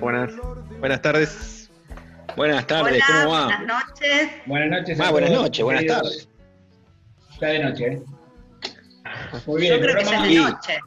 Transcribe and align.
Buenas, 0.00 0.30
buenas. 0.36 0.78
Buenas 0.80 1.02
tardes. 1.02 1.70
Buenas 2.36 2.66
tardes, 2.66 3.02
Hola, 3.08 3.22
¿cómo 3.24 3.32
va? 3.34 3.44
buenas 3.46 3.66
noches. 3.66 4.30
Buenas 4.46 4.70
noches. 4.80 5.00
Ah, 5.00 5.10
buenas 5.10 5.30
noches, 5.30 5.64
buenas 5.64 5.86
tardes. 5.86 6.28
Ya 7.40 7.48
de 7.48 7.58
noche, 7.64 7.86
¿eh? 7.86 8.02
Muy 9.46 9.60
bien, 9.62 9.74
Yo 9.74 9.80
creo 9.80 9.96
que 9.96 10.04
ya 10.04 10.10
programa- 10.10 10.26
es 10.26 10.32
de 10.32 10.36
Sí. 10.38 10.50
noche. 10.52 10.78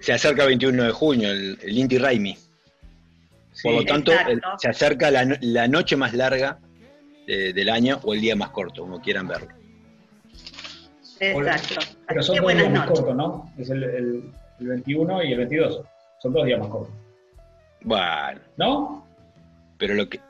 Se 0.00 0.12
acerca 0.12 0.42
el 0.42 0.48
21 0.48 0.82
de 0.84 0.90
junio, 0.90 1.30
el, 1.30 1.58
el 1.62 1.78
Inti 1.78 1.98
Raimi. 1.98 2.36
Por 3.62 3.74
lo 3.74 3.84
tanto, 3.84 4.12
el- 4.12 4.40
se 4.58 4.68
acerca 4.68 5.10
la, 5.10 5.24
no- 5.24 5.36
la 5.40 5.68
noche 5.68 5.96
más 5.96 6.12
larga 6.12 6.58
eh, 7.28 7.52
del 7.52 7.68
año 7.68 8.00
o 8.02 8.14
el 8.14 8.20
día 8.20 8.34
más 8.34 8.50
corto, 8.50 8.82
como 8.82 9.00
quieran 9.00 9.28
verlo. 9.28 9.48
Exacto. 11.20 11.76
Pero 12.08 12.22
son 12.22 12.34
que 12.34 12.40
dos 12.42 12.52
días 12.54 12.70
más 12.72 12.86
cortos, 12.88 13.14
¿no? 13.14 13.52
Es 13.56 13.70
el, 13.70 13.84
el- 13.84 14.32
el 14.58 14.66
21 14.66 15.22
y 15.22 15.32
el 15.32 15.38
22. 15.38 15.80
Son 16.20 16.32
dos 16.32 16.44
días 16.44 16.58
más 16.58 16.68
cortos. 16.68 16.94
Bueno, 17.84 18.40
¿No? 18.56 19.06
pero 19.78 19.94
lo 19.94 20.08
que. 20.08 20.20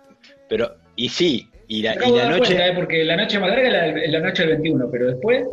Pero, 0.48 0.75
y 0.97 1.08
sí, 1.08 1.48
y 1.69 1.83
la, 1.83 1.95
y 1.95 2.11
la 2.12 2.28
noche. 2.31 2.39
cuenta, 2.55 2.67
¿eh? 2.69 2.72
Porque 2.75 3.05
la 3.05 3.17
noche 3.17 3.39
más 3.39 3.50
larga 3.50 3.67
es 3.67 3.72
la, 3.72 3.86
es 4.03 4.11
la 4.12 4.20
noche 4.20 4.42
del 4.42 4.53
21, 4.58 4.89
pero 4.91 5.06
después 5.08 5.47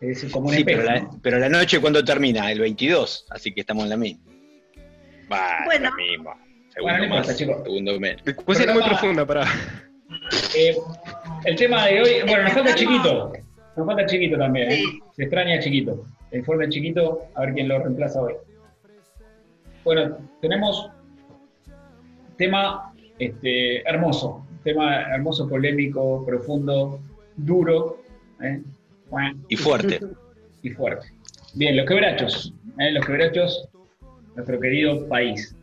es 0.00 0.24
como 0.32 0.48
un 0.48 0.54
Sí, 0.54 0.60
espejo. 0.60 0.82
pero 0.82 0.92
la, 0.94 1.00
¿no? 1.00 1.20
pero 1.22 1.38
la 1.38 1.48
noche 1.48 1.80
cuando 1.80 2.04
termina, 2.04 2.50
el 2.52 2.60
22, 2.60 3.26
así 3.30 3.52
que 3.52 3.60
estamos 3.60 3.84
en 3.84 3.90
la 3.90 3.96
misma. 3.96 4.24
Bueno, 5.28 5.64
Bueno. 5.66 5.90
la 5.90 5.96
misma. 5.96 6.34
Bueno, 6.34 6.46
Segundo 6.72 6.98
no 6.98 7.04
importa, 7.04 7.26
más, 7.28 7.36
chicos. 7.38 7.62
segundo 7.64 8.00
menos. 8.00 8.22
Puede 8.44 8.60
ser 8.60 8.72
muy 8.74 8.82
profunda 8.82 9.24
para. 9.26 9.44
Eh, 10.54 10.76
el 11.46 11.56
tema 11.56 11.86
de 11.86 12.02
hoy, 12.02 12.10
bueno, 12.26 12.42
nos 12.44 12.52
falta 12.52 12.74
chiquito. 12.74 13.32
Nos 13.76 13.86
falta 13.86 14.06
chiquito 14.06 14.38
también, 14.38 14.70
¿eh? 14.70 14.76
Sí. 14.76 15.00
Se 15.16 15.22
extraña 15.24 15.58
chiquito. 15.60 16.04
El 16.30 16.40
informe 16.40 16.68
chiquito, 16.68 17.22
a 17.34 17.40
ver 17.42 17.54
quién 17.54 17.68
lo 17.68 17.78
reemplaza 17.78 18.20
hoy. 18.20 18.34
Bueno, 19.84 20.18
tenemos 20.42 20.90
tema 22.36 22.92
este, 23.18 23.80
hermoso, 23.88 24.46
tema 24.64 25.02
hermoso, 25.14 25.48
polémico, 25.48 26.24
profundo, 26.26 27.00
duro 27.36 28.02
¿eh? 28.42 28.60
Y 29.48 29.56
fuerte. 29.56 30.00
y 30.62 30.70
fuerte. 30.70 31.08
Bien, 31.54 31.76
los 31.76 31.86
quebrachos, 31.86 32.52
¿eh? 32.78 32.90
los 32.92 33.06
quebrachos, 33.06 33.68
nuestro 34.34 34.58
querido 34.60 35.06
país. 35.08 35.54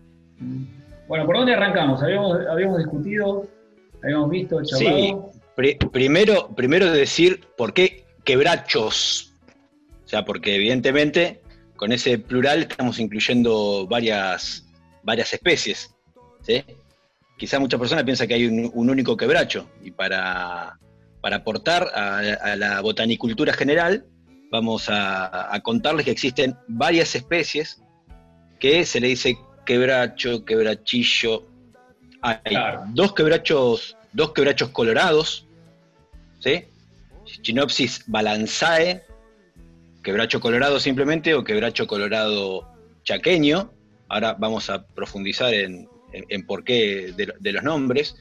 Bueno, 1.07 1.25
¿por 1.25 1.35
dónde 1.37 1.53
arrancamos? 1.53 2.01
Habíamos, 2.01 2.37
habíamos 2.49 2.77
discutido, 2.79 3.45
habíamos 4.01 4.29
visto, 4.29 4.63
charlado. 4.63 5.31
Sí, 5.33 5.39
pri- 5.55 5.75
primero, 5.91 6.47
primero 6.55 6.89
decir 6.91 7.41
por 7.57 7.73
qué 7.73 8.05
quebrachos. 8.23 9.33
O 10.05 10.07
sea, 10.07 10.23
porque 10.25 10.55
evidentemente 10.55 11.41
con 11.75 11.91
ese 11.91 12.17
plural 12.17 12.61
estamos 12.61 12.99
incluyendo 12.99 13.85
varias, 13.87 14.65
varias 15.03 15.33
especies. 15.33 15.92
¿Sí? 16.43 16.63
Quizás 17.37 17.59
muchas 17.59 17.79
personas 17.79 18.03
piensan 18.03 18.27
que 18.27 18.35
hay 18.35 18.45
un, 18.45 18.69
un 18.73 18.89
único 18.89 19.17
quebracho 19.17 19.69
y 19.83 19.91
para, 19.91 20.77
para 21.21 21.37
aportar 21.37 21.87
a, 21.93 22.19
a 22.19 22.55
la 22.55 22.79
botanicultura 22.81 23.53
general 23.53 24.05
vamos 24.51 24.87
a, 24.89 25.53
a 25.53 25.59
contarles 25.61 26.05
que 26.05 26.11
existen 26.11 26.55
varias 26.67 27.15
especies 27.15 27.81
que 28.59 28.85
se 28.85 28.99
le 28.99 29.07
dice 29.07 29.37
quebracho, 29.65 30.45
quebrachillo. 30.45 31.47
Hay 32.21 32.37
Claro. 32.43 32.83
dos 32.89 33.13
quebrachos, 33.13 33.97
dos 34.13 34.31
quebrachos 34.31 34.69
colorados, 34.69 35.45
¿sí? 36.39 36.63
Chinopsis 37.41 38.03
balanzae, 38.07 39.03
quebracho 40.03 40.39
colorado 40.39 40.79
simplemente, 40.79 41.33
o 41.33 41.43
quebracho 41.43 41.87
colorado 41.87 42.67
chaqueño. 43.03 43.71
Ahora 44.07 44.35
vamos 44.37 44.69
a 44.69 44.85
profundizar 44.85 45.53
en, 45.53 45.89
en- 46.13 46.45
por 46.45 46.63
qué 46.63 47.13
de, 47.15 47.51
los 47.51 47.63
nombres. 47.63 48.15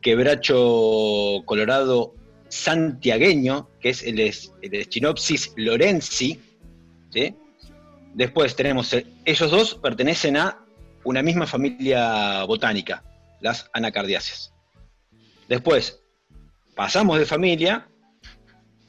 Quebracho 0.00 1.42
colorado 1.44 2.14
santiagueño, 2.48 3.70
que 3.80 3.90
es 3.90 4.02
el, 4.02 4.20
el 4.20 4.88
Chinopsis 4.88 5.52
lorenzi, 5.56 6.40
¿sí? 7.10 7.34
Después 8.14 8.54
tenemos, 8.54 8.92
eh, 8.92 9.06
ellos 9.24 9.50
dos 9.50 9.74
pertenecen 9.76 10.36
a 10.36 10.58
una 11.04 11.22
misma 11.22 11.46
familia 11.46 12.44
botánica, 12.44 13.02
las 13.40 13.70
anacardiáceas. 13.72 14.52
Después, 15.48 16.02
pasamos 16.74 17.18
de 17.18 17.26
familia 17.26 17.88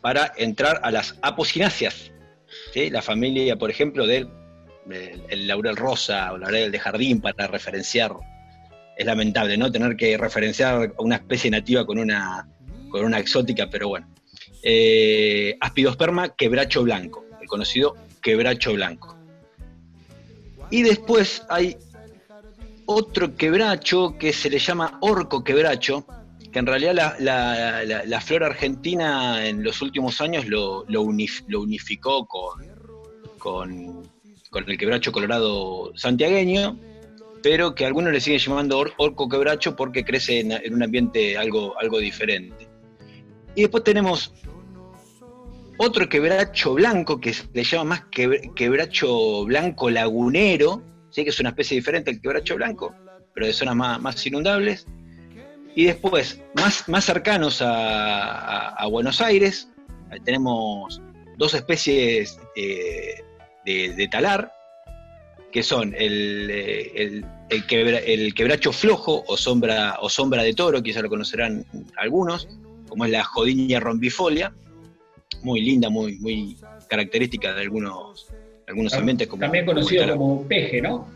para 0.01 0.33
entrar 0.37 0.81
a 0.83 0.91
las 0.91 1.17
apocináceas, 1.21 2.11
¿sí? 2.73 2.89
la 2.89 3.01
familia, 3.01 3.55
por 3.55 3.69
ejemplo, 3.69 4.05
del 4.05 4.27
el 4.89 5.47
laurel 5.47 5.75
rosa 5.75 6.31
o 6.33 6.37
laurel 6.37 6.71
de 6.71 6.79
jardín 6.79 7.21
para 7.21 7.47
referenciar. 7.47 8.13
Es 8.97 9.05
lamentable, 9.05 9.57
¿no? 9.57 9.71
Tener 9.71 9.95
que 9.95 10.17
referenciar 10.17 10.93
a 10.97 11.01
una 11.01 11.15
especie 11.15 11.49
nativa 11.49 11.85
con 11.85 11.97
una, 11.97 12.47
con 12.89 13.03
una 13.05 13.19
exótica, 13.19 13.67
pero 13.69 13.87
bueno. 13.89 14.07
Eh, 14.61 15.57
aspidosperma 15.59 16.35
quebracho 16.35 16.83
blanco, 16.83 17.25
el 17.41 17.47
conocido 17.47 17.95
quebracho 18.21 18.73
blanco. 18.73 19.17
Y 20.69 20.83
después 20.83 21.43
hay 21.49 21.75
otro 22.85 23.35
quebracho 23.35 24.17
que 24.17 24.31
se 24.31 24.49
le 24.49 24.59
llama 24.59 24.97
orco 25.01 25.43
quebracho, 25.43 26.05
que 26.51 26.59
en 26.59 26.65
realidad 26.67 26.93
la, 26.93 27.83
la- 27.83 28.03
argentina 28.45 29.45
en 29.45 29.63
los 29.63 29.81
últimos 29.81 30.21
años 30.21 30.45
lo, 30.47 30.85
lo 30.87 31.03
unif- 31.03 31.43
lo 31.47 31.61
unificó 31.61 32.25
con, 33.37 34.07
con 34.53 34.69
el 34.69 34.77
quebracho 34.77 35.11
colorado 35.11 35.91
santiagueño, 35.95 36.79
pero 37.41 37.73
que 37.75 37.85
algunos 37.85 38.13
le 38.13 38.21
siguen 38.21 38.39
llamando 38.39 38.77
or- 38.77 38.93
orco 38.97 39.27
quebracho 39.27 39.75
porque 39.75 40.05
crece 40.05 40.39
en, 40.41 40.73
un 40.73 40.83
ambiente 40.83 41.35
algo, 41.37 41.73
algo 41.81 41.97
diferente. 41.97 42.69
Y 43.55 43.61
después 43.63 43.83
tenemos 43.83 44.31
otro 45.77 46.07
quebracho 46.07 46.75
blanco 46.75 47.19
que 47.19 47.33
se 47.33 47.45
le 47.51 47.63
llama 47.63 47.83
más 47.95 48.01
quebr- 48.11 48.53
quebracho 48.53 49.43
blanco 49.45 49.89
lagunero, 49.89 50.83
¿sí? 51.09 51.23
que 51.23 51.31
es 51.31 51.39
una 51.39 51.49
especie 51.49 51.75
diferente 51.75 52.11
al 52.11 52.21
quebracho 52.21 52.55
blanco, 52.55 52.93
pero 53.33 53.47
de 53.47 53.53
zonas 53.53 53.75
más, 53.75 53.99
más 54.01 54.25
inundables. 54.25 54.85
Y 55.75 55.85
después, 55.85 56.39
más, 56.55 56.87
más 56.87 57.03
cercanos 57.05 57.61
a, 57.63 57.73
a- 57.73 58.69
a 58.75 58.87
Buenos 58.87 59.19
Aires, 59.19 59.67
tenemos 60.23 61.01
dos 61.37 61.55
especies 61.55 62.39
eh, 62.55 63.15
de, 63.65 63.93
de 63.93 64.07
talar, 64.07 64.51
que 65.51 65.63
son 65.63 65.93
el, 65.97 66.49
eh, 66.49 66.91
el- 66.95 67.25
el 67.49 67.67
quebra- 67.67 67.99
el 67.99 68.33
quebracho 68.33 68.71
flojo 68.71 69.23
o 69.27 69.37
sombra, 69.37 69.97
o 70.01 70.09
sombra 70.09 70.41
de 70.43 70.53
toro, 70.53 70.81
quizás 70.81 71.03
lo 71.03 71.09
conocerán 71.09 71.65
algunos, 71.97 72.47
como 72.89 73.05
es 73.05 73.11
la 73.11 73.23
jodiña 73.23 73.79
rombifolia, 73.79 74.53
muy 75.43 75.61
linda, 75.61 75.89
muy, 75.89 76.17
muy 76.19 76.57
característica 76.89 77.53
de 77.53 77.61
algunos, 77.61 78.27
algunos 78.67 78.93
ambientes. 78.93 79.27
Como, 79.27 79.41
También 79.41 79.65
conocido 79.65 80.07
como 80.17 80.47
peje, 80.47 80.81
¿no? 80.81 81.07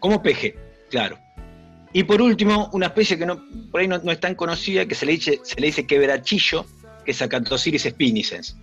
Como 0.00 0.22
peje, 0.22 0.56
claro. 0.90 1.18
Y 1.92 2.02
por 2.04 2.20
último, 2.20 2.68
una 2.72 2.86
especie 2.86 3.16
que 3.18 3.26
no, 3.26 3.40
por 3.70 3.80
ahí 3.80 3.88
no, 3.88 3.98
no 3.98 4.12
es 4.12 4.20
tan 4.20 4.34
conocida, 4.34 4.86
que 4.86 4.94
se 4.94 5.06
le 5.06 5.12
dice, 5.12 5.40
se 5.42 5.60
le 5.60 5.66
dice 5.68 5.86
quebrachillo, 5.86 6.66
que 7.04 7.12
es 7.12 7.22
Acanthosiris 7.22 7.84
spinicens, 7.84 8.56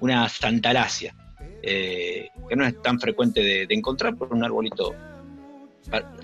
una 0.00 0.28
santalácea, 0.28 1.14
eh, 1.62 2.28
que 2.48 2.56
no 2.56 2.66
es 2.66 2.80
tan 2.82 2.98
frecuente 3.00 3.40
de, 3.42 3.66
de 3.66 3.74
encontrar 3.74 4.16
por 4.16 4.32
un 4.32 4.44
arbolito 4.44 4.94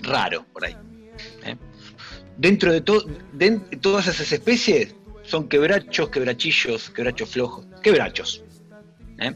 raro 0.03 0.45
por 0.53 0.65
ahí. 0.65 0.75
¿eh? 1.45 1.55
Dentro 2.37 2.71
de, 2.71 2.81
to- 2.81 3.05
de 3.33 3.59
todas 3.81 4.07
esas 4.07 4.31
especies 4.31 4.95
son 5.23 5.47
quebrachos, 5.49 6.09
quebrachillos, 6.09 6.89
quebrachos 6.89 7.29
flojos, 7.29 7.65
quebrachos. 7.83 8.43
¿eh? 9.19 9.33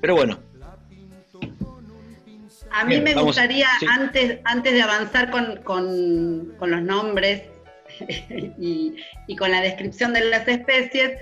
Pero 0.00 0.16
bueno, 0.16 0.38
A 2.74 2.84
mí 2.84 2.90
Bien, 2.94 3.04
me 3.04 3.10
vamos, 3.14 3.26
gustaría, 3.36 3.66
sí. 3.80 3.86
antes, 3.88 4.38
antes 4.44 4.72
de 4.72 4.82
avanzar 4.82 5.30
con, 5.30 5.56
con- 5.62 6.54
con 6.58 6.70
los 6.70 6.82
nombres 6.82 7.42
y, 8.58 8.96
y 9.26 9.36
con 9.36 9.50
la 9.50 9.60
descripción 9.60 10.12
de 10.14 10.24
las 10.24 10.48
especies, 10.48 11.18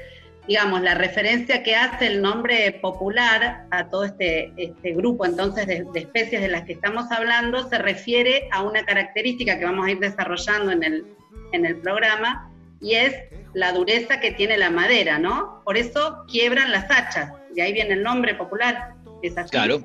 digamos, 0.51 0.83
la 0.83 0.97
referencia 0.97 1.63
que 1.63 1.77
hace 1.77 2.09
el 2.09 2.21
nombre 2.21 2.73
popular 2.83 3.67
a 3.71 3.89
todo 3.89 4.03
este, 4.03 4.53
este 4.57 4.95
grupo 4.95 5.25
entonces 5.25 5.65
de, 5.65 5.87
de 5.93 6.01
especies 6.01 6.43
de 6.43 6.49
las 6.49 6.63
que 6.63 6.73
estamos 6.73 7.09
hablando 7.13 7.69
se 7.69 7.79
refiere 7.79 8.49
a 8.51 8.63
una 8.63 8.85
característica 8.85 9.61
que 9.61 9.65
vamos 9.65 9.87
a 9.87 9.93
ir 9.93 10.01
desarrollando 10.01 10.73
en 10.73 10.83
el, 10.83 11.07
en 11.53 11.67
el 11.67 11.77
programa 11.77 12.51
y 12.81 12.97
es 12.97 13.15
la 13.55 13.71
dureza 13.71 14.19
que 14.19 14.33
tiene 14.33 14.59
la 14.59 14.71
madera, 14.71 15.21
¿no? 15.21 15.63
Por 15.65 15.77
eso 15.77 16.25
quiebran 16.29 16.73
las 16.73 16.91
hachas, 16.91 17.31
de 17.55 17.63
ahí 17.63 17.73
viene 17.73 17.95
el 17.95 18.03
nombre 18.03 18.35
popular. 18.35 18.95
Es. 19.23 19.35
Claro. 19.53 19.85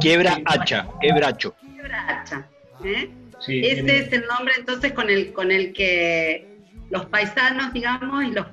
Quiebra 0.00 0.38
hacha, 0.46 0.88
quebracho. 1.02 1.54
Quiebra 1.60 2.06
hacha. 2.08 2.48
¿eh? 2.82 3.10
Sí, 3.40 3.60
Ese 3.62 3.98
es 3.98 4.12
el 4.14 4.24
nombre 4.26 4.54
entonces 4.56 4.92
con 4.92 5.10
el, 5.10 5.34
con 5.34 5.52
el 5.52 5.74
que 5.74 6.48
los 6.88 7.04
paisanos, 7.06 7.74
digamos, 7.74 8.24
y 8.24 8.30
los 8.30 8.46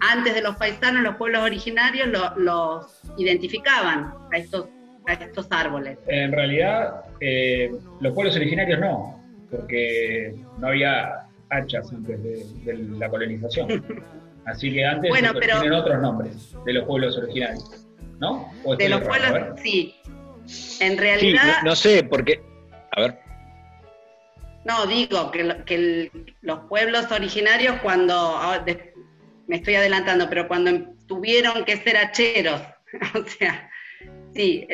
antes 0.00 0.34
de 0.34 0.42
los 0.42 0.56
paisanos, 0.56 1.02
los 1.02 1.16
pueblos 1.16 1.42
originarios 1.42 2.08
lo- 2.08 2.34
los 2.36 3.00
identificaban 3.16 4.12
a 4.32 4.36
estos, 4.36 4.66
a 5.06 5.12
estos 5.14 5.46
árboles. 5.50 5.98
En 6.08 6.32
realidad, 6.32 7.04
eh, 7.20 7.70
los 8.00 8.12
pueblos 8.12 8.36
originarios 8.36 8.78
no, 8.80 9.22
porque 9.50 10.34
no 10.58 10.68
había 10.68 11.26
hachas 11.50 11.92
antes 11.92 12.22
de, 12.22 12.44
de 12.64 12.78
la 12.98 13.08
colonización. 13.08 13.84
Así 14.46 14.72
que 14.72 14.84
antes 14.84 15.08
Bueno, 15.10 15.30
pero- 15.34 15.60
tienen 15.60 15.78
otros 15.78 16.00
nombres 16.00 16.54
de 16.64 16.72
los 16.72 16.84
pueblos 16.84 17.16
originarios, 17.18 17.86
¿no? 18.20 18.52
¿O 18.64 18.72
estoy 18.74 18.76
De 18.76 18.88
los 18.88 19.00
pueblos, 19.00 19.60
sí. 19.62 19.94
En 20.80 20.92
Sí, 20.92 20.96
realidad, 20.98 21.42
no, 21.64 21.70
no 21.70 21.76
sé, 21.76 22.04
porque. 22.04 22.40
A 22.92 23.00
ver. 23.00 23.18
No, 24.64 24.86
digo 24.86 25.30
que, 25.32 25.44
lo- 25.44 25.64
que 25.64 25.74
el- 25.74 26.34
los 26.42 26.60
pueblos 26.68 27.10
originarios 27.10 27.76
cuando, 27.82 28.14
ah, 28.14 28.60
de- 28.64 28.94
me 29.46 29.56
estoy 29.56 29.74
adelantando, 29.76 30.28
pero 30.28 30.48
cuando 30.48 30.70
em- 30.70 30.96
tuvieron 31.06 31.64
que 31.64 31.76
ser 31.76 31.96
hacheros, 31.96 32.60
o 33.14 33.24
sea, 33.26 33.70
sí, 34.34 34.66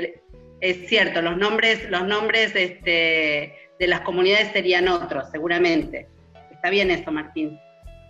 es 0.61 0.89
cierto, 0.89 1.23
los 1.23 1.37
nombres, 1.37 1.89
los 1.91 2.07
nombres 2.07 2.55
este, 2.55 3.55
de 3.79 3.87
las 3.87 4.01
comunidades 4.01 4.53
serían 4.53 4.89
otros, 4.89 5.31
seguramente. 5.31 6.09
Está 6.53 6.71
bien 6.71 6.91
eso, 6.91 7.11
Martín. 7.11 7.59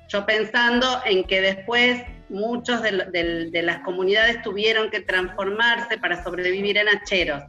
Yo 0.09 0.27
pensando 0.27 1.01
en 1.07 1.25
que 1.25 1.41
después 1.41 2.03
muchos 2.29 2.83
de, 2.83 3.63
las 3.63 3.79
comunidades 3.81 4.43
tuvieron 4.43 4.91
que 4.91 5.01
transformarse 5.01 5.97
para 5.99 6.23
sobrevivir 6.23 6.77
en 6.77 6.89
hacheros. 6.89 7.43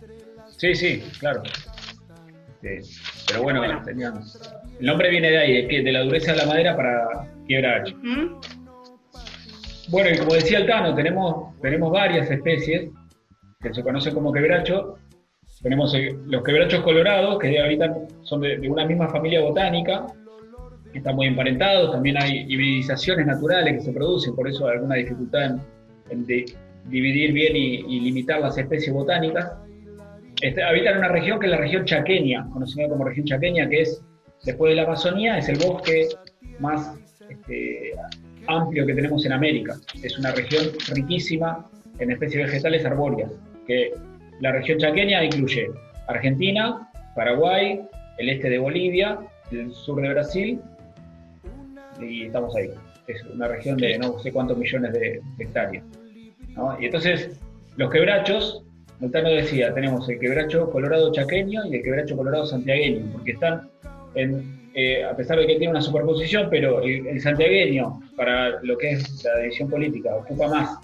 Sí, 0.57 0.74
sí, 0.75 1.04
claro. 1.19 1.44
Este, 2.62 2.81
pero 3.27 3.44
bueno, 3.44 3.60
Bueno. 3.60 3.81
tenían- 3.83 4.21
el 4.80 4.86
nombre 4.86 5.10
viene 5.10 5.30
de 5.31 5.38
ahí, 5.38 5.83
de, 5.83 5.92
la 5.92 6.01
dureza 6.01 6.31
de 6.31 6.38
la 6.38 6.45
madera 6.45 6.75
para 6.75 7.27
quiebrar 7.45 7.81
hacha. 7.81 7.95
Bueno, 9.89 10.09
y 10.12 10.18
como 10.18 10.33
decía 10.33 10.59
el 10.59 10.95
tenemos, 10.95 11.59
tenemos 11.62 11.91
varias 11.91 12.30
especies 12.30 12.89
que 13.62 13.74
se 13.74 13.83
conocen 13.83 14.13
como 14.13 14.31
quebracho. 14.31 14.97
Tenemos 15.62 15.94
eh, 15.95 16.15
los 16.27 16.44
quebrachos 16.44 16.81
colorados, 16.81 17.39
que 17.39 17.59
habitan, 17.59 18.07
son 18.24 18.41
de, 18.41 18.69
una 18.69 18.85
misma 18.85 19.07
familia 19.09 19.41
botánica, 19.41 20.07
están 20.94 21.15
muy 21.15 21.27
emparentados. 21.27 21.91
También 21.91 22.21
hay 22.21 22.45
hibridizaciones 22.47 23.25
naturales 23.25 23.74
que 23.75 23.80
se 23.81 23.94
producen, 23.94 24.35
por 24.35 24.47
eso 24.47 24.68
hay 24.68 24.75
alguna 24.77 24.95
dificultad 24.95 25.57
en 26.09 26.25
de- 26.25 26.45
dividir 26.86 27.31
bien 27.31 27.56
y, 27.56 27.75
y 27.95 28.00
limitar 28.01 28.41
las 28.41 28.57
especies 28.57 28.94
botánicas. 28.94 29.53
Este, 30.41 30.62
habitan 30.62 30.97
una 30.97 31.07
región 31.07 31.39
que 31.39 31.45
es 31.45 31.51
la 31.51 31.57
región 31.57 31.86
chaqueña, 31.86 32.45
conocida 32.51 32.89
como 32.89 33.06
región 33.06 33.25
chaqueña, 33.25 33.69
que 33.69 33.81
es, 33.81 34.03
después 34.44 34.71
de 34.71 34.75
la 34.75 34.83
Amazonía, 34.83 35.38
es 35.38 35.47
el 35.47 35.57
bosque 35.59 36.09
más 36.59 37.00
este, 37.29 37.91
amplio 38.47 38.85
que 38.85 38.93
tenemos 38.93 39.25
en 39.25 39.33
América. 39.33 39.75
Es 40.01 40.17
una 40.17 40.31
región 40.31 40.65
riquísima 40.93 41.69
en 41.99 42.11
especies 42.11 42.45
vegetales 42.45 42.85
arbóreas, 42.85 43.31
que 43.67 43.93
la 44.39 44.51
región 44.51 44.77
chaqueña 44.79 45.23
incluye 45.23 45.69
Argentina, 46.07 46.89
Paraguay, 47.15 47.81
el 48.17 48.29
este 48.29 48.49
de 48.49 48.57
Bolivia, 48.57 49.19
el 49.51 49.71
sur 49.71 50.01
de 50.01 50.09
Brasil, 50.09 50.61
y 52.01 52.25
estamos 52.25 52.55
ahí. 52.55 52.69
Es 53.07 53.23
una 53.25 53.47
región 53.47 53.77
de 53.77 53.97
no 53.97 54.17
sé 54.19 54.31
cuántos 54.31 54.57
millones 54.57 54.93
de 54.93 55.21
hectáreas. 55.39 55.83
¿no? 56.55 56.79
Y 56.79 56.85
entonces, 56.85 57.39
los 57.75 57.91
quebrachos, 57.91 58.63
Montano 58.99 59.29
decía, 59.29 59.73
tenemos 59.73 60.07
el 60.09 60.19
quebracho 60.19 60.69
colorado 60.71 61.11
chaqueño 61.11 61.65
y 61.65 61.75
el 61.75 61.83
quebracho 61.83 62.15
colorado 62.15 62.45
santiagueño, 62.45 63.05
porque 63.11 63.31
están 63.31 63.69
en, 64.15 64.62
eh, 64.73 65.03
a 65.03 65.15
pesar 65.15 65.39
de 65.39 65.47
que 65.47 65.55
tiene 65.55 65.71
una 65.71 65.81
superposición, 65.81 66.47
pero 66.49 66.81
el, 66.81 67.05
el 67.07 67.21
santiagueño, 67.21 67.99
para 68.15 68.61
lo 68.61 68.77
que 68.77 68.91
es 68.91 69.23
la 69.23 69.39
división 69.39 69.69
política, 69.69 70.15
ocupa 70.15 70.47
más 70.47 70.79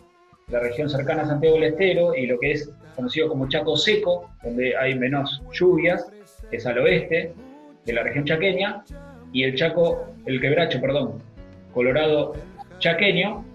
la 0.51 0.59
región 0.59 0.89
cercana 0.89 1.23
a 1.23 1.25
Santiago 1.25 1.55
del 1.55 1.65
Estero 1.65 2.15
y 2.15 2.25
lo 2.27 2.39
que 2.39 2.51
es 2.51 2.71
conocido 2.95 3.29
como 3.29 3.47
Chaco 3.47 3.77
Seco, 3.77 4.29
donde 4.43 4.75
hay 4.75 4.97
menos 4.97 5.41
lluvias, 5.53 6.11
es 6.51 6.65
al 6.65 6.79
oeste 6.79 7.33
de 7.85 7.93
la 7.93 8.03
región 8.03 8.25
chaqueña, 8.25 8.83
y 9.31 9.43
el 9.43 9.55
Chaco, 9.55 10.07
el 10.25 10.41
quebracho, 10.41 10.81
perdón, 10.81 11.21
colorado 11.73 12.33
chaqueño, 12.79 13.45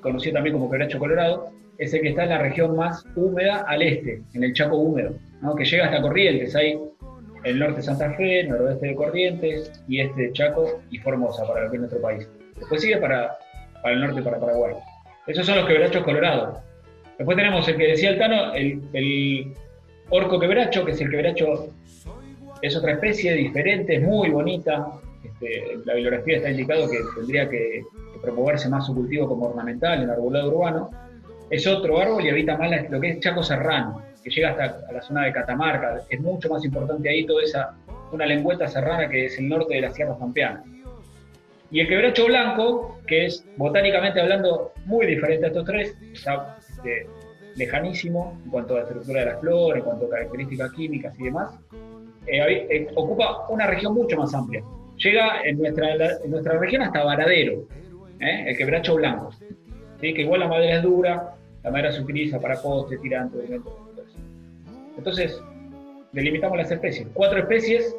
conocido 0.00 0.34
también 0.34 0.54
como 0.54 0.70
quebracho 0.70 0.98
colorado, 0.98 1.50
es 1.78 1.92
el 1.94 2.00
que 2.00 2.08
está 2.08 2.24
en 2.24 2.30
la 2.30 2.38
región 2.38 2.76
más 2.76 3.04
húmeda 3.14 3.64
al 3.66 3.82
este, 3.82 4.22
en 4.34 4.44
el 4.44 4.52
Chaco 4.52 4.76
húmedo, 4.76 5.14
que 5.56 5.64
llega 5.64 5.86
hasta 5.86 6.02
Corrientes, 6.02 6.54
hay 6.56 6.78
el 7.46 7.60
norte 7.60 7.76
de 7.76 7.82
Santa 7.84 8.12
Fe, 8.14 8.42
noroeste 8.42 8.88
de 8.88 8.94
Corrientes 8.96 9.70
y 9.86 10.00
este 10.00 10.20
de 10.20 10.32
Chaco 10.32 10.80
y 10.90 10.98
Formosa 10.98 11.46
para 11.46 11.64
lo 11.64 11.70
que 11.70 11.76
es 11.76 11.80
nuestro 11.80 12.02
país. 12.02 12.28
Después 12.56 12.82
sigue 12.82 12.96
para, 12.96 13.38
para 13.82 13.94
el 13.94 14.00
norte, 14.00 14.20
para 14.20 14.40
Paraguay. 14.40 14.74
Esos 15.28 15.46
son 15.46 15.56
los 15.56 15.66
quebrachos 15.66 16.02
colorados. 16.02 16.58
Después 17.16 17.36
tenemos 17.36 17.66
el 17.68 17.76
que 17.76 17.86
decía 17.86 18.10
el 18.10 18.18
Tano, 18.18 18.52
el, 18.52 18.82
el 18.92 19.54
orco 20.10 20.40
quebracho, 20.40 20.84
que 20.84 20.90
es 20.90 21.00
el 21.00 21.08
quebracho, 21.08 21.68
es 22.62 22.76
otra 22.76 22.92
especie 22.92 23.32
diferente, 23.34 23.94
es 23.94 24.02
muy 24.02 24.28
bonita. 24.30 24.88
Este, 25.22 25.78
la 25.84 25.94
bibliografía 25.94 26.38
está 26.38 26.50
indicado 26.50 26.90
que 26.90 26.98
tendría 27.14 27.48
que, 27.48 27.84
que 28.12 28.18
promoverse 28.22 28.68
más 28.68 28.86
su 28.86 28.94
cultivo 28.94 29.28
como 29.28 29.46
ornamental 29.46 30.02
en 30.02 30.10
arbolado 30.10 30.50
urbano. 30.50 30.90
Es 31.48 31.64
otro 31.68 32.00
árbol 32.00 32.24
y 32.24 32.28
habita 32.28 32.58
más 32.58 32.90
lo 32.90 33.00
que 33.00 33.10
es 33.10 33.20
Chaco 33.20 33.44
Serrano, 33.44 34.02
que 34.26 34.32
llega 34.32 34.50
hasta 34.50 34.92
la 34.92 35.00
zona 35.02 35.24
de 35.24 35.32
Catamarca. 35.32 36.00
Es 36.10 36.20
mucho 36.20 36.48
más 36.48 36.64
importante 36.64 37.08
ahí 37.08 37.24
toda 37.24 37.44
esa, 37.44 37.76
una 38.10 38.26
lengüeta 38.26 38.66
serrana 38.66 39.08
que 39.08 39.26
es 39.26 39.38
el 39.38 39.48
norte 39.48 39.76
de 39.76 39.82
las 39.82 39.94
sierras 39.94 40.18
pampeanas. 40.18 40.64
Y 41.70 41.78
el 41.78 41.86
quebracho 41.86 42.26
blanco, 42.26 42.98
que 43.06 43.26
es 43.26 43.46
botánicamente 43.56 44.20
hablando 44.20 44.72
muy 44.84 45.06
diferente 45.06 45.44
a 45.44 45.48
estos 45.48 45.64
tres, 45.64 45.96
está 46.12 46.58
este, 46.58 47.06
lejanísimo 47.54 48.36
en 48.44 48.50
cuanto 48.50 48.74
a 48.74 48.78
la 48.78 48.82
estructura 48.82 49.20
de 49.20 49.26
las 49.26 49.40
flores, 49.40 49.78
en 49.78 49.84
cuanto 49.84 50.06
a 50.06 50.10
características 50.10 50.72
químicas 50.72 51.20
y 51.20 51.22
demás, 51.22 51.60
eh, 52.26 52.66
eh, 52.68 52.88
ocupa 52.96 53.46
una 53.48 53.68
región 53.68 53.94
mucho 53.94 54.16
más 54.16 54.34
amplia. 54.34 54.60
Llega 54.96 55.42
en 55.44 55.58
nuestra, 55.58 55.94
en 55.94 56.30
nuestra 56.32 56.58
región 56.58 56.82
hasta 56.82 57.04
Varadero, 57.04 57.64
¿eh? 58.18 58.44
el 58.48 58.56
quebracho 58.56 58.96
blanco. 58.96 59.30
¿sí? 60.00 60.12
Que 60.12 60.22
igual 60.22 60.40
la 60.40 60.48
madera 60.48 60.78
es 60.78 60.82
dura, 60.82 61.36
la 61.62 61.70
madera 61.70 61.92
se 61.92 62.02
utiliza 62.02 62.40
para 62.40 62.60
postes, 62.60 63.00
tirantes, 63.00 63.38
elementos. 63.44 63.85
Entonces, 64.96 65.40
delimitamos 66.12 66.56
las 66.58 66.70
especies. 66.70 67.06
Cuatro 67.12 67.38
especies, 67.38 67.94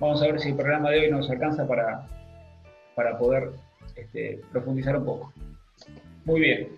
vamos 0.00 0.22
a 0.22 0.26
ver 0.26 0.40
si 0.40 0.50
el 0.50 0.56
programa 0.56 0.90
de 0.90 1.00
hoy 1.00 1.10
nos 1.10 1.30
alcanza 1.30 1.66
para, 1.66 2.06
para 2.94 3.18
poder 3.18 3.50
este, 3.96 4.40
profundizar 4.52 4.96
un 4.96 5.04
poco. 5.04 5.32
Muy 6.24 6.40
bien. 6.40 6.68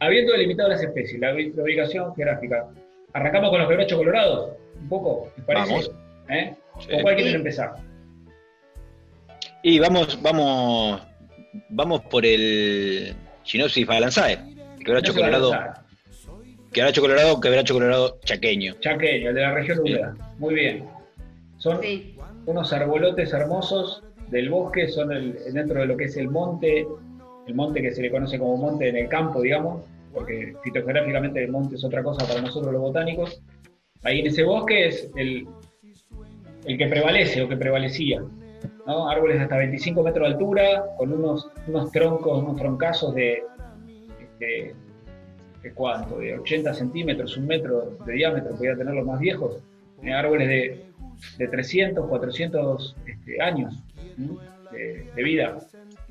Habiendo 0.00 0.32
delimitado 0.32 0.68
las 0.68 0.82
especies, 0.82 1.20
la, 1.20 1.32
ubi- 1.32 1.54
la 1.54 1.62
ubicación 1.62 2.14
geográfica, 2.14 2.66
arrancamos 3.12 3.50
con 3.50 3.60
los 3.60 3.68
quebrachos 3.68 3.98
colorados, 3.98 4.50
un 4.80 4.88
poco, 4.88 5.32
¿les 5.36 5.46
parece? 5.46 5.72
Vamos. 5.72 5.90
¿Eh? 6.28 6.54
Sí. 6.80 6.88
¿Con 6.90 7.02
cuál 7.02 7.14
quieren 7.16 7.34
empezar? 7.36 7.74
Y 9.62 9.78
vamos, 9.78 10.20
vamos, 10.22 11.02
vamos 11.70 12.00
por 12.02 12.24
el 12.26 13.14
Chinopsis 13.42 13.86
balanzae. 13.86 14.38
El 14.78 14.84
quebracho 14.84 15.14
colorado. 15.14 15.52
Quebracho 16.76 17.00
colorado, 17.00 17.40
quebracho 17.40 17.72
colorado 17.72 18.18
chaqueño. 18.26 18.74
Chaqueño, 18.80 19.30
el 19.30 19.34
de 19.34 19.40
la 19.40 19.54
región 19.54 19.78
Sí. 19.78 19.82
húmeda. 19.94 20.14
Muy 20.38 20.54
bien. 20.54 20.84
Son 21.56 21.80
Sí. 21.80 22.14
unos 22.44 22.70
arbolotes 22.70 23.32
hermosos 23.32 24.02
del 24.28 24.50
bosque, 24.50 24.86
son 24.88 25.10
el- 25.10 25.38
dentro 25.54 25.80
de 25.80 25.86
lo 25.86 25.96
que 25.96 26.04
es 26.04 26.18
el 26.18 26.28
monte, 26.28 26.86
el 27.46 27.54
monte 27.54 27.80
que 27.80 27.92
se 27.92 28.02
le 28.02 28.10
conoce 28.10 28.38
como 28.38 28.58
monte 28.58 28.88
en 28.90 28.96
el 28.96 29.08
campo, 29.08 29.40
digamos, 29.40 29.84
porque 30.12 30.52
fitogeográficamente 30.62 31.42
el 31.42 31.50
monte 31.50 31.76
es 31.76 31.84
otra 31.84 32.02
cosa 32.02 32.26
para 32.28 32.42
nosotros 32.42 32.70
los 32.74 32.82
botánicos. 32.82 33.40
Ahí 34.02 34.20
en 34.20 34.26
ese 34.26 34.42
bosque 34.42 34.88
es 34.88 35.10
el, 35.16 35.46
el 36.66 36.76
que 36.76 36.86
prevalece 36.88 37.40
o 37.40 37.48
que 37.48 37.56
prevalecía. 37.56 38.22
¿no? 38.86 39.08
Árboles 39.08 39.38
de 39.38 39.44
hasta 39.44 39.56
25 39.56 40.02
metros 40.02 40.28
de 40.28 40.34
altura, 40.34 40.84
con 40.98 41.10
unos, 41.10 41.48
unos 41.68 41.90
troncos, 41.90 42.42
unos 42.42 42.56
troncazos 42.56 43.14
de, 43.14 43.42
de, 44.38 44.74
de 45.66 45.72
cuánto, 45.72 46.18
de 46.18 46.38
80 46.38 46.74
centímetros, 46.74 47.36
un 47.36 47.46
metro 47.46 47.98
de 48.06 48.12
diámetro, 48.12 48.54
podía 48.54 48.76
tener 48.76 48.94
los 48.94 49.04
más 49.04 49.18
viejos. 49.18 49.58
Eh, 50.02 50.12
árboles 50.12 50.46
de, 50.46 50.84
de 51.38 51.48
300, 51.48 52.06
400 52.06 52.96
este, 53.06 53.42
años 53.42 53.82
de, 54.70 55.10
de 55.14 55.22
vida. 55.24 55.58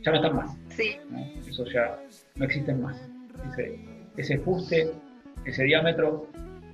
Ya 0.04 0.12
no 0.12 0.18
están 0.18 0.36
más. 0.36 0.58
Sí, 0.70 0.98
¿no? 1.10 1.26
Eso 1.48 1.64
ya 1.68 1.98
no 2.36 2.46
existen 2.46 2.82
más. 2.82 3.02
Ese, 3.54 3.80
ese 4.18 4.38
fuste, 4.40 4.92
ese 5.46 5.64
diámetro 5.64 6.28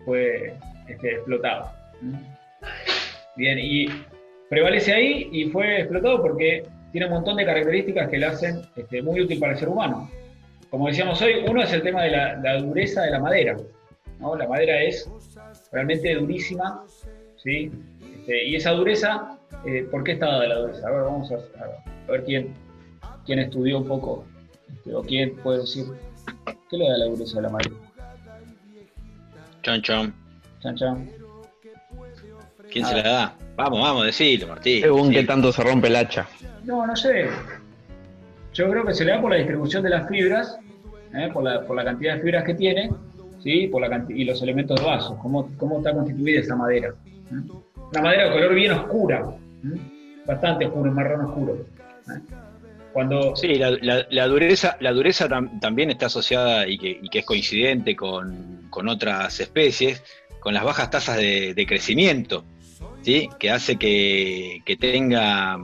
fue 0.03 0.55
este, 0.87 1.15
explotado. 1.15 1.71
Bien, 3.35 3.59
y 3.59 3.85
prevalece 4.49 4.91
ahí 4.91 5.29
y 5.31 5.45
fue 5.51 5.81
explotado 5.81 6.19
porque 6.23 6.63
tiene 6.91 7.05
un 7.05 7.13
montón 7.13 7.37
de 7.37 7.45
características 7.45 8.09
que 8.09 8.17
le 8.17 8.25
hacen 8.25 8.61
este, 8.75 9.03
muy 9.03 9.21
útil 9.21 9.37
para 9.37 9.53
el 9.53 9.59
ser 9.59 9.69
humano. 9.69 10.09
Como 10.71 10.87
decíamos 10.87 11.21
hoy, 11.21 11.43
uno 11.45 11.61
es 11.61 11.73
el 11.73 11.83
tema 11.83 12.03
de 12.03 12.11
la, 12.11 12.57
dureza 12.61 13.01
de 13.01 13.11
la 13.11 13.19
madera. 13.19 13.57
La 14.21 14.47
madera 14.47 14.81
es 14.81 15.11
realmente 15.71 16.15
durísima, 16.15 16.85
¿sí? 17.35 17.69
Este, 18.15 18.45
y 18.47 18.55
esa 18.55 18.71
dureza, 18.71 19.37
eh, 19.65 19.85
¿por 19.91 20.03
qué 20.05 20.13
está 20.13 20.27
dada 20.27 20.47
la 20.47 20.55
dureza? 20.59 20.87
A 20.87 20.91
ver, 20.91 21.01
vamos 21.01 21.29
a, 21.31 22.11
ver 22.11 22.23
quién, 22.23 22.53
quién 23.25 23.39
estudió 23.39 23.79
un 23.79 23.87
poco, 23.87 24.25
este, 24.73 24.95
o 24.95 25.01
quién 25.01 25.35
puede 25.37 25.59
decir, 25.59 25.85
¿qué 26.69 26.77
le 26.77 26.89
da 26.89 26.97
la 26.99 27.05
dureza 27.05 27.35
de 27.35 27.41
la 27.41 27.49
madera? 27.49 27.75
Chan 29.63 29.81
chan. 29.81 30.13
Chan 30.61 30.75
chan. 30.77 31.11
¿Quién 32.71 32.85
se 32.85 32.95
la 32.95 33.03
da? 33.03 33.35
Vamos, 33.57 33.81
vamos, 33.81 34.05
decilo, 34.05 34.47
Martín. 34.47 34.81
Según 34.81 35.11
qué 35.11 35.23
tanto 35.25 35.51
se 35.51 35.61
rompe 35.63 35.87
el 35.87 35.97
hacha. 35.97 36.29
No, 36.63 36.87
no 36.87 36.95
sé. 36.95 37.27
Yo 38.53 38.69
creo 38.69 38.85
que 38.85 38.93
se 38.93 39.05
le 39.05 39.11
da 39.11 39.21
por 39.21 39.31
la 39.31 39.37
distribución 39.37 39.83
de 39.83 39.89
las 39.89 40.07
fibras, 40.09 40.57
¿eh? 41.13 41.29
por, 41.33 41.43
la, 41.43 41.61
por, 41.61 41.75
la, 41.75 41.85
cantidad 41.85 42.15
de 42.15 42.21
fibras 42.21 42.43
que 42.43 42.53
tiene, 42.53 42.91
¿sí? 43.41 43.67
por 43.67 43.81
la 43.81 44.05
y 44.09 44.25
los 44.25 44.41
elementos 44.41 44.79
de 44.79 44.85
vaso, 44.85 45.17
cómo, 45.21 45.49
cómo 45.57 45.77
está 45.77 45.93
constituida 45.93 46.41
esa 46.41 46.55
madera. 46.55 46.89
¿eh? 46.89 47.51
Una 47.91 48.01
madera 48.01 48.25
de 48.25 48.31
color 48.31 48.53
bien 48.53 48.71
oscura, 48.73 49.35
¿eh? 49.63 49.79
bastante 50.25 50.65
oscuro, 50.65 50.91
marrón 50.91 51.25
oscuro. 51.25 51.65
Cuando... 52.91 53.35
Sí, 53.37 53.55
la, 53.55 54.27
dureza, 54.27 54.75
la 54.81 54.91
dureza 54.91 55.29
también 55.61 55.91
está 55.91 56.07
asociada 56.07 56.67
y 56.67 56.77
que, 56.77 57.01
que 57.09 57.19
es 57.19 57.25
coincidente 57.25 57.95
con, 57.95 58.67
con, 58.69 58.89
otras 58.89 59.39
especies, 59.39 60.03
con 60.41 60.53
las 60.53 60.65
bajas 60.65 60.89
tasas 60.89 61.15
de, 61.15 61.53
de 61.53 61.65
crecimiento, 61.65 62.43
¿sí? 63.01 63.29
que 63.39 63.49
hace 63.49 63.77
que, 63.77 64.61
que 64.65 64.75
tenga 64.75 65.57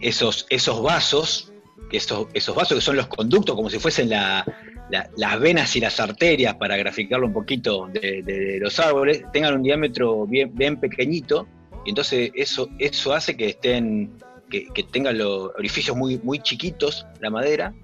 esos, 0.00 0.46
esos 0.48 0.82
vasos, 0.82 1.49
esos, 1.92 2.28
esos 2.32 2.54
vasos 2.54 2.78
que 2.78 2.82
son 2.82 2.96
los 2.96 3.06
conductos, 3.06 3.54
como 3.54 3.70
si 3.70 3.78
fuesen 3.78 4.10
las 4.10 4.44
venas 5.40 5.74
y 5.76 5.80
las 5.80 5.98
arterias, 6.00 6.54
para 6.56 6.76
graficarlo 6.76 7.26
un 7.26 7.32
poquito 7.32 7.88
de, 7.92 8.58
los 8.60 8.78
árboles, 8.78 9.24
tengan 9.32 9.54
un 9.54 9.62
diámetro 9.62 10.26
bien, 10.26 10.54
bien 10.54 10.78
pequeñito, 10.78 11.46
y 11.84 11.90
entonces 11.90 12.30
eso, 12.34 12.68
eso 12.78 13.12
hace 13.12 13.36
que 13.36 13.50
estén, 13.50 14.12
que, 14.50 14.66
tengan 14.90 15.18
los 15.18 15.50
orificios 15.58 15.96
muy, 15.96 16.18
muy 16.18 16.40
chiquitos 16.40 17.06
la 17.20 17.30
madera, 17.30 17.74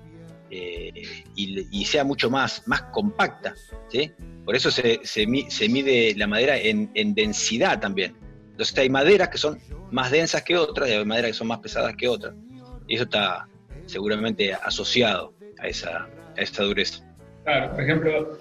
eh, 0.50 0.92
y, 1.34 1.84
sea 1.84 2.04
mucho 2.04 2.30
más, 2.30 2.62
más 2.66 2.82
compacta. 2.92 3.54
¿sí? 3.88 4.12
Por 4.44 4.54
eso 4.54 4.70
se, 4.70 5.00
se, 5.02 5.26
mide 5.26 6.14
la 6.16 6.26
madera 6.26 6.56
en, 6.56 6.90
en 6.94 7.14
densidad 7.14 7.80
también. 7.80 8.14
Entonces 8.52 8.78
hay 8.78 8.88
maderas 8.88 9.28
que 9.28 9.38
son 9.38 9.58
más 9.90 10.10
densas 10.10 10.42
que 10.42 10.56
otras 10.56 10.88
y 10.88 10.92
hay 10.92 11.04
maderas 11.04 11.32
que 11.32 11.36
son 11.36 11.48
más 11.48 11.58
pesadas 11.58 11.94
que 11.96 12.08
otras. 12.08 12.34
Y 12.86 12.94
eso 12.94 13.04
está 13.04 13.48
seguramente 13.86 14.52
asociado 14.54 15.32
a 15.58 15.68
esa, 15.68 16.08
a 16.36 16.62
dureza. 16.62 17.04
Claro, 17.44 17.72
por 17.72 17.82
ejemplo, 17.82 18.38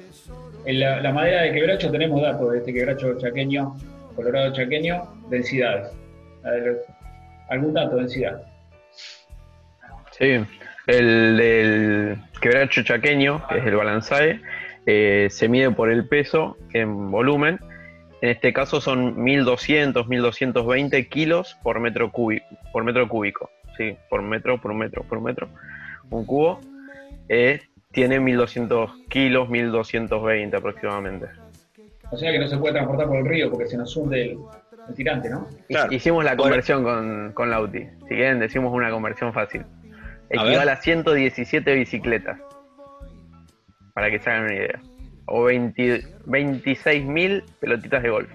en 0.65 0.79
la, 0.79 1.11
madera 1.11 1.43
de 1.43 1.53
quebracho 1.53 1.91
tenemos 1.91 2.21
datos 2.21 2.51
de 2.51 2.57
este 2.59 2.73
quebracho 2.73 3.17
chaqueño, 3.19 3.75
colorado 4.15 4.53
chaqueño, 4.53 5.03
densidades. 5.29 5.91
¿Algún 7.49 7.73
dato 7.73 7.95
de 7.95 8.01
densidad? 8.01 8.41
Sí, 10.11 10.45
el 10.87 11.37
del 11.37 12.17
quebracho 12.41 12.83
chaqueño, 12.83 13.45
que 13.47 13.59
es 13.59 13.65
el 13.65 13.75
balanzae, 13.75 14.41
eh, 14.85 15.27
se 15.29 15.47
mide 15.47 15.71
por 15.71 15.91
el 15.91 16.07
peso 16.07 16.57
en 16.73 17.11
volumen 17.11 17.59
en 18.25 18.31
este 18.31 18.53
caso 18.53 18.81
son 18.81 19.21
1200, 19.23 20.07
1220 20.07 21.07
kilos 21.09 21.57
por 21.61 21.79
metro, 21.79 22.11
cúbico, 22.11 22.45
por 22.71 22.83
metro 22.83 23.07
cúbico. 23.07 23.51
Sí, 23.77 23.97
por 24.09 24.21
metro, 24.21 24.59
por 24.59 24.73
metro, 24.73 25.03
por 25.03 25.21
metro. 25.21 25.49
Un 26.09 26.25
cubo 26.25 26.59
eh, 27.29 27.61
tiene 27.91 28.19
1200 28.19 28.91
kilos, 29.09 29.49
1220 29.49 30.55
aproximadamente. 30.55 31.27
O 32.11 32.17
sea 32.17 32.31
que 32.31 32.39
no 32.39 32.47
se 32.47 32.57
puede 32.57 32.73
transportar 32.73 33.07
por 33.07 33.17
el 33.17 33.25
río 33.25 33.49
porque 33.49 33.67
se 33.67 33.77
nos 33.77 33.95
hunde 33.95 34.31
el, 34.31 34.95
tirante, 34.95 35.29
¿no? 35.29 35.47
Hicimos 35.89 36.23
la 36.23 36.37
conversión 36.37 36.83
con, 36.83 37.31
con 37.33 37.49
Lauti. 37.49 37.85
Si 38.07 38.15
quieren, 38.15 38.39
decimos 38.39 38.71
una 38.71 38.91
conversión 38.91 39.33
fácil. 39.33 39.65
Equivale 40.29 40.71
a, 40.71 40.75
a 40.75 40.81
117 40.81 41.73
bicicletas. 41.73 42.39
Para 43.93 44.11
que 44.11 44.19
se 44.19 44.29
hagan 44.29 44.45
una 44.45 44.55
idea 44.55 44.81
o 45.25 45.45
26.000 45.49 47.43
pelotitas 47.59 48.03
de 48.03 48.09
golf. 48.09 48.29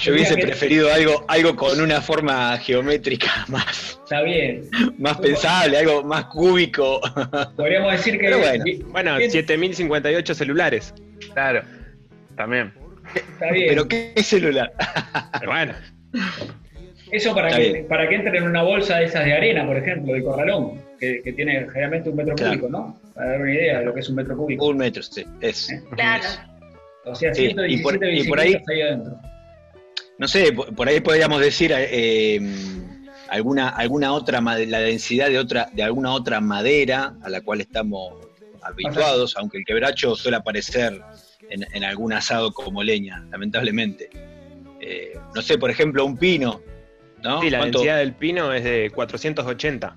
Yo 0.00 0.12
hubiese 0.12 0.36
preferido 0.36 0.92
algo, 0.92 1.24
algo 1.28 1.56
con 1.56 1.80
una 1.80 2.00
forma 2.00 2.56
geométrica 2.58 3.44
más. 3.48 4.00
Está 4.04 4.22
bien. 4.22 4.68
Más 4.98 5.18
pensable, 5.18 5.78
algo 5.78 6.02
más 6.02 6.26
cúbico. 6.26 7.00
Podríamos 7.56 7.92
decir 7.92 8.18
que. 8.18 8.34
bueno, 8.34 8.64
bueno 8.88 9.18
7058 9.18 10.34
celulares. 10.34 10.94
Claro, 11.32 11.62
también. 12.36 12.72
Está 13.14 13.50
bien. 13.52 13.66
Pero 13.68 13.88
¿qué 13.88 14.12
celular? 14.22 14.72
bueno. 15.44 15.74
Eso 17.10 17.34
para 17.34 17.56
que, 17.56 17.86
para 17.88 18.08
que 18.08 18.16
entren 18.16 18.36
en 18.36 18.42
una 18.44 18.62
bolsa 18.62 18.98
de 18.98 19.06
esas 19.06 19.24
de 19.24 19.32
arena, 19.32 19.66
por 19.66 19.78
ejemplo, 19.78 20.12
de 20.12 20.22
corralón, 20.22 20.80
que, 21.00 21.32
tiene 21.34 21.66
generalmente 21.68 22.10
un 22.10 22.16
metro 22.16 22.36
cúbico, 22.36 22.68
¿no? 22.68 23.00
Para 23.14 23.30
dar 23.30 23.40
una 23.40 23.54
idea 23.54 23.78
de 23.78 23.86
lo 23.86 23.94
que 23.94 24.00
es 24.00 24.08
un 24.08 24.16
metro 24.16 24.36
cúbico. 24.36 24.66
Un 24.66 24.76
metro, 24.76 25.02
sí, 25.02 25.24
es. 25.40 25.70
¿Eh? 25.70 25.82
Claro. 25.92 26.24
O 27.04 27.14
sea, 27.14 27.32
117 27.32 27.72
y 27.72 27.82
por, 27.82 27.94
y 27.94 28.28
por 28.28 28.40
ahí, 28.40 28.54
adentro. 28.82 29.18
No 30.18 30.26
sé, 30.26 30.52
por, 30.52 30.88
ahí 30.88 31.00
podríamos 31.00 31.40
decir 31.40 31.72
eh, 31.74 32.40
alguna, 33.28 33.68
alguna 33.68 34.12
otra, 34.12 34.40
la 34.40 34.80
densidad 34.80 35.28
de, 35.28 35.38
otra, 35.38 35.70
de 35.72 35.82
alguna 35.82 36.12
otra 36.12 36.40
madera 36.40 37.14
a 37.22 37.28
la 37.28 37.40
cual 37.40 37.60
estamos 37.60 38.14
habituados, 38.62 39.36
aunque 39.36 39.58
el 39.58 39.64
quebracho 39.64 40.16
suele 40.16 40.36
aparecer 40.36 41.00
en, 41.50 41.84
algún 41.84 42.12
asado 42.12 42.52
como 42.52 42.82
leña, 42.82 43.24
lamentablemente. 43.30 44.10
Eh, 44.80 45.18
no 45.34 45.42
sé, 45.42 45.58
por 45.58 45.70
ejemplo, 45.70 46.04
un 46.04 46.16
pino, 46.16 46.60
¿no? 47.22 47.40
Sí, 47.40 47.50
la 47.50 47.64
densidad 47.64 47.98
del 47.98 48.12
pino 48.14 48.52
es 48.52 48.64
de 48.64 48.90
480. 48.94 49.96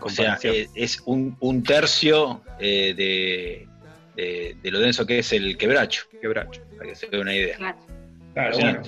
O 0.00 0.08
sea, 0.08 0.38
eh, 0.42 0.66
es 0.74 1.00
un, 1.06 1.62
tercio 1.62 2.42
eh, 2.58 2.94
de, 2.96 4.56
de, 4.60 4.70
lo 4.70 4.80
denso 4.80 5.06
que 5.06 5.20
es 5.20 5.32
el 5.32 5.56
quebracho. 5.56 6.04
Quebracho. 6.20 6.62
Para 6.76 6.90
que 6.90 6.96
se 6.96 7.06
dé 7.06 7.20
una 7.20 7.34
idea. 7.34 7.56
Claro, 7.56 7.78
bueno. 8.34 8.82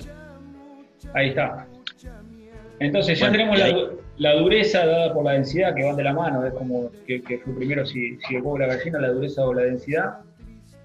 Ahí 1.13 1.29
está. 1.29 1.67
Entonces 2.79 3.19
ya 3.19 3.31
tenemos 3.31 3.57
la, 4.17 4.33
dureza 4.33 4.85
dada 4.85 5.13
por 5.13 5.25
la 5.25 5.33
densidad 5.33 5.73
que 5.73 5.83
van 5.83 5.95
de 5.95 6.03
la 6.03 6.13
mano, 6.13 6.45
es 6.45 6.53
como 6.53 6.91
que, 7.05 7.21
fue 7.43 7.55
primero 7.55 7.85
si, 7.85 8.17
si 8.27 8.35
el 8.35 8.41
huevo 8.41 8.59
la 8.59 8.67
gallina, 8.67 8.99
la 8.99 9.09
dureza 9.09 9.45
o 9.45 9.53
la 9.53 9.63
densidad. 9.63 10.19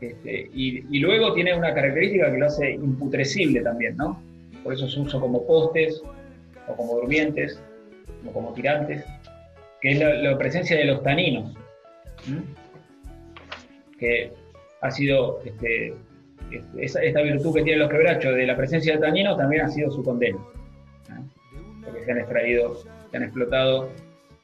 Este, 0.01 0.51
y, 0.53 0.85
y, 0.91 1.01
luego 1.01 1.33
tiene 1.33 1.55
una 1.55 1.73
característica 1.75 2.33
que 2.33 2.39
lo 2.39 2.47
hace 2.47 2.73
imputrescible 2.73 3.61
también, 3.61 3.97
¿no? 3.97 4.21
Por 4.65 4.75
eso 4.75 4.89
se 4.89 4.99
usa 4.99 5.21
como 5.21 5.47
postes, 5.47 6.03
o 6.67 6.75
como 6.75 6.95
durmientes, 6.97 7.63
o 8.27 8.33
como 8.33 8.53
tirantes 8.53 9.05
que 9.83 9.91
es 9.91 9.99
la, 9.99 10.39
presencia 10.39 10.77
de 10.79 10.85
los 10.85 11.03
taninos, 11.03 11.53
que 13.99 14.33
ha 14.81 14.91
sido 14.93 15.43
este, 15.45 15.93
este 16.79 17.07
esta 17.07 17.23
virtud 17.23 17.55
que 17.55 17.63
tienen 17.63 17.81
los 17.81 17.91
quebrachos 17.91 18.35
de 18.35 18.47
la 18.47 18.57
presencia 18.57 18.95
de 18.95 19.01
taninos 19.01 19.37
también 19.37 19.63
ha 19.63 19.69
sido 19.69 19.91
su 19.91 20.03
condena, 20.03 20.39
porque 21.85 22.05
se 22.05 22.13
han 22.13 22.19
extraído, 22.19 22.83
se 23.11 23.17
han 23.17 23.23
explotado 23.23 23.91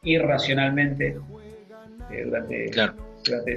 irracionalmente 0.03 1.17
eh, 2.11 2.25
durante... 2.25 2.71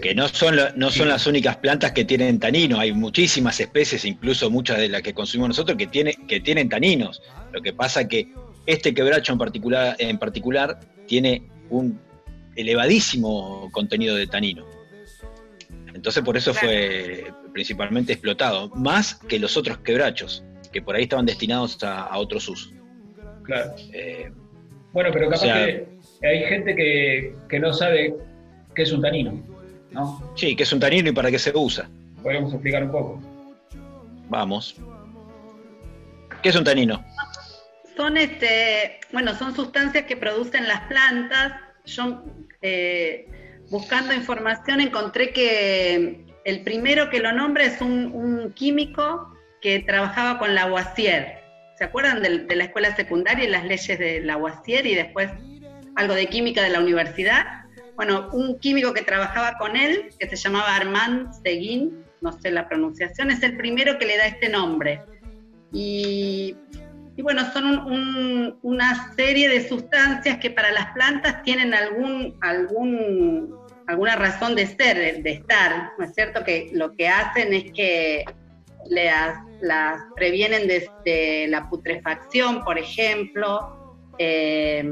que 0.01 0.15
no 0.15 0.27
son, 0.27 0.55
no 0.75 0.89
son 0.89 1.07
las 1.07 1.27
únicas 1.27 1.57
plantas 1.57 1.91
que 1.91 2.03
tienen 2.03 2.39
tanino, 2.39 2.79
hay 2.79 2.91
muchísimas 2.91 3.59
especies, 3.59 4.05
incluso 4.05 4.49
muchas 4.49 4.77
de 4.77 4.89
las 4.89 5.01
que 5.01 5.13
consumimos 5.13 5.49
nosotros, 5.49 5.77
que, 5.77 5.87
tiene, 5.87 6.15
que 6.27 6.39
tienen 6.39 6.67
taninos. 6.67 7.21
Lo 7.51 7.61
que 7.61 7.73
pasa 7.73 8.07
que 8.07 8.27
este 8.65 8.93
quebracho 8.93 9.33
en 9.33 9.39
particular, 9.39 9.95
en 9.99 10.17
particular 10.17 10.79
tiene 11.07 11.43
un 11.69 11.99
elevadísimo 12.55 13.69
contenido 13.71 14.15
de 14.15 14.27
tanino. 14.27 14.65
Entonces 15.93 16.23
por 16.23 16.37
eso 16.37 16.53
fue 16.53 17.31
principalmente 17.53 18.13
explotado, 18.13 18.69
más 18.69 19.15
que 19.15 19.39
los 19.39 19.57
otros 19.57 19.79
quebrachos, 19.79 20.43
que 20.71 20.81
por 20.81 20.95
ahí 20.95 21.03
estaban 21.03 21.25
destinados 21.25 21.83
a, 21.83 22.17
otros 22.17 22.47
usos. 22.47 22.73
Claro. 23.43 23.73
Eh, 23.93 24.31
bueno, 24.93 25.09
pero 25.11 25.29
capaz 25.29 25.43
que 25.43 25.87
hay 26.27 26.43
gente 26.45 26.75
que, 26.75 27.59
no 27.59 27.73
sabe 27.73 28.15
qué 28.75 28.83
es 28.83 28.91
un 28.91 29.01
tanino, 29.01 29.41
¿no? 29.91 30.33
Sí, 30.35 30.55
qué 30.55 30.63
es 30.63 30.73
un 30.73 30.79
tanino 30.79 31.09
y 31.09 31.13
para 31.13 31.31
qué 31.31 31.39
se 31.39 31.51
usa. 31.55 31.89
Podemos 32.21 32.53
explicar 32.53 32.83
un 32.83 32.91
poco. 32.91 33.21
Vamos. 34.29 34.75
¿Qué 36.41 36.49
es 36.49 36.55
un 36.55 36.63
tanino? 36.63 37.03
son 38.01 38.17
este, 38.17 38.99
bueno, 39.11 39.35
son 39.35 39.55
sustancias 39.55 40.05
que 40.05 40.17
producen 40.17 40.67
las 40.67 40.81
plantas, 40.87 41.53
son, 41.83 42.47
eh, 42.61 43.27
buscando 43.71 44.13
información 44.13 44.81
encontré 44.81 45.31
que 45.31 46.25
el 46.43 46.61
primero 46.63 47.09
que 47.09 47.19
lo 47.19 47.31
nombra 47.31 47.63
es 47.63 47.81
un, 47.81 48.51
químico 48.53 49.33
que 49.61 49.79
trabajaba 49.79 50.37
con 50.37 50.53
Lavoisier. 50.53 51.39
¿Se 51.77 51.85
acuerdan 51.85 52.21
de, 52.21 52.55
la 52.55 52.65
escuela 52.65 52.95
secundaria 52.95 53.45
y 53.45 53.49
las 53.49 53.63
leyes 53.63 53.97
de 53.97 54.19
Lavoisier 54.21 54.85
y 54.85 54.95
después 54.95 55.31
algo 55.95 56.13
de 56.13 56.27
química 56.27 56.61
de 56.61 56.69
la 56.69 56.79
universidad? 56.79 57.45
Bueno, 57.95 58.29
un 58.33 58.59
químico 58.59 58.93
que 58.93 59.03
trabajaba 59.03 59.57
con 59.57 59.77
él, 59.77 60.09
que 60.19 60.27
se 60.27 60.35
llamaba 60.35 60.75
Armand 60.75 61.31
Seguin, 61.41 62.03
no 62.19 62.33
sé 62.33 62.51
la 62.51 62.67
pronunciación, 62.67 63.31
es 63.31 63.41
el 63.41 63.55
primero 63.55 63.97
que 63.97 64.05
le 64.05 64.17
da 64.17 64.25
este 64.25 64.49
nombre. 64.49 65.01
Y, 65.71 66.55
bueno, 67.17 67.49
son 67.53 68.57
una 68.63 69.13
serie 69.15 69.47
de 69.47 69.67
sustancias 69.67 70.37
que 70.39 70.49
para 70.49 70.71
las 70.71 70.91
plantas 70.91 71.41
tienen 71.43 71.73
algún, 71.73 72.35
algún 72.41 73.60
alguna 73.91 74.15
razón 74.15 74.55
de 74.55 74.65
ser, 74.67 75.21
de, 75.21 75.31
estar, 75.31 75.91
¿no 75.97 76.05
es 76.05 76.13
cierto? 76.13 76.43
Que 76.43 76.69
lo 76.73 76.93
que 76.93 77.07
hacen 77.07 77.53
es 77.53 77.71
que 77.73 78.25
las, 78.89 79.37
las 79.61 80.01
previenen 80.15 80.67
desde 80.67 81.47
la 81.47 81.69
putrefacción, 81.69 82.63
por 82.63 82.77
ejemplo, 82.77 83.97
eh, 84.17 84.83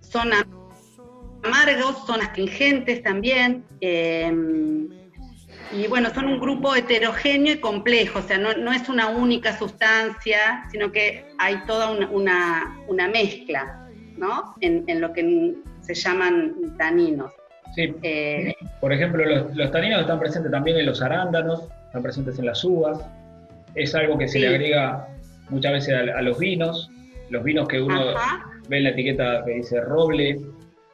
son 0.00 0.30
amargos, 1.42 2.06
son 2.06 2.20
astringentes 2.22 3.02
también, 3.02 3.64
eh, 3.80 4.32
y 5.72 5.86
bueno, 5.88 6.10
son 6.14 6.26
un 6.26 6.38
grupo 6.38 6.74
heterogéneo 6.74 7.54
y 7.54 7.60
complejo, 7.60 8.20
o 8.20 8.22
sea, 8.22 8.38
no, 8.38 8.72
es 8.72 8.88
una 8.88 9.08
única 9.08 9.58
sustancia, 9.58 10.64
sino 10.70 10.92
que 10.92 11.26
hay 11.38 11.64
toda 11.66 11.90
una, 11.90 12.78
una, 12.86 13.08
mezcla, 13.08 13.88
¿no? 14.16 14.54
En, 14.60 14.84
en, 14.86 15.00
lo 15.00 15.12
que 15.12 15.54
se 15.84 15.94
llaman 15.94 16.54
taninos. 16.78 17.32
Sí. 17.74 17.92
Eh, 18.02 18.54
Por 18.80 18.92
ejemplo, 18.92 19.24
los, 19.24 19.70
taninos 19.70 20.02
están 20.02 20.18
presentes 20.20 20.50
también 20.50 20.78
en 20.78 20.86
los 20.86 21.02
arándanos, 21.02 21.68
están 21.86 22.02
presentes 22.02 22.38
en 22.38 22.46
las 22.46 22.64
uvas. 22.64 23.00
Es 23.74 23.94
algo 23.94 24.16
que 24.16 24.28
se 24.28 24.38
le 24.38 24.48
agrega 24.48 25.08
muchas 25.50 25.72
veces 25.72 25.94
a, 25.94 26.22
los 26.22 26.38
vinos. 26.38 26.90
Los 27.30 27.42
vinos 27.42 27.66
que 27.68 27.80
uno 27.80 28.14
ve 28.68 28.78
en 28.78 28.84
la 28.84 28.90
etiqueta 28.90 29.42
que 29.44 29.54
dice 29.54 29.80
roble, 29.80 30.40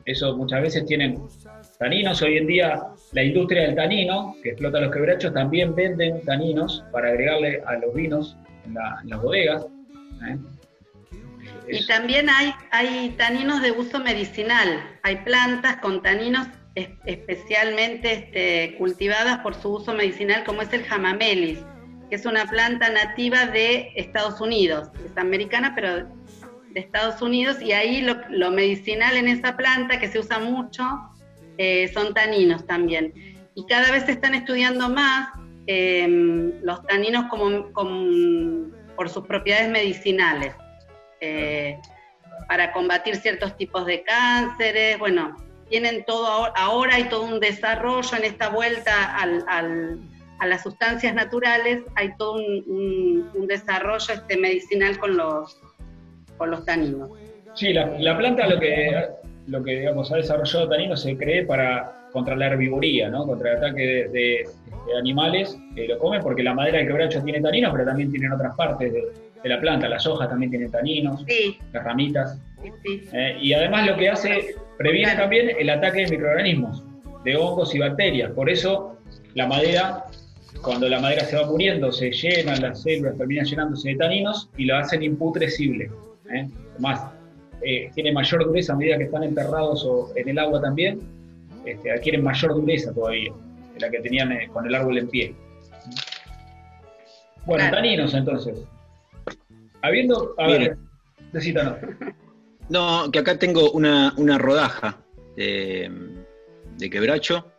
eso 0.07 0.37
muchas 0.37 0.63
veces 0.63 0.87
tienen 0.87 1.21
taninos. 1.79 2.23
Hoy 2.23 2.39
en 2.39 2.47
día 2.47 2.83
la 3.13 3.23
industria 3.23 3.63
del 3.63 3.75
tanino, 3.75 4.35
que 4.43 4.51
explota 4.51 4.81
los 4.81 4.91
quebrachos, 4.91 5.35
también 5.35 5.75
venden 5.75 6.23
taninos 6.23 6.85
para 6.93 7.09
agregarle 7.09 7.63
a 7.67 7.75
los 7.77 7.95
vinos 7.95 8.37
en, 8.65 8.75
las 8.75 9.23
bodegas. 9.23 9.67
¿eh? 10.27 10.39
Y 11.73 11.87
también 11.87 12.29
hay, 12.29 12.55
hay 12.71 13.11
taninos 13.17 13.63
de 13.63 13.73
uso 13.73 14.01
medicinal. 14.01 14.99
Hay 15.03 15.17
plantas 15.17 15.77
con 15.77 16.03
taninos 16.03 16.47
especialmente 16.75 18.13
este, 18.13 18.77
cultivadas 18.77 19.39
por 19.41 19.55
su 19.55 19.75
uso 19.75 19.93
medicinal, 19.93 20.45
como 20.45 20.63
es 20.63 20.73
el 20.73 20.85
jamamelis, 20.85 21.59
que 22.09 22.17
es 22.17 22.27
una 22.27 22.47
planta 22.47 22.91
nativa 22.91 23.47
de 23.47 23.93
Estados 23.97 24.41
Unidos. 24.41 24.89
Es 25.05 25.17
americana, 25.17 25.73
pero 25.75 26.09
de 26.73 26.81
Estados 26.81 27.21
Unidos. 27.23 27.61
Y 27.61 27.73
ahí 27.73 28.03
lo, 28.03 28.51
medicinal 28.51 29.17
en 29.17 29.29
esa 29.29 29.57
planta, 29.57 29.99
que 29.99 30.09
se 30.09 30.19
usa 30.19 30.39
mucho, 30.39 30.85
eh, 31.59 31.91
son 31.93 32.15
taninos 32.15 32.67
también. 32.67 33.13
Y 33.55 33.67
cada 33.67 33.91
vez 33.91 34.05
se 34.05 34.13
están 34.13 34.35
estudiando 34.35 34.89
más 34.89 35.31
em, 35.67 36.53
los 36.63 36.85
taninos 36.87 37.27
como, 37.29 37.71
por 38.97 39.09
sus 39.09 39.27
propiedades 39.27 39.71
medicinales. 39.71 40.55
Eh, 41.21 41.79
para 42.49 42.73
combatir 42.73 43.17
ciertos 43.17 43.57
tipos 43.57 43.87
de 43.87 44.03
cánceres. 44.03 44.99
Bueno, 44.99 45.37
tienen 45.69 46.05
todo 46.05 46.49
ahora, 46.57 46.97
hay 46.97 47.05
todo 47.05 47.23
un 47.23 47.41
desarrollo 47.41 48.17
en 48.17 48.25
esta 48.25 48.49
vuelta 48.49 49.17
a 49.17 50.47
las 50.47 50.63
sustancias 50.63 51.15
naturales, 51.15 51.83
hay 51.95 52.11
todo 52.17 52.35
un, 52.35 53.47
desarrollo 53.47 54.15
este, 54.15 54.37
medicinal 54.37 54.99
con 54.99 55.17
los, 55.17 55.61
con 56.37 56.51
los 56.51 56.65
taninos. 56.65 57.11
Sí, 57.55 57.73
la, 57.73 58.17
planta 58.17 58.47
lo 58.49 58.59
que, 58.59 59.07
lo 59.47 59.63
que 59.63 59.81
digamos, 59.81 60.11
ha 60.13 60.17
desarrollado 60.17 60.69
taninos 60.69 61.03
se 61.03 61.17
cree 61.17 61.45
para 61.45 62.09
contra 62.13 62.35
la 62.35 62.47
herbivoría, 62.47 63.09
¿no? 63.09 63.27
contra 63.27 63.53
el 63.53 63.57
ataque 63.59 64.09
de, 64.13 64.49
animales 64.99 65.57
que 65.77 65.87
lo 65.87 65.99
comen, 65.99 66.21
porque 66.21 66.43
la 66.43 66.53
madera 66.53 66.79
del 66.79 66.89
quebracho 66.89 67.23
tiene 67.23 67.41
taninos, 67.41 67.71
pero 67.73 67.85
también 67.85 68.11
tienen 68.11 68.33
otras 68.33 68.57
partes 68.57 68.93
de, 68.93 69.03
de 69.43 69.49
la 69.49 69.61
planta, 69.61 69.89
las 69.89 70.07
hojas 70.07 70.29
también 70.29 70.51
tienen 70.51 70.71
taninos, 70.71 71.25
las 71.73 71.85
ramitas. 71.85 72.39
Eh, 73.13 73.39
y 73.41 73.53
además 73.53 73.87
lo 73.87 73.97
que 73.97 74.11
hace, 74.11 74.55
previene 74.77 75.15
también 75.15 75.51
el 75.59 75.71
ataque 75.71 76.05
de 76.05 76.11
microorganismos, 76.11 76.85
de 77.25 77.37
hongos 77.37 77.75
y 77.75 77.79
bacterias. 77.79 78.31
Por 78.33 78.51
eso 78.51 78.99
la 79.35 79.47
madera, 79.47 80.05
cuando 80.63 80.89
la 80.89 81.01
madera 81.01 81.25
se 81.25 81.37
va 81.37 81.47
muriendo, 81.47 81.91
se 81.91 82.11
llenan 82.11 82.61
las 82.61 82.83
células, 82.83 83.17
terminan 83.17 83.47
llenándose 83.47 83.91
de 83.91 83.97
taninos 83.97 84.51
y 84.57 84.67
lo 84.67 84.77
hacen 84.77 85.03
imputrescible. 85.03 85.91
¿eh? 86.35 86.49
Además, 86.73 87.07
eh, 87.63 87.91
tiene 87.95 88.13
mayor 88.13 88.45
dureza 88.45 88.75
a 88.75 88.77
medida 88.77 88.99
que 88.99 89.05
están 89.05 89.23
enterrados 89.23 89.85
o 89.85 90.13
en 90.17 90.29
el 90.29 90.39
agua 90.39 90.61
también, 90.61 91.01
este, 91.65 91.93
adquieren 91.93 92.23
mayor 92.23 92.55
dureza 92.55 92.93
todavía 92.93 93.33
de 93.75 93.81
la 93.81 93.91
que 93.91 94.01
tenían 94.01 94.33
con 94.53 94.67
el 94.67 94.75
árbol 94.75 94.99
en 94.99 95.09
pie. 95.09 95.35
Bueno, 97.47 97.71
taninos 97.71 98.15
entonces. 98.15 98.67
Habiendo. 99.83 100.35
A 100.39 100.47
ver, 100.47 100.77
No, 102.69 103.11
que 103.11 103.19
acá 103.19 103.39
tengo 103.39 103.71
una, 103.73 104.13
rodaja 104.39 104.99
de, 105.37 105.91
quebracho, 106.79 107.51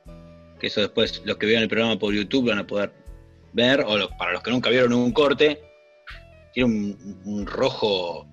que 0.60 0.68
eso 0.68 0.82
después 0.82 1.22
los 1.26 1.38
que 1.38 1.48
vean 1.48 1.64
el 1.64 1.70
programa 1.70 1.98
por 1.98 2.14
YouTube 2.14 2.50
van 2.50 2.60
a 2.60 2.68
poder 2.68 2.92
ver, 3.54 3.82
o 3.82 4.10
para 4.18 4.34
los 4.34 4.44
que 4.44 4.52
nunca 4.52 4.70
vieron 4.70 4.94
un 4.94 5.12
corte, 5.12 5.62
tiene 6.54 6.96
un, 7.26 7.46
rojo 7.46 8.28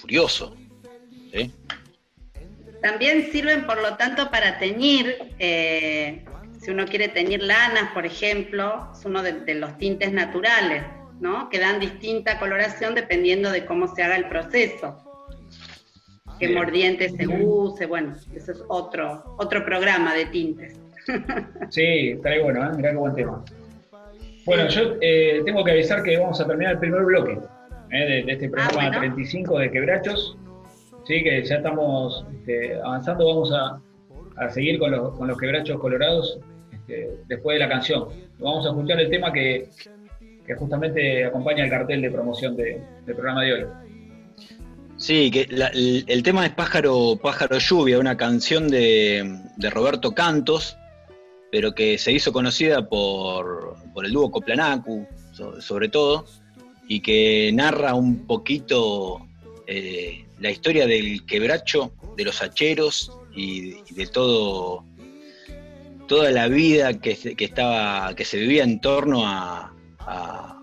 furioso. 0.00 0.56
También 2.82 3.30
sirven, 3.30 3.64
por 3.64 3.80
lo 3.80 3.96
tanto, 3.96 4.30
para 4.30 4.58
teñir. 4.58 5.16
Eh, 5.38 6.24
si 6.60 6.70
uno 6.70 6.84
quiere 6.86 7.08
teñir 7.08 7.42
lanas, 7.42 7.92
por 7.92 8.04
ejemplo, 8.06 8.90
es 8.92 9.04
uno 9.04 9.22
de 9.22 9.54
los 9.54 9.78
tintes 9.78 10.12
naturales 10.12 10.82
que 11.50 11.60
dan 11.60 11.78
distinta 11.78 12.38
coloración 12.38 12.94
dependiendo 12.94 13.50
de 13.50 13.64
cómo 13.64 13.86
se 13.94 14.02
haga 14.02 14.16
el 14.16 14.26
proceso. 14.26 14.98
Qué 16.38 16.48
mordiente 16.48 17.08
se 17.10 17.28
use, 17.28 17.86
bueno, 17.86 18.16
eso 18.34 18.52
es 18.52 18.64
otro, 18.68 19.36
otro 19.38 19.64
programa 19.64 20.14
de 20.14 20.26
tintes. 20.26 20.80
Sí, 21.70 22.10
está 22.10 22.30
ahí 22.30 22.42
bueno, 22.42 22.64
¿eh? 22.64 22.70
mirá 22.76 22.90
qué 22.90 22.96
buen 22.96 23.14
tema. 23.14 23.44
Bueno, 24.44 24.68
yo 24.68 24.96
eh, 25.00 25.42
tengo 25.44 25.62
que 25.62 25.70
avisar 25.70 26.02
que 26.02 26.18
vamos 26.18 26.40
a 26.40 26.46
terminar 26.46 26.72
el 26.72 26.78
primer 26.80 27.02
bloque 27.02 27.38
¿eh? 27.92 28.24
de, 28.26 28.32
este 28.32 28.46
ah, 28.46 28.68
programa 28.68 28.98
35 28.98 29.58
de 29.60 29.70
Quebrachos. 29.70 30.36
Sí, 31.04 31.22
que 31.22 31.44
ya 31.44 31.56
estamos 31.56 32.24
este, 32.34 32.74
avanzando, 32.80 33.26
vamos 33.26 33.52
a, 33.52 33.80
seguir 34.50 34.80
con 34.80 34.90
los, 34.90 35.16
con 35.16 35.28
los 35.28 35.38
quebrachos 35.38 35.78
colorados 35.78 36.40
este, 36.72 37.10
después 37.28 37.56
de 37.56 37.60
la 37.60 37.68
canción. 37.68 38.08
Vamos 38.38 38.66
a 38.66 38.70
escuchar 38.70 39.00
el 39.00 39.10
tema 39.10 39.32
que, 39.32 39.68
que 40.46 40.54
justamente 40.54 41.24
acompaña 41.24 41.64
el 41.64 41.70
cartel 41.70 42.02
de 42.02 42.10
promoción 42.10 42.56
del 42.56 42.82
programa 43.04 43.42
de 43.42 43.52
hoy. 43.52 43.64
Sí, 44.96 45.30
que 45.30 45.48
el, 46.06 46.22
tema 46.22 46.46
es 46.46 46.52
Pájaro, 46.52 47.18
Pájaro 47.20 47.58
Lluvia, 47.58 47.98
una 47.98 48.16
canción 48.16 48.68
de, 48.68 49.40
Roberto 49.70 50.12
Cantos, 50.12 50.76
pero 51.50 51.74
que 51.74 51.98
se 51.98 52.12
hizo 52.12 52.32
conocida 52.32 52.88
por, 52.88 53.76
el 54.02 54.12
dúo 54.12 54.30
Coplanacu, 54.30 55.06
sobre 55.58 55.88
todo, 55.88 56.24
y 56.86 57.00
que 57.00 57.50
narra 57.52 57.94
un 57.94 58.26
poquito 58.26 59.26
eh, 59.66 60.24
la 60.38 60.50
historia 60.50 60.86
del 60.86 61.26
quebracho, 61.26 61.92
de 62.16 62.24
los 62.24 62.40
hacheros 62.40 63.10
y, 63.34 63.82
de 63.94 64.06
todo 64.06 64.84
toda 66.06 66.30
la 66.30 66.46
vida 66.46 67.00
que, 67.00 67.16
estaba 67.38 68.14
que 68.14 68.24
se 68.24 68.36
vivía 68.36 68.64
en 68.64 68.80
torno 68.80 69.26
a, 69.26 69.71
a, 70.06 70.58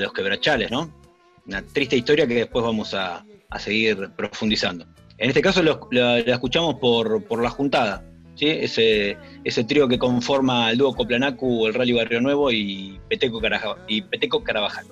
los 0.00 0.12
quebrachales, 0.12 0.70
¿no? 0.70 0.92
Una 1.46 1.62
triste 1.62 1.96
historia 1.96 2.26
que 2.26 2.34
después 2.34 2.64
vamos 2.64 2.94
a, 2.94 3.24
seguir 3.58 4.10
profundizando. 4.16 4.86
En 5.16 5.30
este 5.30 5.40
caso 5.40 5.62
la 5.90 6.18
escuchamos 6.18 6.76
por, 6.76 7.42
la 7.42 7.50
juntada, 7.50 8.04
¿sí? 8.34 8.48
ese, 8.48 9.16
ese 9.42 9.64
trío 9.64 9.88
que 9.88 9.98
conforma 9.98 10.70
el 10.70 10.78
dúo 10.78 10.94
Coplanacu, 10.94 11.66
el 11.66 11.74
Rally 11.74 11.92
Barrio 11.92 12.20
Nuevo 12.20 12.52
y 12.52 13.00
Peteco, 13.08 13.40
y 13.88 14.02
Peteco 14.02 14.44
Carabajal. 14.44 14.86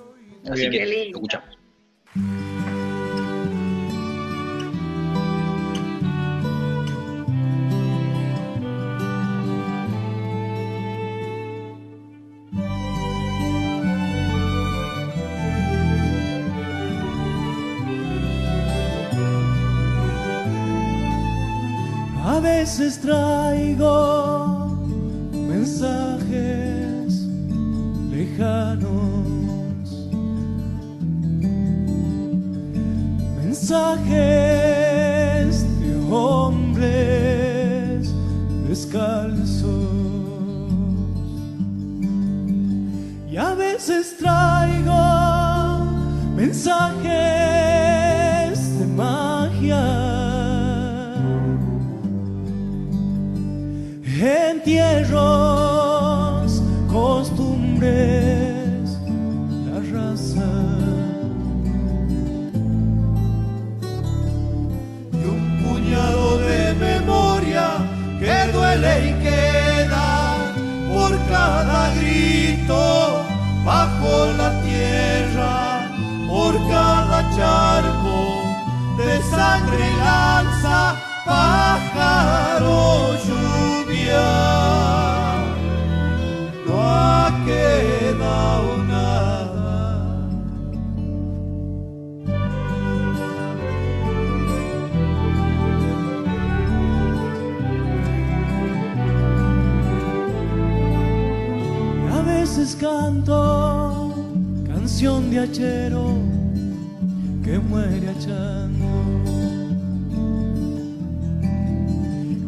Así 0.49 0.69
que 0.69 0.85
lo 0.85 1.17
escuchamos. 1.17 1.56
Veces 22.67 22.99
traigo 22.99 24.67
mensajes 25.31 27.25
lejanos, 28.11 29.25
mensajes 33.41 34.11
de 35.79 35.91
hombres 36.11 37.33
descalzos. 38.67 39.87
Y 43.31 43.37
a 43.37 43.53
veces 43.55 44.17
traigo 44.17 44.56
hachero 105.39 106.05
que 107.43 107.59
muere 107.59 108.09
achando. 108.09 108.87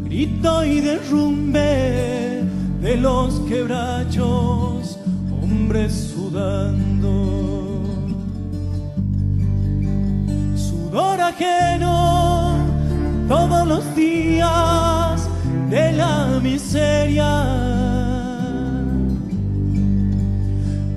Grito 0.05 0.65
y 0.65 0.81
derrumbe 0.81 2.43
de 2.81 2.97
los 2.97 3.39
quebrachos, 3.41 4.97
hombres 5.41 6.11
sudando. 6.13 7.83
Sudor 10.55 11.21
ajeno 11.21 12.57
todos 13.27 13.67
los 13.67 13.95
días 13.95 15.29
de 15.69 15.91
la 15.93 16.39
miseria. 16.41 17.69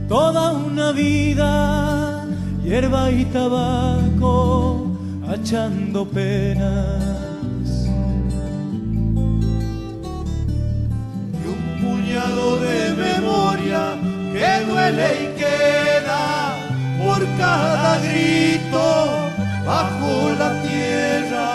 Toda 0.08 0.52
una 0.52 0.92
vida, 0.92 1.81
hierba 2.72 3.10
y 3.10 3.26
tabaco, 3.26 4.86
achando 5.28 6.06
penas. 6.06 7.02
y 11.40 11.44
un 11.54 11.62
puñado 11.82 12.56
de 12.64 12.78
memoria 13.06 13.82
que 14.32 14.48
duele 14.64 15.08
y 15.24 15.26
queda 15.40 16.24
por 17.02 17.20
cada 17.36 17.98
grito 18.06 18.86
bajo 19.66 20.12
la 20.38 20.50
tierra, 20.62 21.50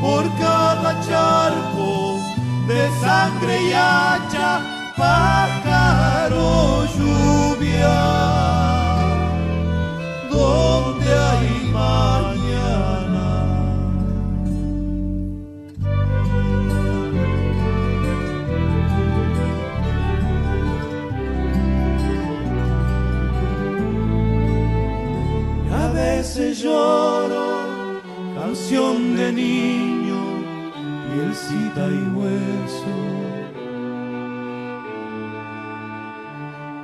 por 0.00 0.24
cada 0.38 0.90
charco 1.08 2.20
de 2.68 2.82
sangre 3.00 3.54
y 3.68 3.72
hacha, 3.72 4.60
pájaro 4.96 6.86
lluvia. 6.96 8.65
Donde 10.36 11.10
hay 11.26 11.48
mañana. 11.72 13.28
Y 25.64 25.68
a 25.72 25.88
veces 25.92 26.58
lloro, 26.62 27.46
canción 28.38 29.16
de 29.16 29.32
niño, 29.32 30.20
pielcita 31.12 31.82
y 31.88 32.02
hueso. 32.14 32.94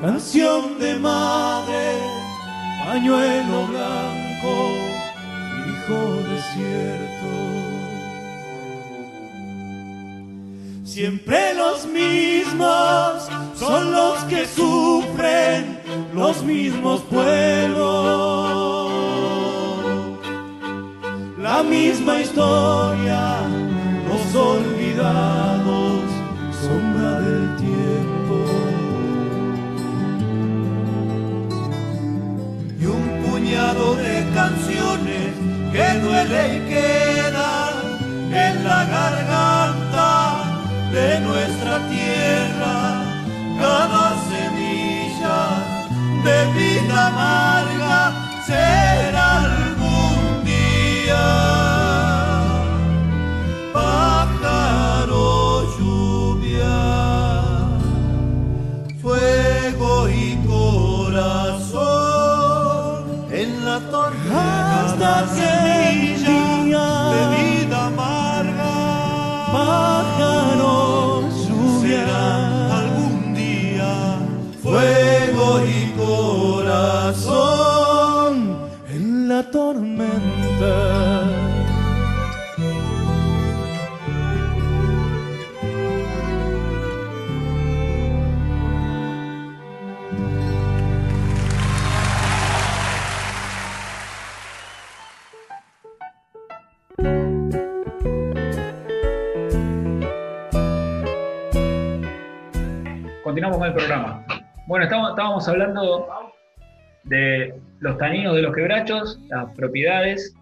Canción 0.01 0.79
de 0.81 0.99
madre, 0.99 2.22
pañuelo 2.93 3.67
blanco, 3.69 4.55
hijo 5.67 6.01
desierto. 6.31 7.31
Siempre 10.85 11.55
los 11.55 11.87
mismos 11.87 13.31
son 13.57 13.93
los 13.93 14.19
que 14.25 14.47
sufren, 14.47 15.79
los 16.15 16.43
mismos 16.43 17.01
pueblos. 17.11 18.93
La 21.39 21.63
misma 21.63 22.21
historia, 22.21 23.39
los 24.07 24.35
olvidados, 24.35 26.03
sombra 26.61 26.92
de 33.71 34.27
canciones 34.35 35.31
que 35.73 35.99
duele 36.01 36.57
y 36.57 36.61
quedan 36.69 37.75
en 38.33 38.65
la 38.65 38.85
garganta 38.85 40.11
de 40.91 41.21
nuestra 41.21 41.79
tierra. 41.89 43.05
Cada 43.61 44.05
semilla 44.31 45.41
de 46.25 46.39
vida 46.59 47.07
amarga 47.07 48.13
será 48.45 49.32
estábamos 105.13 105.49
hablando 105.49 106.09
de 107.05 107.55
los 107.81 107.99
taninos 107.99 108.35
de 108.35 108.43
los 108.43 108.55
quebrachos, 108.55 109.19
las 109.29 109.53
propiedades. 109.55 110.35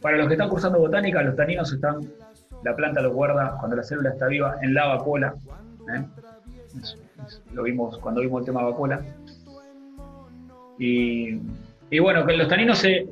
Para 0.00 0.18
los 0.18 0.28
que 0.28 0.34
están 0.34 0.48
cursando 0.48 0.78
botánica, 0.78 1.22
los 1.22 1.36
taninos 1.36 1.72
están, 1.72 2.00
la 2.62 2.76
planta 2.76 3.00
los 3.00 3.12
guarda 3.12 3.56
cuando 3.58 3.76
la 3.76 3.82
célula 3.82 4.10
está 4.10 4.26
viva 4.26 4.56
en 4.62 4.74
la 4.74 4.86
vacuola. 4.86 5.34
¿eh? 5.94 6.04
Lo 7.52 7.62
vimos 7.62 7.98
cuando 7.98 8.20
vimos 8.20 8.40
el 8.40 8.46
tema 8.46 8.62
vacuola. 8.62 9.00
Y, 10.78 11.38
y 11.90 11.98
bueno, 12.00 12.26
que 12.26 12.36
los 12.36 12.48
taninos 12.48 12.78
se, 12.78 13.06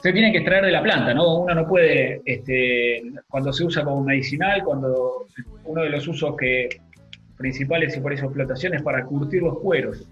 se 0.00 0.12
tiene 0.12 0.32
que 0.32 0.38
extraer 0.38 0.64
de 0.64 0.72
la 0.72 0.82
planta, 0.82 1.12
¿no? 1.12 1.40
Uno 1.40 1.54
no 1.54 1.66
puede, 1.66 2.22
este, 2.24 3.02
cuando 3.28 3.52
se 3.52 3.64
usa 3.64 3.84
como 3.84 4.02
medicinal, 4.02 4.62
cuando 4.62 5.26
uno 5.64 5.82
de 5.82 5.90
los 5.90 6.06
usos 6.06 6.36
que 6.36 6.68
principales 7.38 7.96
y 7.96 8.00
por 8.00 8.12
eso 8.12 8.26
explotación 8.26 8.74
es 8.74 8.82
para 8.82 9.04
curtir 9.04 9.42
los 9.42 9.58
cueros, 9.60 10.06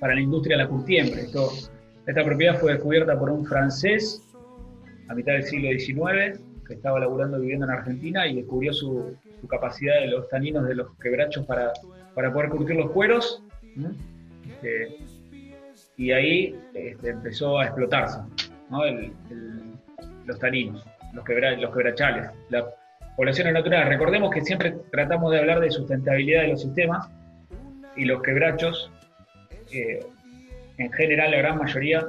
para 0.00 0.14
la 0.14 0.20
industria 0.20 0.56
de 0.56 0.62
la 0.62 0.68
curtiembre. 0.68 1.26
Esta 2.06 2.24
propiedad 2.24 2.58
fue 2.58 2.72
descubierta 2.72 3.18
por 3.18 3.28
un 3.28 3.44
francés 3.44 4.24
a 5.08 5.14
mitad 5.14 5.32
del 5.32 5.42
siglo 5.42 5.68
XIX 5.78 6.40
que 6.66 6.74
estaba 6.74 7.00
laburando 7.00 7.40
viviendo 7.40 7.66
en 7.66 7.72
Argentina 7.72 8.26
y 8.26 8.36
descubrió 8.36 8.72
su, 8.72 9.16
capacidad 9.48 10.00
de 10.00 10.08
los 10.08 10.28
taninos 10.28 10.66
de 10.66 10.74
los 10.74 10.94
quebrachos 10.98 11.46
para, 11.46 11.72
para 12.14 12.32
poder 12.32 12.50
curtir 12.50 12.76
los 12.76 12.90
cueros. 12.90 13.42
Este, 14.48 14.98
y 15.96 16.12
ahí 16.12 16.58
este, 16.74 17.10
empezó 17.10 17.58
a 17.58 17.66
explotarse 17.66 18.20
los 20.26 20.38
taninos, 20.38 20.84
los, 21.14 21.24
quebra, 21.24 21.56
los 21.56 21.74
quebrachales, 21.74 22.30
poblaciones 23.18 23.52
naturales. 23.52 23.88
Recordemos 23.88 24.30
que 24.32 24.42
siempre 24.42 24.76
tratamos 24.92 25.32
de 25.32 25.40
hablar 25.40 25.58
de 25.58 25.72
sustentabilidad 25.72 26.42
de 26.42 26.48
los 26.48 26.62
sistemas 26.62 27.10
y 27.96 28.04
los 28.04 28.22
quebrachos, 28.22 28.92
eh, 29.72 30.06
en 30.76 30.92
general 30.92 31.32
la 31.32 31.38
gran 31.38 31.58
mayoría, 31.58 32.06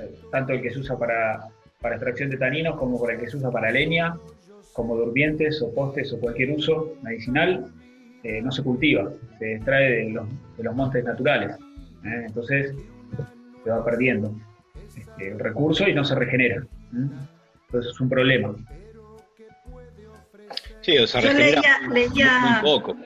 eh, 0.00 0.14
tanto 0.30 0.52
el 0.52 0.62
que 0.62 0.70
se 0.70 0.78
usa 0.78 0.96
para, 0.96 1.48
para 1.80 1.96
extracción 1.96 2.30
de 2.30 2.36
taninos 2.36 2.76
como 2.76 3.00
por 3.00 3.10
el 3.10 3.18
que 3.18 3.26
se 3.26 3.36
usa 3.36 3.50
para 3.50 3.72
leña, 3.72 4.14
como 4.74 4.94
durmientes 4.94 5.60
o 5.60 5.74
postes 5.74 6.12
o 6.12 6.20
cualquier 6.20 6.52
uso 6.52 6.94
medicinal, 7.02 7.72
eh, 8.22 8.40
no 8.40 8.52
se 8.52 8.62
cultiva, 8.62 9.10
se 9.40 9.54
extrae 9.54 9.90
de 9.90 10.10
los, 10.10 10.28
de 10.56 10.62
los 10.62 10.76
montes 10.76 11.02
naturales. 11.02 11.56
Entonces 12.04 12.76
se 13.64 13.70
va 13.70 13.84
perdiendo 13.84 14.32
este, 14.96 15.32
el 15.32 15.38
recurso 15.40 15.88
y 15.88 15.94
no 15.94 16.04
se 16.04 16.14
regenera. 16.14 16.64
Entonces 16.92 17.90
es 17.92 18.00
un 18.00 18.08
problema. 18.08 18.54
Sí, 20.84 20.98
o 20.98 21.06
sea, 21.06 21.20
Yo 21.22 21.32
leía- 21.32 21.80
leía- 21.90 22.60
muy 22.62 22.72
poco. 22.72 22.96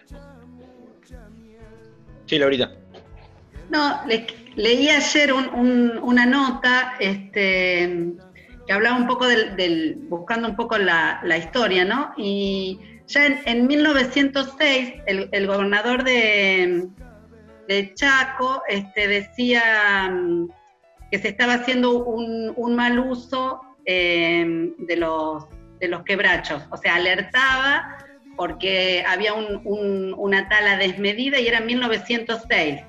Sí, 2.26 2.38
Laurita. 2.38 2.72
No, 3.70 4.00
le- 4.06 4.26
leí 4.56 4.88
ayer 4.88 5.32
un- 5.32 5.48
un- 5.54 5.98
una 6.02 6.26
nota 6.26 6.94
este, 6.98 8.12
que 8.66 8.72
hablaba 8.72 8.96
un 8.96 9.06
poco 9.06 9.26
del, 9.26 9.56
del- 9.56 9.96
buscando 10.08 10.48
un 10.48 10.56
poco 10.56 10.76
la, 10.78 11.20
la 11.24 11.38
historia, 11.38 11.84
¿no? 11.84 12.12
Y 12.16 12.80
ya 13.06 13.26
en, 13.26 13.40
en 13.46 13.66
1906 13.66 14.94
el, 15.06 15.28
el 15.32 15.46
gobernador 15.46 16.02
de, 16.04 16.88
de 17.68 17.94
Chaco 17.94 18.62
este, 18.68 19.06
decía 19.08 20.10
mm, 20.10 20.48
que 21.10 21.18
se 21.18 21.28
estaba 21.28 21.54
haciendo 21.54 22.04
un, 22.04 22.52
un 22.56 22.74
mal 22.74 22.98
uso 22.98 23.60
eh, 23.86 24.44
de, 24.78 24.96
los, 24.96 25.44
de 25.80 25.88
los 25.88 26.02
quebrachos, 26.04 26.62
o 26.70 26.76
sea, 26.76 26.96
alertaba 26.96 27.96
porque 28.36 29.04
había 29.06 29.34
un- 29.34 29.60
un- 29.64 30.14
una 30.16 30.48
tala 30.48 30.76
desmedida 30.76 31.40
y 31.40 31.48
era 31.48 31.60
1906 31.60 32.80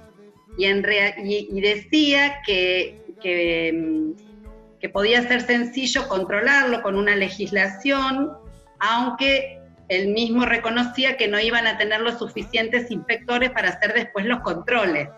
y, 0.57 0.65
en 0.65 0.85
y, 1.23 1.61
decía 1.61 2.41
que, 2.45 3.01
que 3.21 4.89
podía 4.89 5.21
ser 5.27 5.41
sencillo 5.41 6.07
controlarlo 6.07 6.81
con 6.81 6.95
una 6.95 7.15
legislación, 7.15 8.31
aunque 8.79 9.59
él 9.89 10.09
mismo 10.09 10.45
reconocía 10.45 11.17
que 11.17 11.27
no 11.27 11.39
iban 11.39 11.65
a 11.67 11.77
tener 11.77 12.01
los 12.01 12.19
suficientes 12.19 12.91
inspectores 12.91 13.49
para 13.51 13.69
hacer 13.69 13.93
después 13.93 14.25
los 14.25 14.39
controles. 14.41 15.09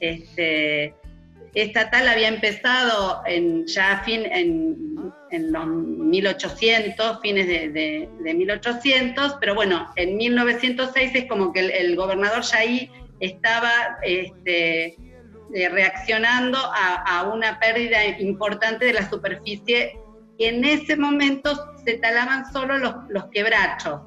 Este, 0.00 0.94
esta 1.54 1.90
tal 1.90 2.08
había 2.08 2.28
empezado 2.28 3.22
en, 3.26 3.66
ya 3.66 3.92
a 3.92 4.04
fin, 4.04 4.22
en, 4.24 5.12
en 5.30 5.52
los 5.52 5.66
1800, 5.66 7.20
fines 7.20 7.46
de, 7.46 7.68
de- 7.70 8.08
de 8.20 8.34
1800, 8.34 9.36
pero 9.40 9.54
bueno, 9.54 9.88
en 9.96 10.16
1906 10.16 11.12
es 11.14 11.24
como 11.26 11.52
que 11.52 11.60
el, 11.60 11.94
gobernador 11.96 12.42
ya 12.42 12.58
ahí 12.58 12.90
estaba 13.20 13.70
este, 14.02 14.96
eh, 15.54 15.68
reaccionando 15.70 16.58
a, 16.58 17.30
una 17.32 17.58
pérdida 17.60 18.04
importante 18.18 18.86
de 18.86 18.94
la 18.94 19.08
superficie. 19.08 19.96
En 20.38 20.64
ese 20.64 20.96
momento 20.96 21.50
se 21.84 21.98
talaban 21.98 22.50
solo 22.52 22.78
los, 22.78 22.94
los 23.10 23.26
quebrachos. 23.26 24.00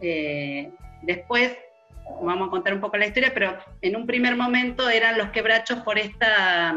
Eh, 0.00 0.70
después, 1.02 1.52
vamos 2.22 2.48
a 2.48 2.50
contar 2.50 2.74
un 2.74 2.80
poco 2.80 2.96
la 2.96 3.06
historia, 3.06 3.32
pero 3.34 3.58
en 3.80 3.96
un 3.96 4.06
primer 4.06 4.36
momento 4.36 4.88
eran 4.88 5.18
los 5.18 5.30
quebrachos 5.30 5.80
por 5.80 5.98
esta 5.98 6.74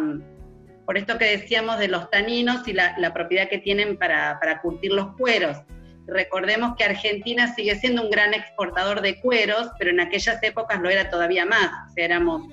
por 0.86 1.00
esto 1.00 1.18
que 1.18 1.26
decíamos 1.26 1.80
de 1.80 1.88
los 1.88 2.12
taninos 2.12 2.68
y 2.68 2.74
la, 2.74 3.12
propiedad 3.12 3.50
que 3.50 3.58
tienen 3.58 3.98
para, 3.98 4.40
para 4.40 4.62
curtir 4.62 4.92
los 4.92 5.16
cueros. 5.16 5.58
Recordemos 6.06 6.76
que 6.78 6.84
Argentina 6.84 7.52
sigue 7.56 7.76
siendo 7.76 8.04
un 8.04 8.12
gran 8.12 8.36
exportador 8.36 9.02
de 9.02 9.20
cueros, 9.20 9.70
pero 9.80 9.90
en 9.90 10.00
aquellas 10.00 10.42
épocas 10.44 10.80
lo 10.80 10.92
era 10.92 11.10
todavía 11.10 11.44
más. 11.44 11.90
O 11.90 11.94
sea, 11.96 12.06
éramos 12.06 12.44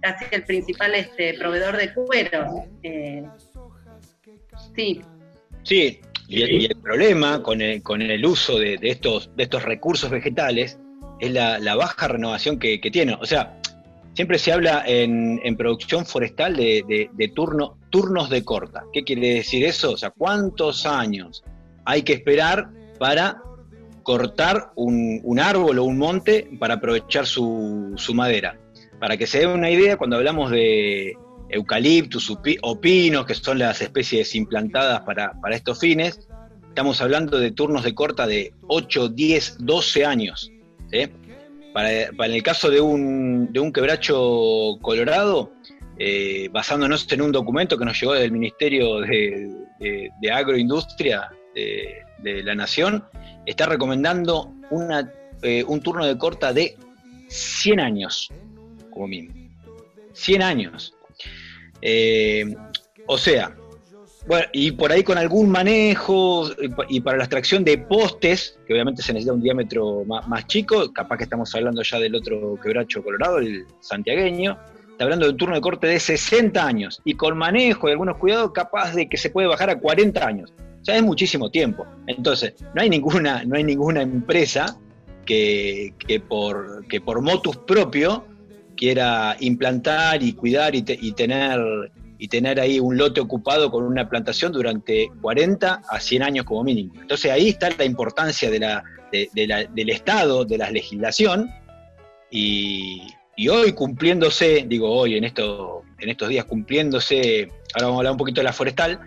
casi 0.00 0.24
el 0.30 0.44
principal 0.44 0.94
este, 0.94 1.34
proveedor 1.34 1.76
de 1.76 1.92
cueros. 1.92 2.48
Eh, 2.84 3.24
sí, 4.76 5.02
Sí, 5.64 6.00
y 6.28 6.64
el, 6.64 6.76
problema 6.76 7.42
con 7.42 7.60
el, 7.60 7.82
con 7.82 8.00
el 8.00 8.24
uso 8.24 8.56
de 8.56 8.78
estos, 8.82 9.34
de 9.34 9.42
estos 9.42 9.64
recursos 9.64 10.08
vegetales 10.10 10.78
es 11.20 11.32
la, 11.32 11.58
la 11.58 11.74
baja 11.76 12.08
renovación 12.08 12.58
que, 12.58 12.78
tienen. 12.78 13.16
O 13.20 13.26
sea, 13.26 13.58
siempre 14.14 14.38
se 14.38 14.52
habla 14.52 14.82
en, 14.86 15.56
producción 15.56 16.06
forestal 16.06 16.56
de, 16.56 16.84
de- 16.86 17.10
de 17.12 17.28
turno, 17.28 17.78
turnos 17.90 18.30
de 18.30 18.44
corta. 18.44 18.84
¿Qué 18.92 19.04
quiere 19.04 19.34
decir 19.34 19.64
eso? 19.64 19.92
O 19.92 19.96
sea, 19.96 20.10
¿cuántos 20.10 20.86
años 20.86 21.44
hay 21.84 22.02
que 22.02 22.12
esperar 22.12 22.68
para 22.98 23.42
cortar 24.02 24.70
un, 24.76 25.40
árbol 25.40 25.78
o 25.78 25.84
un 25.84 25.98
monte 25.98 26.48
para 26.58 26.74
aprovechar 26.74 27.26
su, 27.26 27.96
madera? 28.14 28.58
Para 29.00 29.16
que 29.16 29.26
se 29.26 29.40
den 29.40 29.50
una 29.50 29.70
idea, 29.70 29.96
cuando 29.96 30.16
hablamos 30.16 30.50
de, 30.50 31.16
eucaliptus 31.48 32.36
o 32.62 32.80
pinos, 32.80 33.24
que 33.24 33.34
son 33.34 33.58
las 33.58 33.80
especies 33.80 34.34
implantadas 34.34 35.00
para, 35.02 35.32
para 35.40 35.54
estos 35.56 35.78
fines, 35.78 36.28
estamos 36.68 37.00
hablando 37.00 37.38
de 37.38 37.50
turnos 37.52 37.84
de 37.84 37.94
corta 37.94 38.26
de 38.26 38.52
8, 38.68 39.08
10, 39.08 39.56
12 39.60 40.04
años. 40.04 40.50
¿Sí? 40.90 41.08
Para, 41.72 42.10
para 42.16 42.34
el 42.34 42.42
caso 42.42 42.70
de 42.70 42.80
un, 42.80 43.52
de 43.52 43.60
un 43.60 43.72
quebracho 43.72 44.78
colorado, 44.80 45.52
eh, 45.98 46.48
basándonos 46.52 47.10
en 47.10 47.22
un 47.22 47.32
documento 47.32 47.78
que 47.78 47.84
nos 47.86 47.98
llegó 47.98 48.12
del 48.12 48.30
Ministerio 48.30 49.00
de, 49.00 49.50
Agroindustria 50.30 51.30
de, 51.54 52.42
la 52.42 52.54
Nación, 52.54 53.04
está 53.46 53.66
recomendando 53.66 54.52
una, 54.70 55.10
eh, 55.42 55.64
un 55.66 55.80
turno 55.80 56.04
de 56.04 56.18
corta 56.18 56.52
de 56.52 56.76
100 57.28 57.80
años, 57.80 58.30
como 58.90 59.08
mínimo. 59.08 59.34
100 60.12 60.42
años. 60.42 60.94
Eh, 61.80 62.54
o 63.06 63.16
sea, 63.16 63.56
bueno, 64.26 64.46
y 64.52 64.72
por 64.72 64.90
ahí 64.92 65.02
con 65.02 65.18
algún 65.18 65.48
manejo 65.50 66.48
y 66.60 66.68
pa- 66.68 66.86
y 66.88 67.00
para 67.00 67.16
la 67.16 67.24
extracción 67.24 67.62
de 67.64 67.78
postes, 67.78 68.58
que 68.66 68.72
obviamente 68.72 69.02
se 69.02 69.12
necesita 69.12 69.32
un 69.34 69.42
diámetro 69.42 70.04
más, 70.04 70.26
más 70.28 70.46
chico, 70.46 70.92
capaz 70.92 71.16
que 71.18 71.24
estamos 71.24 71.54
hablando 71.54 71.82
ya 71.82 71.98
del 71.98 72.14
otro 72.14 72.58
quebracho 72.62 73.02
colorado, 73.04 73.38
el 73.38 73.64
santiagueño, 73.80 74.58
está 74.90 75.04
hablando 75.04 75.26
de 75.26 75.32
un 75.32 75.36
turno 75.36 75.54
de 75.54 75.60
corte 75.60 75.86
de 75.86 76.00
60 76.00 76.66
años, 76.66 77.00
y 77.04 77.14
con 77.14 77.36
manejo 77.38 77.88
y 77.88 77.92
algunos 77.92 78.16
cuidados, 78.16 78.50
capaz 78.52 78.94
de 78.94 79.08
que 79.08 79.16
se 79.16 79.30
puede 79.30 79.46
bajar 79.46 79.70
a 79.70 79.78
40 79.78 80.26
años. 80.26 80.52
O 80.80 80.84
sea, 80.84 80.96
es 80.96 81.02
muchísimo 81.02 81.50
tiempo. 81.50 81.84
Entonces, 82.06 82.54
no 82.74 82.80
hay 82.82 82.88
ninguna, 82.90 83.42
no 83.44 83.56
hay 83.56 83.64
ninguna 83.64 84.02
empresa 84.02 84.78
que, 85.24 85.94
que 85.98 86.20
por, 86.20 86.86
que 86.88 87.00
por 87.00 87.20
motus 87.20 87.56
propio 87.56 88.24
quiera 88.76 89.36
implantar 89.40 90.22
y 90.22 90.32
cuidar 90.34 90.74
y, 90.74 90.82
te- 90.82 90.98
y 91.00 91.12
tener 91.12 91.58
y 92.18 92.28
tener 92.28 92.58
ahí 92.60 92.80
un 92.80 92.96
lote 92.96 93.20
ocupado 93.20 93.70
con 93.70 93.84
una 93.84 94.08
plantación 94.08 94.52
durante 94.52 95.10
40 95.20 95.82
a 95.88 96.00
100 96.00 96.22
años 96.22 96.44
como 96.44 96.64
mínimo. 96.64 96.94
Entonces 97.00 97.30
ahí 97.30 97.48
está 97.48 97.68
la 97.76 97.84
importancia 97.84 98.50
del 98.50 99.90
Estado, 99.90 100.44
de 100.44 100.58
la 100.58 100.70
legislación, 100.70 101.50
y, 102.30 103.02
hoy 103.50 103.72
cumpliéndose, 103.72 104.64
digo 104.66 104.90
hoy, 104.90 105.16
en, 105.16 105.24
esto, 105.24 105.82
en 105.98 106.08
estos 106.08 106.28
días 106.28 106.44
cumpliéndose, 106.44 107.48
ahora 107.74 107.86
vamos 107.86 107.96
a 107.96 107.98
hablar 108.00 108.12
un 108.12 108.18
poquito 108.18 108.40
de 108.40 108.44
la 108.44 108.52
forestal, 108.52 108.98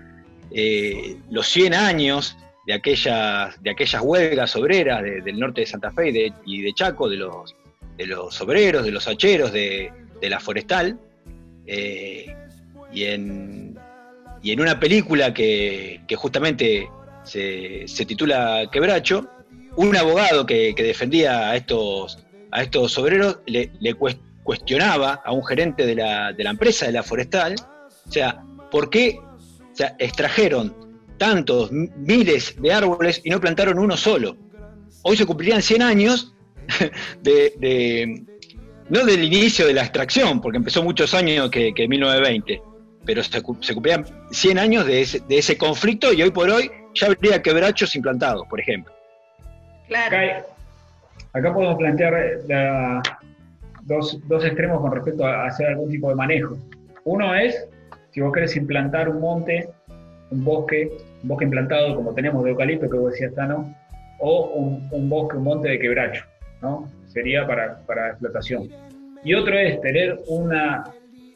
eh, 0.51 1.17
los 1.29 1.47
100 1.47 1.73
años 1.73 2.37
de 2.65 2.73
aquellas, 2.73 3.61
de 3.61 3.69
aquellas 3.71 4.01
huelgas 4.01 4.55
obreras 4.55 5.03
de- 5.03 5.21
del 5.21 5.39
norte 5.39 5.61
de 5.61 5.67
Santa 5.67 5.91
Fe 5.91 6.09
y 6.45 6.61
de, 6.61 6.73
Chaco, 6.73 7.09
de 7.09 7.17
los, 7.17 7.55
de 7.97 8.05
los 8.05 8.39
obreros, 8.41 8.83
de 8.85 8.91
los 8.91 9.07
hacheros 9.07 9.51
de, 9.51 9.91
de 10.21 10.29
la 10.29 10.39
forestal, 10.39 10.99
eh, 11.65 12.35
y, 12.91 13.03
en, 13.05 13.77
y 14.41 14.51
en 14.51 14.61
una 14.61 14.79
película 14.79 15.33
que, 15.33 16.01
que 16.07 16.15
justamente 16.15 16.89
se, 17.23 17.87
se 17.87 18.05
titula 18.05 18.69
Quebracho, 18.71 19.29
un 19.75 19.95
abogado 19.95 20.45
que, 20.45 20.73
que 20.75 20.83
defendía 20.83 21.49
a 21.49 21.55
estos, 21.55 22.17
a 22.51 22.63
estos 22.63 22.97
obreros 22.97 23.39
le, 23.45 23.71
le 23.79 23.95
cues- 23.95 24.17
cuestionaba 24.43 25.21
a 25.23 25.31
un 25.31 25.45
gerente 25.45 25.85
de 25.85 25.95
la, 25.95 26.33
de 26.33 26.43
la 26.43 26.49
empresa 26.51 26.85
de 26.87 26.91
la 26.93 27.03
forestal, 27.03 27.55
o 28.07 28.11
sea, 28.11 28.41
¿por 28.71 28.89
qué 28.89 29.19
o 29.21 29.75
sea, 29.75 29.95
extrajeron 29.99 30.75
tantos 31.17 31.71
miles 31.71 32.55
de 32.61 32.73
árboles 32.73 33.21
y 33.23 33.29
no 33.29 33.39
plantaron 33.39 33.77
uno 33.77 33.95
solo? 33.95 34.35
Hoy 35.03 35.15
se 35.15 35.25
cumplirían 35.25 35.61
100 35.61 35.81
años 35.81 36.33
de, 37.21 37.53
de- 37.57 38.23
no 38.89 39.05
del 39.05 39.23
inicio 39.23 39.67
de 39.67 39.73
la 39.73 39.81
extracción, 39.83 40.41
porque 40.41 40.57
empezó 40.57 40.81
muchos 40.81 41.13
años 41.13 41.51
que, 41.51 41.73
que 41.75 41.87
1920, 41.87 42.59
pero 43.05 43.23
se, 43.23 43.41
se 43.61 43.73
cumplían 43.73 44.05
100 44.31 44.59
años 44.59 44.85
de 44.85 45.01
ese, 45.01 45.19
de 45.27 45.37
ese 45.37 45.57
conflicto 45.57 46.11
y 46.13 46.21
hoy 46.21 46.31
por 46.31 46.49
hoy 46.49 46.69
ya 46.93 47.07
habría 47.07 47.41
quebrachos 47.41 47.95
implantados, 47.95 48.47
por 48.47 48.59
ejemplo. 48.59 48.93
Claro. 49.87 50.45
Acá, 51.33 51.53
podemos 51.53 51.77
plantear 51.77 52.13
eh, 52.13 52.39
la- 52.47 53.01
dos, 53.83 54.19
dos 54.27 54.43
extremos 54.45 54.81
con 54.81 54.91
respecto 54.91 55.25
a 55.25 55.45
hacer 55.45 55.67
algún 55.67 55.89
tipo 55.89 56.09
de 56.09 56.15
manejo. 56.15 56.57
Uno 57.05 57.33
es, 57.35 57.67
si 58.11 58.21
vos 58.21 58.31
querés 58.33 58.55
implantar 58.55 59.09
un 59.09 59.19
monte, 59.19 59.69
un 60.31 60.43
bosque, 60.43 60.91
un 61.23 61.29
bosque 61.29 61.45
implantado 61.45 61.95
como 61.95 62.13
tenemos 62.13 62.43
de 62.43 62.51
eucalipto 62.51 62.89
que 62.89 62.97
vos 62.97 63.11
decías, 63.11 63.33
Tano, 63.33 63.75
o 64.19 64.47
un, 64.49 64.87
un 64.91 65.09
bosque, 65.09 65.37
un 65.37 65.43
monte 65.43 65.69
de 65.69 65.79
quebracho, 65.79 66.23
¿no? 66.61 66.87
Sería 67.07 67.47
para, 67.47 67.79
para 67.87 68.09
explotación. 68.09 68.69
Y 69.23 69.33
otro 69.33 69.57
es 69.57 69.81
tener 69.81 70.19
una, 70.27 70.83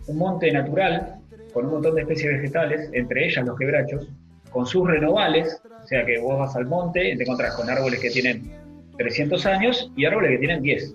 un 0.07 0.17
monte 0.17 0.51
natural 0.51 1.15
con 1.53 1.65
un 1.65 1.71
montón 1.73 1.95
de 1.95 2.01
especies 2.01 2.33
vegetales, 2.33 2.89
entre 2.93 3.27
ellas 3.27 3.45
los 3.45 3.57
quebrachos, 3.57 4.07
con 4.51 4.65
sus 4.65 4.87
renovales, 4.87 5.61
o 5.83 5.87
sea 5.87 6.05
que 6.05 6.19
vos 6.19 6.37
vas 6.39 6.55
al 6.55 6.65
monte 6.65 7.11
y 7.11 7.17
te 7.17 7.23
encontrás 7.23 7.55
con 7.55 7.69
árboles 7.69 7.99
que 7.99 8.09
tienen 8.09 8.51
300 8.97 9.45
años 9.45 9.91
y 9.95 10.05
árboles 10.05 10.31
que 10.31 10.37
tienen 10.39 10.61
10. 10.61 10.93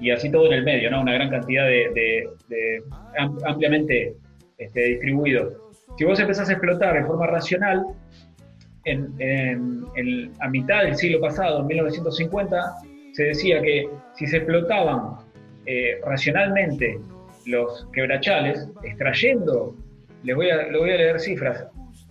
Y 0.00 0.10
así 0.10 0.30
todo 0.30 0.46
en 0.46 0.52
el 0.54 0.64
medio. 0.64 0.88
Una 1.00 1.12
gran 1.14 1.30
cantidad 1.30 1.64
de, 1.66 1.90
de- 1.94 2.28
de 2.48 2.82
am- 3.18 3.38
ampliamente 3.46 4.14
este, 4.58 4.80
distribuido. 4.80 5.52
Si 5.96 6.04
vos 6.04 6.18
empezás 6.20 6.48
a 6.48 6.52
explotar 6.52 6.94
de 6.94 7.04
forma 7.06 7.26
racional, 7.26 7.84
a 10.40 10.48
mitad 10.48 10.82
del 10.82 10.96
siglo 10.96 11.20
pasado, 11.20 11.60
en 11.60 11.66
1950, 11.66 12.60
se 13.12 13.24
decía 13.24 13.60
que 13.62 13.88
si 14.16 14.26
se 14.26 14.38
explotaban 14.38 15.16
eh, 15.66 16.00
racionalmente 16.04 16.98
los 17.46 17.86
quebrachales, 17.92 18.68
extrayendo, 18.82 19.74
les 20.22 20.36
voy 20.36 20.50
a, 20.50 20.64
les 20.64 20.78
voy 20.78 20.90
a 20.90 20.96
leer 20.96 21.20
cifras, 21.20 21.66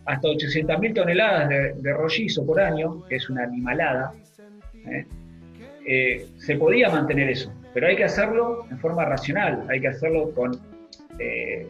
hasta 0.05 0.27
800.000 0.27 0.95
toneladas 0.95 1.49
de, 1.49 1.73
de 1.73 1.93
rollizo 1.93 2.45
por 2.45 2.59
año, 2.59 3.05
que 3.07 3.15
es 3.15 3.29
una 3.29 3.43
animalada, 3.43 4.11
¿eh? 4.87 5.05
Eh, 5.85 6.27
se 6.37 6.55
podía 6.57 6.89
mantener 6.89 7.29
eso, 7.29 7.51
pero 7.73 7.87
hay 7.87 7.95
que 7.95 8.03
hacerlo 8.03 8.65
en 8.69 8.77
forma 8.79 9.05
racional, 9.05 9.65
hay 9.69 9.81
que 9.81 9.87
hacerlo 9.87 10.31
con 10.35 10.51
eh, 11.17 11.67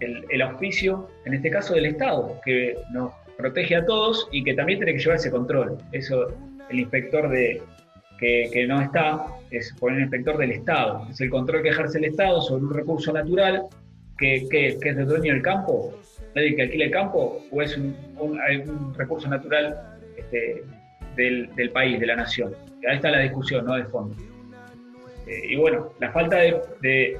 el, 0.00 0.24
el 0.28 0.42
auspicio, 0.42 1.08
en 1.24 1.34
este 1.34 1.50
caso 1.50 1.74
del 1.74 1.86
Estado, 1.86 2.40
que 2.44 2.76
nos 2.92 3.12
protege 3.36 3.76
a 3.76 3.84
todos 3.84 4.28
y 4.32 4.42
que 4.42 4.54
también 4.54 4.80
tiene 4.80 4.94
que 4.94 4.98
llevar 4.98 5.16
ese 5.16 5.30
control. 5.30 5.78
Eso, 5.92 6.34
el 6.70 6.80
inspector 6.80 7.28
de, 7.28 7.62
que, 8.18 8.66
no 8.66 8.80
está, 8.80 9.26
es 9.50 9.74
poner 9.78 9.98
el 9.98 10.02
inspector 10.04 10.38
del 10.38 10.52
Estado, 10.52 11.06
es 11.10 11.20
el 11.20 11.30
control 11.30 11.62
que 11.62 11.68
ejerce 11.70 11.98
el 11.98 12.04
Estado 12.06 12.40
sobre 12.40 12.64
un 12.64 12.74
recurso 12.74 13.12
natural 13.12 13.62
que, 14.18 14.36
es 14.36 14.80
del 14.80 15.06
dueño 15.06 15.34
del 15.34 15.42
campo, 15.42 15.92
nadie 16.34 16.54
que 16.56 16.62
alquila 16.62 16.84
el 16.86 16.90
campo, 16.90 17.42
o 17.50 17.62
es 17.62 17.76
un, 17.76 17.94
un- 18.18 18.94
recurso 18.94 19.28
natural 19.28 19.76
este, 20.16 20.62
del, 21.16 21.70
país, 21.72 22.00
de 22.00 22.06
la 22.06 22.16
nación. 22.16 22.54
Ahí 22.88 22.96
está 22.96 23.10
la 23.10 23.20
discusión, 23.20 23.64
¿no? 23.66 23.74
De 23.74 23.84
fondo. 23.84 24.14
Eh, 25.26 25.42
y 25.50 25.56
bueno, 25.56 25.92
la 26.00 26.10
falta 26.12 26.36
de, 26.38 27.18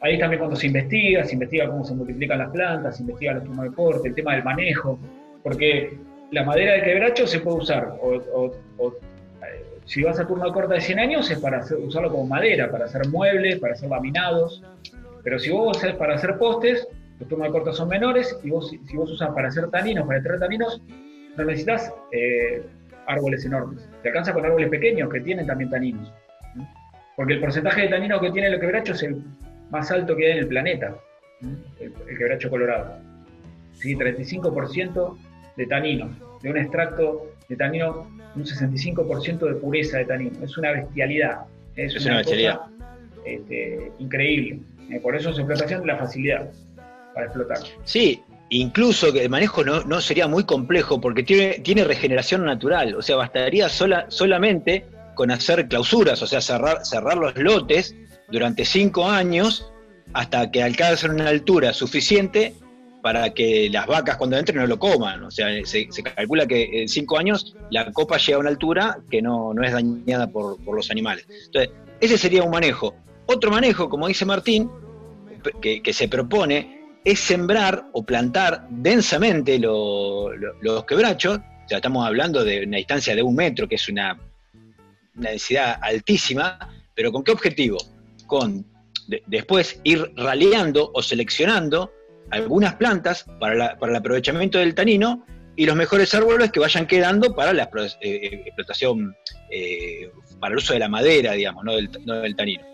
Ahí 0.00 0.18
también 0.18 0.38
cuando 0.38 0.54
se 0.56 0.66
investiga, 0.66 1.24
se 1.24 1.32
investiga 1.32 1.66
cómo 1.66 1.82
se 1.82 1.94
multiplican 1.94 2.38
las 2.38 2.50
plantas, 2.50 2.96
se 2.96 3.02
investiga 3.02 3.34
los 3.34 3.44
turnos 3.44 3.64
de 3.64 3.72
corte, 3.74 4.08
el 4.08 4.14
tema 4.14 4.34
del 4.34 4.44
manejo, 4.44 4.98
porque 5.42 5.96
la 6.30 6.44
madera 6.44 6.74
de 6.74 6.82
quebracho 6.82 7.26
se 7.26 7.40
puede 7.40 7.56
usar, 7.58 7.96
o, 8.02 8.16
o- 8.34 8.52
o, 8.76 8.94
si 9.84 10.02
vas 10.02 10.18
a 10.18 10.26
turno 10.26 10.46
de 10.46 10.52
corte 10.52 10.74
de 10.74 10.80
100 10.80 10.98
años 10.98 11.30
es 11.30 11.38
para 11.38 11.60
usarlo 11.60 12.10
como 12.10 12.26
madera, 12.26 12.70
para 12.70 12.86
hacer 12.86 13.06
muebles, 13.08 13.58
para 13.58 13.74
hacer 13.74 13.90
laminados, 13.90 14.62
pero 15.22 15.38
si 15.38 15.50
vos 15.50 15.76
usás 15.76 15.94
para 15.94 16.14
hacer 16.14 16.38
postes, 16.38 16.86
los 17.18 17.28
turnos 17.28 17.48
de 17.48 17.52
corte 17.52 17.72
son 17.72 17.88
menores, 17.88 18.38
y 18.42 18.50
vos, 18.50 18.70
si 18.70 18.96
vos 18.96 19.10
usas 19.10 19.30
para 19.30 19.48
hacer 19.48 19.68
taninos, 19.70 20.06
para 20.06 20.18
extraer 20.18 20.40
taninos, 20.40 20.82
no 21.36 21.44
necesitas 21.44 21.92
eh, 22.12 22.62
árboles 23.06 23.44
enormes. 23.44 23.88
Te 24.02 24.08
alcanza 24.08 24.32
con 24.32 24.44
árboles 24.44 24.68
pequeños 24.68 25.10
que 25.10 25.20
tienen 25.20 25.46
también 25.46 25.70
taninos. 25.70 26.12
¿sí? 26.54 26.60
Porque 27.16 27.34
el 27.34 27.40
porcentaje 27.40 27.82
de 27.82 27.88
taninos 27.88 28.20
que 28.20 28.30
tiene 28.30 28.48
el 28.48 28.60
quebracho 28.60 28.92
es 28.92 29.02
el 29.02 29.22
más 29.70 29.90
alto 29.90 30.16
que 30.16 30.26
hay 30.26 30.32
en 30.32 30.38
el 30.38 30.48
planeta, 30.48 30.94
el, 31.80 31.92
el 32.08 32.18
quebracho 32.18 32.50
colorado. 32.50 32.98
¿Sí? 33.74 33.94
35% 33.96 35.18
de 35.56 35.66
tanino, 35.66 36.10
de 36.42 36.50
un 36.50 36.56
extracto 36.56 37.33
de 37.48 37.56
tanino, 37.56 38.08
un 38.34 38.44
65% 38.44 39.38
de 39.38 39.54
pureza 39.54 39.98
de 39.98 40.04
tanino. 40.06 40.32
Es 40.42 40.56
una 40.56 40.72
bestialidad. 40.72 41.40
Es, 41.76 41.94
Es 41.94 42.04
una 42.06 42.22
cosa, 42.22 42.30
bestialidad. 42.30 42.60
este, 43.24 43.92
increíble. 43.98 44.60
Eh, 44.90 45.00
por 45.00 45.16
eso 45.16 45.32
su 45.32 45.40
explotación 45.40 45.80
de 45.82 45.86
la 45.86 45.98
facilidad 45.98 46.50
para 47.14 47.26
explotar. 47.26 47.58
Sí, 47.84 48.22
incluso 48.50 49.12
que 49.12 49.22
el 49.22 49.30
manejo 49.30 49.64
no, 49.64 49.82
no 49.84 50.00
sería 50.00 50.26
muy 50.28 50.44
complejo 50.44 51.00
porque 51.00 51.22
tiene, 51.22 51.60
tiene 51.60 51.84
regeneración 51.84 52.44
natural, 52.44 52.94
o 52.94 53.02
sea, 53.02 53.16
bastaría 53.16 53.68
sola, 53.68 54.06
solamente 54.08 54.84
con 55.14 55.30
hacer 55.30 55.68
clausuras, 55.68 56.20
o 56.22 56.26
sea, 56.26 56.40
cerrar, 56.40 56.84
cerrar 56.84 57.16
los 57.16 57.36
lotes 57.36 57.94
durante 58.28 58.64
cinco 58.64 59.08
años 59.08 59.70
hasta 60.12 60.50
que 60.50 60.62
alcancen 60.62 61.12
una 61.12 61.28
altura 61.28 61.72
suficiente 61.72 62.54
para 63.04 63.34
que 63.34 63.68
las 63.70 63.86
vacas 63.86 64.16
cuando 64.16 64.38
entren 64.38 64.56
no 64.60 64.66
lo 64.66 64.78
coman. 64.78 65.22
O 65.24 65.30
sea, 65.30 65.48
se, 65.66 65.86
calcula 66.02 66.46
que 66.46 66.80
en 66.80 66.88
cinco 66.88 67.18
años 67.18 67.54
la 67.70 67.92
copa 67.92 68.16
llega 68.16 68.38
a 68.38 68.40
una 68.40 68.48
altura 68.48 68.98
que 69.10 69.20
no, 69.20 69.52
no 69.52 69.62
es 69.62 69.72
dañada 69.72 70.26
por, 70.30 70.56
por 70.64 70.74
los 70.74 70.90
animales. 70.90 71.26
Entonces, 71.44 71.70
ese 72.00 72.16
sería 72.16 72.42
un 72.42 72.50
manejo. 72.50 72.94
Otro 73.26 73.50
manejo, 73.50 73.90
como 73.90 74.08
dice 74.08 74.24
Martín, 74.24 74.70
que, 75.60 75.82
que 75.82 75.92
se 75.92 76.08
propone 76.08 76.80
es 77.04 77.20
sembrar 77.20 77.88
o 77.92 78.02
plantar 78.04 78.66
densamente 78.70 79.58
lo- 79.58 80.34
lo- 80.34 80.54
los 80.62 80.86
quebrachos. 80.86 81.36
O 81.36 81.68
sea, 81.68 81.76
estamos 81.76 82.06
hablando 82.06 82.42
de 82.42 82.64
una 82.64 82.78
distancia 82.78 83.14
de 83.14 83.22
un 83.22 83.34
metro, 83.34 83.68
que 83.68 83.74
es 83.74 83.86
una, 83.90 84.18
una 85.14 85.28
densidad 85.28 85.78
altísima, 85.82 86.58
pero 86.94 87.12
¿con 87.12 87.22
qué 87.22 87.32
objetivo? 87.32 87.76
Con 88.26 88.64
de- 89.08 89.22
después 89.26 89.78
ir 89.84 90.10
raleando 90.16 90.90
o 90.94 91.02
seleccionando 91.02 91.92
algunas 92.34 92.74
plantas 92.74 93.24
para, 93.40 93.54
la- 93.54 93.78
para 93.78 93.92
el 93.92 93.96
aprovechamiento 93.96 94.58
del 94.58 94.74
tanino 94.74 95.24
y 95.56 95.66
los 95.66 95.76
mejores 95.76 96.12
árboles 96.14 96.50
que 96.50 96.60
vayan 96.60 96.86
quedando 96.86 97.34
para 97.34 97.52
la 97.52 97.70
explo- 97.70 97.96
eh, 98.00 98.42
explotación, 98.46 99.14
eh, 99.50 100.10
para 100.40 100.52
el 100.52 100.58
uso 100.58 100.72
de 100.72 100.80
la 100.80 100.88
madera, 100.88 101.32
digamos, 101.32 101.64
no 101.64 101.74
del, 101.76 101.88
no 102.04 102.14
del 102.20 102.34
tanino. 102.36 102.64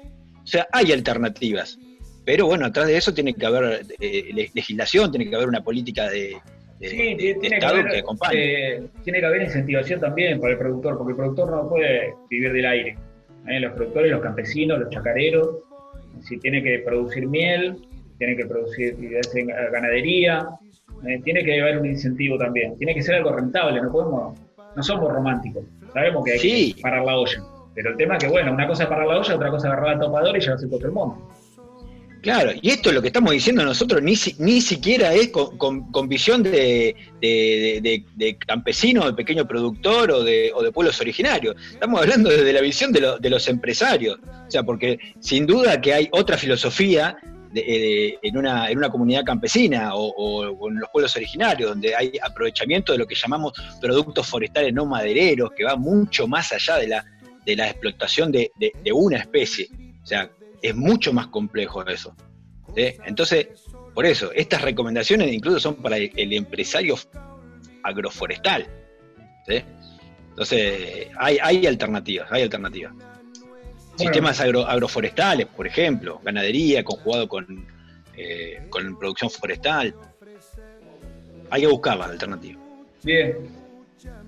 O 0.42 0.46
sea, 0.46 0.66
hay 0.73 0.92
alternativas. 0.92 1.79
Pero 2.25 2.46
bueno, 2.46 2.66
atrás 2.66 2.87
de 2.87 2.96
eso 2.96 3.12
tiene 3.12 3.35
que 3.35 3.44
haber 3.46 3.83
eh, 4.01 4.31
le- 4.33 4.51
legislación, 4.55 5.11
tiene 5.11 5.29
que 5.29 5.37
haber 5.37 5.49
una 5.49 5.62
política 5.62 6.09
de, 6.09 6.37
de- 6.79 6.88
Sí, 6.88 6.96
de- 6.96 7.14
tiene, 7.16 7.35
de 7.35 7.40
que 7.40 7.55
Estado 7.57 7.75
haber, 7.75 7.92
que 7.92 7.99
acompañe. 7.99 8.38
eh, 8.77 8.83
tiene 9.05 9.20
que 9.20 9.27
haber 9.27 9.42
incentivación 9.42 10.01
también 10.01 10.40
para 10.40 10.53
el 10.55 10.59
productor, 10.59 10.96
porque 10.96 11.11
el 11.12 11.16
productor 11.16 11.51
no 11.51 11.68
puede 11.68 12.14
vivir 12.31 12.53
del 12.53 12.64
aire. 12.66 12.96
¿eh? 13.49 13.61
Los 13.61 13.73
productores, 13.75 14.11
los 14.12 14.20
campesinos, 14.23 14.79
los 14.79 14.88
chacareros, 14.90 15.49
si 16.27 16.38
tiene 16.38 16.62
que 16.62 16.79
producir 16.81 17.27
miel, 17.27 17.77
tiene 18.20 18.37
que 18.37 18.44
producir 18.44 18.94
ganadería, 19.72 20.46
eh, 21.09 21.20
tiene 21.24 21.42
que 21.42 21.61
haber 21.61 21.78
un 21.78 21.87
incentivo 21.87 22.37
también. 22.37 22.76
Tiene 22.76 22.94
que 22.94 23.02
ser 23.02 23.14
algo 23.16 23.33
rentable, 23.33 23.80
no 23.80 23.90
podemos, 23.90 24.38
no 24.76 24.83
somos 24.83 25.11
románticos. 25.11 25.64
Sabemos 25.94 26.22
que 26.24 26.33
hay 26.33 26.38
Sí. 26.38 26.74
que 26.74 26.83
parar 26.83 27.02
la 27.04 27.16
olla. 27.16 27.42
Pero 27.74 27.90
el 27.92 27.96
tema 27.96 28.16
es 28.18 28.24
que, 28.24 28.28
bueno, 28.30 28.52
una 28.52 28.66
cosa 28.66 28.83
es 28.83 28.88
parar 28.90 29.06
la 29.06 29.18
olla, 29.18 29.35
otra 29.37 29.48
cosa 29.50 29.68
es 29.68 29.72
agarrar 29.72 29.96
la 29.96 30.02
topadora 30.04 30.37
y 30.37 30.40
llevarse 30.42 30.68
por 30.68 30.85
el 30.85 30.92
monte. 30.92 31.18
Claro, 32.22 32.50
y 32.61 32.68
esto 32.68 32.92
lo 32.92 33.00
que 33.00 33.06
estamos 33.06 33.33
diciendo 33.33 33.64
nosotros 33.64 34.02
ni, 34.02 34.14
si- 34.14 34.35
ni 34.38 34.60
siquiera 34.60 35.14
es 35.14 35.29
con, 35.29 35.56
con- 35.56 35.90
con 35.90 36.06
visión 36.06 36.42
de, 36.42 36.50
de- 36.50 36.94
de- 37.23 37.81
de- 37.83 38.04
de 38.14 38.37
campesino, 38.37 39.06
de 39.06 39.14
pequeño 39.14 39.48
productor 39.48 40.10
o 40.10 40.23
de, 40.23 40.52
o 40.54 40.62
de 40.62 40.71
pueblos 40.71 41.00
originarios. 41.00 41.56
Estamos 41.73 41.98
hablando 42.02 42.29
desde 42.29 42.52
la 42.52 42.60
visión 42.60 42.92
de, 42.92 43.00
lo- 43.00 43.18
de 43.18 43.31
los 43.31 43.48
empresarios. 43.48 44.18
O 44.46 44.50
sea, 44.50 44.62
porque 44.64 44.98
sin 45.21 45.46
duda 45.46 45.81
que 45.81 45.94
hay 45.94 46.08
otra 46.12 46.37
filosofía 46.37 47.16
de- 47.53 48.19
en, 48.23 48.37
una, 48.37 48.71
en 48.71 48.79
una 48.79 48.88
comunidad 48.90 49.25
campesina 49.25 49.94
o, 49.94 50.09
o- 50.09 50.69
en 50.69 50.81
los 50.81 50.88
pueblos 50.90 51.15
originarios, 51.17 51.71
donde 51.71 51.94
hay 51.94 52.13
aprovechamiento 52.23 52.92
de 52.92 52.98
lo 52.98 53.07
que 53.07 53.15
llamamos 53.15 53.53
productos 53.81 54.27
forestales 54.27 54.73
no 54.73 54.87
madereros, 54.87 55.51
que 55.57 55.65
va 55.65 55.77
mucho 55.77 56.27
más 56.29 56.53
allá 56.53 56.77
de 56.79 56.88
la, 56.88 57.05
de 57.44 57.57
la 57.57 57.69
explotación 57.69 58.31
de, 58.33 58.51
de- 58.59 58.73
una 58.92 59.19
especie. 59.19 59.69
O 60.03 60.07
sea, 60.07 60.31
es 60.63 60.75
mucho 60.77 61.13
más 61.13 61.27
complejo 61.29 61.85
eso. 61.87 62.15
Entonces, 62.77 63.48
por 63.94 64.07
eso, 64.07 64.31
estas 64.33 64.63
recomendaciones 64.63 65.33
incluso 65.33 65.59
son 65.59 65.75
para 65.77 65.96
el, 65.96 66.33
empresario 66.33 66.94
agroforestal. 67.83 68.67
Entonces, 70.31 71.09
hay, 71.19 71.38
hay 71.42 71.67
alternativas, 71.67 72.31
hay 72.31 72.42
alternativas. 72.42 72.94
Sistemas 74.01 74.40
agro- 74.40 74.67
agroforestales, 74.67 75.46
por 75.46 75.67
ejemplo, 75.67 76.21
ganadería 76.25 76.83
conjugado 76.85 77.29
con 77.29 77.67
eh, 78.17 78.63
con 78.71 78.98
producción 78.98 79.31
forestal. 79.31 79.94
Hay 81.51 81.63
que 81.63 81.67
buscar 81.67 81.96
la 81.96 82.05
alternativa. 82.07 82.61
Bien. 83.03 83.35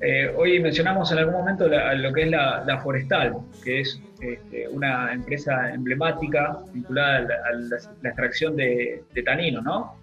Eh, 0.01 0.33
hoy 0.37 0.59
mencionamos 0.61 1.11
en 1.13 1.19
algún 1.19 1.35
momento 1.35 1.69
la- 1.69 1.95
lo 1.95 2.13
que 2.13 2.23
es 2.23 2.31
la, 2.31 2.65
la 2.67 2.81
Forestal, 2.81 3.35
que 3.63 3.81
es 3.81 4.01
este, 4.21 4.69
una 4.69 5.13
empresa 5.13 5.71
emblemática 5.73 6.59
vinculada 6.73 7.17
a 7.19 7.21
la, 7.21 7.35
a 7.35 7.53
la- 7.53 7.91
la 8.03 8.09
extracción 8.09 8.57
de, 8.57 9.05
de 9.13 9.23
tanino, 9.23 9.61
¿no? 9.63 9.95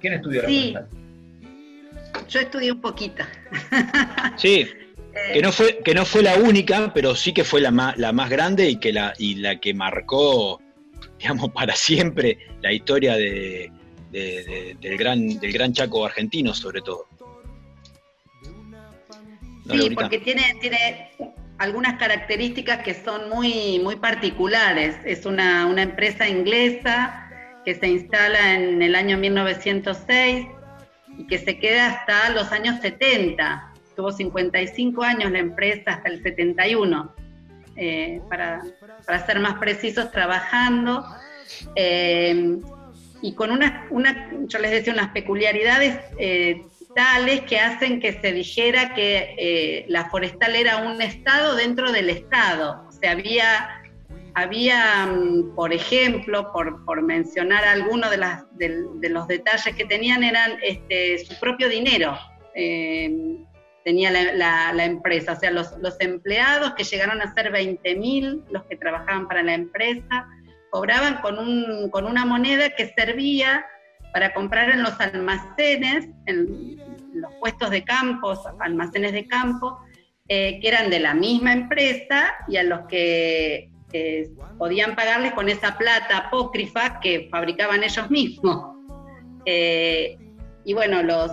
¿Quién 0.00 0.14
estudió 0.14 0.42
la. 0.42 0.48
Forestal? 0.48 0.88
Yo 2.28 2.40
estudié 2.40 2.72
un 2.72 2.80
poquito. 2.80 3.22
Sí, 4.36 4.66
que 5.32 5.42
no 5.42 5.52
fue, 5.52 5.78
que 5.84 5.94
no 5.94 6.04
fue 6.04 6.22
la 6.22 6.34
única, 6.36 6.92
pero 6.94 7.14
sí 7.14 7.32
que 7.32 7.44
fue 7.44 7.60
la 7.60 7.70
más, 7.70 7.96
la 7.98 8.12
más 8.12 8.30
grande 8.30 8.68
y 8.68 8.76
que 8.76 8.92
la, 8.92 9.14
y 9.18 9.36
la 9.36 9.58
que 9.60 9.72
marcó, 9.74 10.60
digamos, 11.18 11.50
para 11.54 11.74
siempre 11.76 12.38
la 12.62 12.72
historia 12.72 13.14
de, 13.16 13.70
de- 14.10 14.44
de- 14.44 14.76
del 14.80 14.96
gran, 14.98 15.40
del 15.40 15.52
gran 15.52 15.72
Chaco 15.72 16.04
argentino, 16.04 16.54
sobre 16.54 16.80
todo. 16.82 17.06
¿No, 19.64 19.74
Sí, 19.74 19.90
porque 19.94 20.18
tiene, 20.18 20.42
tiene 20.60 21.10
algunas 21.58 21.98
características 21.98 22.82
que 22.82 22.92
son 22.94 23.30
muy, 23.30 23.78
muy 23.82 23.96
particulares. 23.96 24.96
Es 25.04 25.24
una, 25.24 25.66
una 25.66 25.82
empresa 25.82 26.28
inglesa 26.28 27.30
que 27.64 27.74
se 27.74 27.86
instala 27.88 28.54
en 28.54 28.82
el 28.82 28.94
año 28.94 29.16
1906 29.16 30.46
y 31.16 31.26
que 31.26 31.38
se 31.38 31.58
queda 31.58 31.86
hasta 31.92 32.28
los 32.30 32.52
años 32.52 32.80
70. 32.82 33.72
Tuvo 33.96 34.12
55 34.12 35.02
años 35.02 35.30
la 35.30 35.38
empresa 35.38 35.92
hasta 35.92 36.08
el 36.08 36.22
71, 36.22 37.14
eh, 37.76 38.20
para, 38.28 38.62
para 39.06 39.26
ser 39.26 39.40
más 39.40 39.54
precisos, 39.58 40.10
trabajando. 40.10 41.04
eh, 41.76 42.58
y 43.22 43.34
con 43.34 43.50
unas, 43.50 43.90
una, 43.90 44.30
yo 44.46 44.58
les 44.58 44.70
decía, 44.70 44.92
unas 44.92 45.10
peculiaridades 45.12 45.98
eh, 46.18 46.62
tales 46.94 47.40
que 47.42 47.58
hacen 47.58 47.98
que 47.98 48.20
se 48.20 48.32
dijera 48.32 48.92
que 48.94 49.86
la 49.88 50.10
forestal 50.10 50.54
era 50.54 50.76
un 50.78 51.00
estado 51.00 51.56
dentro 51.56 51.90
del 51.90 52.10
estado. 52.10 52.84
O 52.86 52.92
sea, 52.92 53.12
había, 53.12 53.82
había 54.34 55.06
mm, 55.06 55.54
por 55.54 55.72
ejemplo, 55.72 56.52
por, 56.52 56.84
por 56.84 57.00
mencionar 57.02 57.64
algunos 57.64 58.10
de, 58.10 58.84
de 58.96 59.08
los 59.08 59.26
detalles 59.26 59.74
que 59.74 59.86
tenían, 59.86 60.22
eran 60.22 60.58
este, 60.62 61.18
su 61.24 61.38
propio 61.40 61.68
dinero. 61.70 62.18
Tenía 63.84 64.10
la, 64.10 64.84
empresa, 64.84 65.32
o 65.32 65.36
sea, 65.36 65.50
los, 65.50 65.76
los 65.78 66.00
empleados 66.00 66.74
que 66.74 66.84
llegaron 66.84 67.20
a 67.20 67.34
ser 67.34 67.52
20.000, 67.52 68.44
los 68.50 68.64
que 68.64 68.76
trabajaban 68.76 69.28
para 69.28 69.42
la 69.42 69.54
empresa, 69.54 70.26
cobraban 70.70 71.20
con, 71.20 71.38
un, 71.38 71.90
con 71.90 72.06
una 72.06 72.24
moneda 72.24 72.70
que 72.70 72.92
servía 72.96 73.64
para 74.12 74.32
comprar 74.32 74.70
en 74.70 74.82
los 74.82 74.98
almacenes, 75.00 76.08
en 76.26 76.76
los 77.14 77.32
puestos 77.34 77.70
de 77.70 77.84
campo, 77.84 78.34
almacenes 78.60 79.12
de 79.12 79.26
campo, 79.26 79.78
eh, 80.28 80.58
que 80.60 80.68
eran 80.68 80.88
de 80.88 81.00
la 81.00 81.12
misma 81.14 81.52
empresa 81.52 82.34
y 82.48 82.56
a 82.56 82.62
los 82.62 82.86
que 82.88 83.70
podían 84.58 84.96
pagarles 84.96 85.32
con 85.34 85.48
esa 85.48 85.78
plata 85.78 86.18
apócrifa 86.18 86.98
que 87.00 87.28
fabricaban 87.30 87.84
ellos 87.84 88.10
mismos. 88.10 88.76
Eh, 89.46 90.18
y 90.64 90.74
bueno, 90.74 91.02
los, 91.02 91.30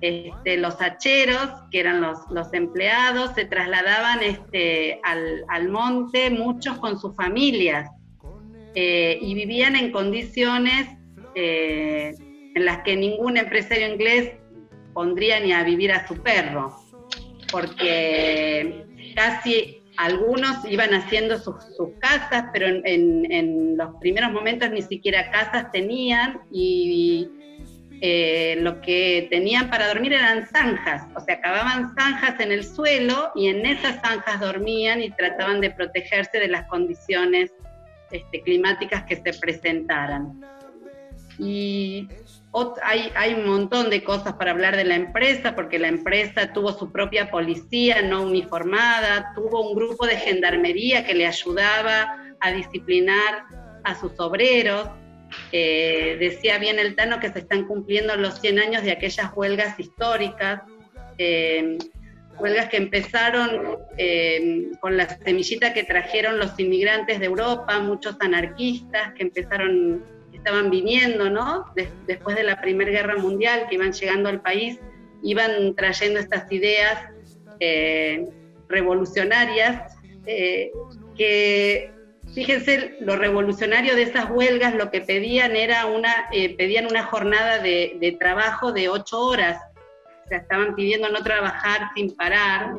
este, 0.00 0.58
los 0.58 0.80
hacheros, 0.80 1.48
que 1.70 1.80
eran 1.80 2.00
los, 2.00 2.52
empleados, 2.52 3.34
se 3.34 3.46
trasladaban 3.46 4.22
este, 4.22 5.00
al, 5.02 5.68
monte, 5.68 6.30
muchos 6.30 6.78
con 6.78 6.98
sus 6.98 7.14
familias, 7.16 7.90
eh, 8.74 9.18
y 9.22 9.34
vivían 9.34 9.74
en 9.74 9.90
condiciones 9.90 10.86
eh, 11.34 12.14
en 12.54 12.64
las 12.64 12.82
que 12.82 12.94
ningún 12.94 13.36
empresario 13.38 13.88
inglés 13.90 14.32
pondría 14.92 15.40
ni 15.40 15.52
a 15.52 15.62
vivir 15.62 15.92
a 15.92 16.06
su 16.06 16.22
perro, 16.22 16.76
porque 17.50 18.84
casi 19.14 19.82
algunos 19.96 20.62
iban 20.70 20.92
haciendo 20.92 21.38
sus, 21.38 21.54
casas, 22.00 22.46
pero 22.52 22.66
en- 22.66 23.32
en 23.32 23.76
los 23.78 23.94
primeros 23.98 24.30
momentos 24.30 24.70
ni 24.70 24.82
siquiera 24.82 25.30
casas 25.30 25.72
tenían 25.72 26.40
y 26.50 27.28
eh, 28.00 28.56
lo 28.60 28.80
que 28.80 29.26
tenían 29.30 29.70
para 29.70 29.88
dormir 29.88 30.12
eran 30.12 30.46
zanjas, 30.46 31.04
o 31.14 31.20
sea, 31.20 31.40
cavaban 31.40 31.94
zanjas 31.94 32.38
en 32.40 32.52
el 32.52 32.64
suelo 32.64 33.32
y 33.34 33.48
en 33.48 33.64
esas 33.64 34.00
zanjas 34.02 34.40
dormían 34.40 35.02
y 35.02 35.10
trataban 35.10 35.60
de 35.60 35.70
protegerse 35.70 36.38
de 36.38 36.48
las 36.48 36.66
condiciones 36.66 37.52
este, 38.10 38.42
climáticas 38.42 39.04
que 39.04 39.16
se 39.16 39.32
presentaran. 39.38 40.40
Y 41.38 42.08
hay, 42.82 43.12
hay 43.14 43.34
un 43.34 43.46
montón 43.46 43.90
de 43.90 44.02
cosas 44.02 44.34
para 44.34 44.50
hablar 44.52 44.76
de 44.76 44.84
la 44.84 44.94
empresa, 44.94 45.54
porque 45.54 45.78
la 45.78 45.88
empresa 45.88 46.52
tuvo 46.52 46.72
su 46.72 46.90
propia 46.90 47.30
policía 47.30 48.02
no 48.02 48.22
uniformada, 48.22 49.32
tuvo 49.34 49.70
un 49.70 49.76
grupo 49.76 50.06
de 50.06 50.16
gendarmería 50.16 51.04
que 51.04 51.14
le 51.14 51.26
ayudaba 51.26 52.18
a 52.40 52.52
disciplinar 52.52 53.44
a 53.84 53.94
sus 53.94 54.18
obreros. 54.18 54.88
Eh, 55.52 56.16
decía 56.18 56.58
bien 56.58 56.78
el 56.78 56.96
Tano 56.96 57.20
que 57.20 57.30
se 57.32 57.38
están 57.40 57.64
cumpliendo 57.66 58.16
los 58.16 58.40
100 58.40 58.58
años 58.58 58.82
de 58.82 58.90
aquellas 58.92 59.30
huelgas 59.34 59.78
históricas, 59.78 60.62
eh, 61.18 61.78
huelgas 62.38 62.68
que 62.68 62.76
empezaron 62.76 63.78
eh, 63.96 64.68
con 64.80 64.96
la 64.96 65.08
semillita 65.08 65.72
que 65.72 65.84
trajeron 65.84 66.38
los 66.38 66.58
inmigrantes 66.58 67.20
de 67.20 67.26
Europa, 67.26 67.78
muchos 67.78 68.16
anarquistas 68.20 69.12
que 69.14 69.22
empezaron, 69.22 70.04
que 70.30 70.38
estaban 70.38 70.68
viniendo, 70.70 71.30
¿no? 71.30 71.64
Des- 71.76 71.88
después 72.06 72.36
de 72.36 72.42
la 72.42 72.60
Primera 72.60 72.90
Guerra 72.90 73.16
Mundial, 73.16 73.66
que 73.68 73.76
iban 73.76 73.92
llegando 73.92 74.28
al 74.28 74.42
país, 74.42 74.78
iban 75.22 75.74
trayendo 75.76 76.20
estas 76.20 76.50
ideas 76.52 76.98
revolucionarias 78.68 79.94
que 81.16 81.90
Fíjense, 82.36 82.96
lo 83.00 83.16
revolucionario 83.16 83.96
de 83.96 84.02
esas 84.02 84.28
huelgas 84.30 84.74
lo 84.74 84.90
que 84.90 85.00
pedían 85.00 85.56
era 85.56 85.86
una, 85.86 86.28
eh, 86.32 86.54
pedían 86.54 86.84
una 86.86 87.02
jornada 87.04 87.58
de, 87.60 87.96
de 87.98 88.12
trabajo 88.12 88.72
de 88.72 88.90
ocho 88.90 89.18
horas. 89.20 89.58
O 90.24 90.28
sea, 90.28 90.38
estaban 90.38 90.74
pidiendo 90.74 91.08
no 91.08 91.22
trabajar 91.22 91.88
sin 91.94 92.14
parar, 92.14 92.72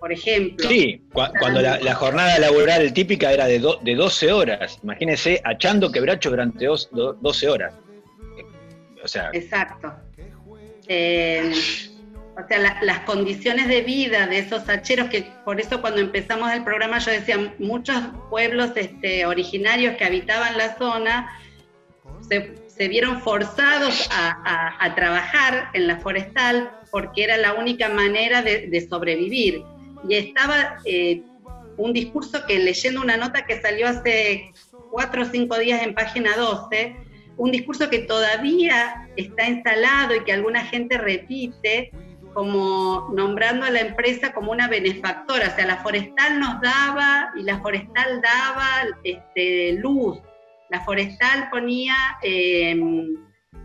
por 0.00 0.10
ejemplo. 0.10 0.66
Sí, 0.70 1.02
cua- 1.12 1.30
cuando 1.38 1.60
la, 1.60 1.78
la 1.80 1.94
jornada 1.96 2.38
laboral 2.38 2.90
típica 2.94 3.30
era 3.30 3.44
de, 3.46 3.58
do- 3.58 3.78
de 3.82 3.94
12 3.94 4.32
horas. 4.32 4.78
Imagínense, 4.82 5.40
achando 5.44 5.92
quebracho 5.92 6.30
durante 6.30 6.64
dos- 6.64 6.88
do- 6.90 7.12
12 7.12 7.46
horas. 7.48 7.74
O 9.04 9.06
sea, 9.06 9.28
Exacto. 9.34 9.92
Eh, 10.88 11.52
o 12.42 12.46
sea, 12.46 12.58
la- 12.58 12.78
las 12.82 13.00
condiciones 13.00 13.66
de 13.68 13.82
vida 13.82 14.26
de 14.26 14.38
esos 14.38 14.68
hacheros, 14.68 15.08
que 15.08 15.26
por 15.44 15.60
eso 15.60 15.80
cuando 15.80 16.00
empezamos 16.00 16.52
el 16.52 16.62
programa 16.62 16.98
yo 16.98 17.10
decía, 17.10 17.54
muchos 17.58 17.96
pueblos 18.30 18.70
este, 18.76 19.26
originarios 19.26 19.96
que 19.96 20.04
habitaban 20.04 20.56
la 20.56 20.76
zona 20.76 21.28
se, 22.28 22.88
vieron 22.88 23.20
forzados 23.22 24.08
a, 24.12 24.94
trabajar 24.94 25.70
en 25.74 25.88
la 25.88 25.98
forestal 25.98 26.70
porque 26.92 27.24
era 27.24 27.36
la 27.36 27.54
única 27.54 27.88
manera 27.88 28.40
de, 28.42 28.68
de 28.68 28.88
sobrevivir. 28.88 29.62
Y 30.08 30.14
estaba 30.14 30.76
eh, 30.84 31.22
un 31.76 31.92
discurso 31.92 32.46
que 32.46 32.60
leyendo 32.60 33.00
una 33.00 33.16
nota 33.16 33.46
que 33.46 33.60
salió 33.60 33.88
hace 33.88 34.52
cuatro 34.92 35.22
o 35.22 35.24
cinco 35.24 35.58
días 35.58 35.82
en 35.82 35.94
página 35.94 36.36
12, 36.36 36.96
un 37.36 37.50
discurso 37.50 37.90
que 37.90 38.00
todavía 38.00 39.08
está 39.16 39.48
instalado 39.48 40.14
y 40.14 40.24
que 40.24 40.32
alguna 40.32 40.64
gente 40.64 40.98
repite, 40.98 41.90
como 42.38 43.10
nombrando 43.12 43.66
a 43.66 43.70
la 43.70 43.80
empresa 43.80 44.32
como 44.32 44.52
una 44.52 44.68
benefactora, 44.68 45.48
o 45.48 45.56
sea, 45.56 45.66
la 45.66 45.78
forestal 45.78 46.38
nos 46.38 46.60
daba 46.60 47.32
y 47.36 47.42
la 47.42 47.58
forestal 47.58 48.22
daba 48.22 48.96
este, 49.02 49.72
luz, 49.72 50.20
la 50.70 50.84
forestal 50.84 51.50
ponía 51.50 51.96
eh, 52.22 52.80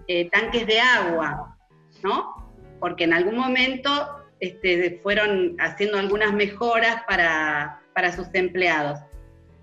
eh, 0.08 0.28
tanques 0.32 0.66
de 0.66 0.80
agua, 0.80 1.56
¿no? 2.02 2.52
Porque 2.80 3.04
en 3.04 3.14
algún 3.14 3.38
momento 3.38 4.26
este, 4.40 5.00
fueron 5.04 5.56
haciendo 5.60 6.00
algunas 6.00 6.34
mejoras 6.34 7.04
para, 7.08 7.80
para 7.94 8.12
sus 8.12 8.26
empleados. 8.34 8.98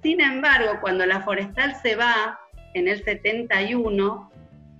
Sin 0.05 0.21
embargo, 0.21 0.79
cuando 0.81 1.05
la 1.05 1.23
forestal 1.23 1.75
se 1.83 1.97
va 1.97 2.39
en 2.75 2.87
el 2.87 3.03
71, 3.03 4.31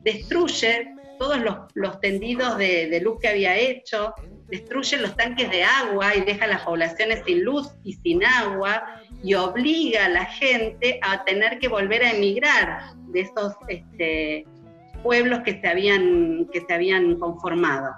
destruye 0.05 0.95
todos 1.21 1.39
los, 1.43 1.55
los 1.75 2.01
tendidos 2.01 2.57
de, 2.57 2.89
de 2.89 3.01
luz 3.03 3.19
que 3.21 3.29
había 3.29 3.55
hecho, 3.55 4.15
destruye 4.49 4.97
los 4.97 5.15
tanques 5.17 5.51
de 5.51 5.63
agua 5.63 6.17
y 6.17 6.23
deja 6.23 6.47
las 6.47 6.63
poblaciones 6.63 7.23
sin 7.27 7.45
luz 7.45 7.69
y 7.85 7.93
sin 7.93 8.25
agua 8.25 9.03
y 9.23 9.35
obliga 9.35 10.07
a 10.07 10.09
la 10.09 10.25
gente 10.25 10.99
a 11.03 11.23
tener 11.25 11.59
que 11.59 11.69
volver 11.69 12.03
a 12.05 12.13
emigrar 12.13 12.95
de 13.09 13.21
esos 13.21 13.55
este, 13.69 14.47
pueblos 15.03 15.41
que 15.41 15.61
se 15.61 15.69
habían, 15.69 16.49
que 16.51 16.63
se 16.63 16.73
habían 16.73 17.19
conformado. 17.19 17.91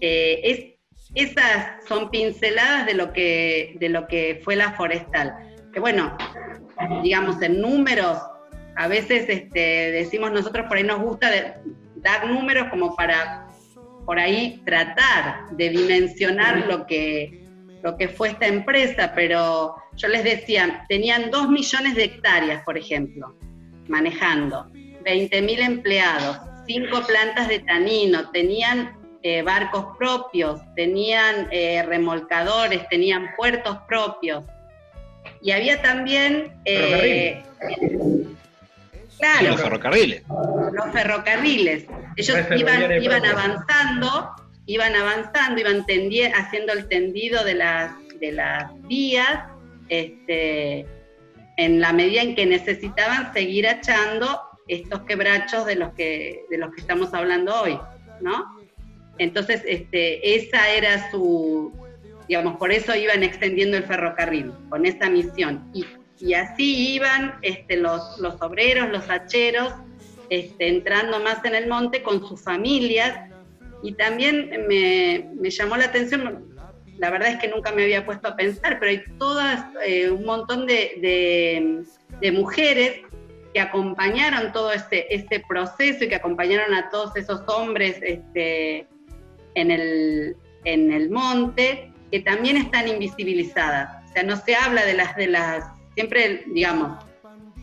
Eh, 0.00 0.40
es, 0.44 0.78
esas 1.16 1.84
son 1.88 2.08
pinceladas 2.08 2.86
de 2.86 2.94
lo, 2.94 3.12
que, 3.12 3.74
de 3.80 3.88
lo 3.88 4.06
que 4.06 4.40
fue 4.44 4.54
la 4.54 4.70
forestal. 4.74 5.34
Que 5.72 5.80
bueno, 5.80 6.16
digamos 7.02 7.42
en 7.42 7.60
números, 7.60 8.16
a 8.76 8.86
veces 8.86 9.28
este, 9.28 9.90
decimos 9.90 10.30
nosotros 10.30 10.66
por 10.68 10.76
ahí 10.76 10.84
nos 10.84 11.00
gusta 11.00 11.28
de- 11.28 11.81
dar 12.02 12.28
números 12.28 12.68
como 12.68 12.94
para 12.94 13.48
por 14.04 14.18
ahí 14.18 14.60
tratar 14.64 15.50
de 15.52 15.70
dimensionar 15.70 16.66
lo 16.66 16.86
que, 16.86 17.44
lo 17.82 17.96
que 17.96 18.08
fue 18.08 18.30
esta 18.30 18.46
empresa, 18.46 19.12
pero 19.14 19.76
yo 19.96 20.08
les 20.08 20.24
decía, 20.24 20.84
tenían 20.88 21.30
dos 21.30 21.48
millones 21.48 21.94
de 21.94 22.04
hectáreas, 22.04 22.64
por 22.64 22.76
ejemplo, 22.76 23.36
manejando, 23.88 24.70
20.000 25.04 25.58
empleados, 25.60 26.38
cinco 26.66 27.02
plantas 27.06 27.48
de 27.48 27.60
tanino, 27.60 28.30
tenían 28.30 28.98
eh, 29.22 29.42
barcos 29.42 29.96
propios, 29.98 30.60
tenían 30.74 31.48
eh, 31.52 31.82
remolcadores, 31.84 32.88
tenían 32.88 33.30
puertos 33.36 33.78
propios. 33.86 34.44
Y 35.40 35.52
había 35.52 35.80
también... 35.80 36.60
eh, 36.64 37.42
claro, 39.22 39.50
los 39.52 39.62
ferrocarriles. 39.62 40.22
los 40.72 40.92
ferrocarriles. 40.92 41.86
Ellos 42.16 42.36
iban, 42.56 43.24
avanzando, 43.24 44.30
iban 44.66 44.94
avanzando, 44.94 45.60
iban 45.60 45.84
haciendo 46.34 46.72
el 46.72 46.88
tendido 46.88 47.44
de 47.44 47.54
las, 47.54 47.92
de 48.20 48.32
las 48.32 48.70
vías, 48.88 49.44
este, 49.88 50.86
en 51.56 51.80
la 51.80 51.92
medida 51.92 52.22
en 52.22 52.34
que 52.34 52.46
necesitaban 52.46 53.32
seguir 53.32 53.66
achando 53.66 54.40
estos 54.68 55.02
quebrachos 55.02 55.66
de 55.66 55.76
los 55.76 55.92
que, 55.94 56.44
de 56.50 56.58
los 56.58 56.74
que 56.74 56.80
estamos 56.80 57.14
hablando 57.14 57.62
hoy, 57.62 57.78
¿no? 58.20 58.58
Entonces, 59.18 59.62
este, 59.66 60.36
esa 60.36 60.70
era 60.70 61.10
su, 61.10 61.72
digamos, 62.28 62.56
por 62.56 62.72
eso 62.72 62.94
iban 62.94 63.22
extendiendo 63.22 63.76
el 63.76 63.84
ferrocarril, 63.84 64.52
con 64.68 64.86
esa 64.86 65.10
misión. 65.10 65.70
Y, 65.74 65.84
y 66.22 66.34
así 66.34 66.94
iban 66.94 67.34
este, 67.42 67.76
los, 67.76 68.18
los 68.18 68.40
obreros, 68.40 68.88
los 68.90 69.10
hacheros, 69.10 69.72
este, 70.30 70.68
entrando 70.68 71.18
más 71.20 71.44
en 71.44 71.54
el 71.54 71.66
monte 71.68 72.02
con 72.02 72.26
sus 72.26 72.40
familias. 72.42 73.28
Y 73.82 73.94
también 73.94 74.48
me, 74.68 75.28
me 75.34 75.50
llamó 75.50 75.76
la 75.76 75.86
atención, 75.86 76.54
la 76.98 77.10
verdad 77.10 77.30
es 77.30 77.38
que 77.40 77.48
nunca 77.48 77.72
me 77.72 77.82
había 77.82 78.06
puesto 78.06 78.28
a 78.28 78.36
pensar, 78.36 78.78
pero 78.78 78.90
hay 78.92 79.02
todas, 79.18 79.64
eh, 79.84 80.08
un 80.10 80.24
montón 80.24 80.66
de, 80.66 80.98
de- 81.00 81.82
de 82.20 82.32
mujeres 82.32 83.00
que 83.52 83.60
acompañaron 83.60 84.52
todo 84.52 84.72
este, 84.72 85.12
este 85.14 85.42
proceso 85.48 86.04
y 86.04 86.08
que 86.08 86.14
acompañaron 86.14 86.72
a 86.72 86.88
todos 86.90 87.16
esos 87.16 87.40
hombres 87.48 87.98
este, 88.00 88.86
en, 89.56 89.70
el, 89.72 90.36
en 90.64 90.92
el 90.92 91.10
monte, 91.10 91.90
que 92.12 92.20
también 92.20 92.56
están 92.58 92.86
invisibilizadas. 92.88 94.08
O 94.08 94.12
sea, 94.12 94.22
no 94.22 94.36
se 94.36 94.54
habla 94.54 94.84
de 94.86 94.94
las, 94.94 95.16
de 95.16 95.26
las, 95.26 95.64
siempre, 95.94 96.44
digamos, 96.46 97.04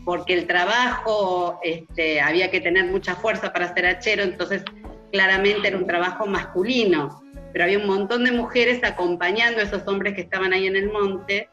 porque 0.04 0.34
el 0.34 0.46
trabajo, 0.46 1.60
este, 1.62 2.20
había 2.20 2.50
que 2.50 2.60
tener 2.60 2.86
mucha 2.86 3.14
fuerza 3.16 3.52
para 3.52 3.72
ser 3.74 3.86
hachero, 3.86 4.22
entonces 4.22 4.64
claramente 5.12 5.68
era 5.68 5.76
un 5.76 5.86
trabajo 5.86 6.26
masculino, 6.26 7.22
pero 7.52 7.64
había 7.64 7.78
un 7.78 7.86
montón 7.86 8.24
de 8.24 8.32
mujeres 8.32 8.82
acompañando 8.84 9.60
a 9.60 9.64
esos 9.64 9.86
hombres 9.86 10.14
que 10.14 10.22
estaban 10.22 10.52
ahí 10.52 10.66
en 10.66 10.76
el 10.76 10.90
monte, 10.90 11.48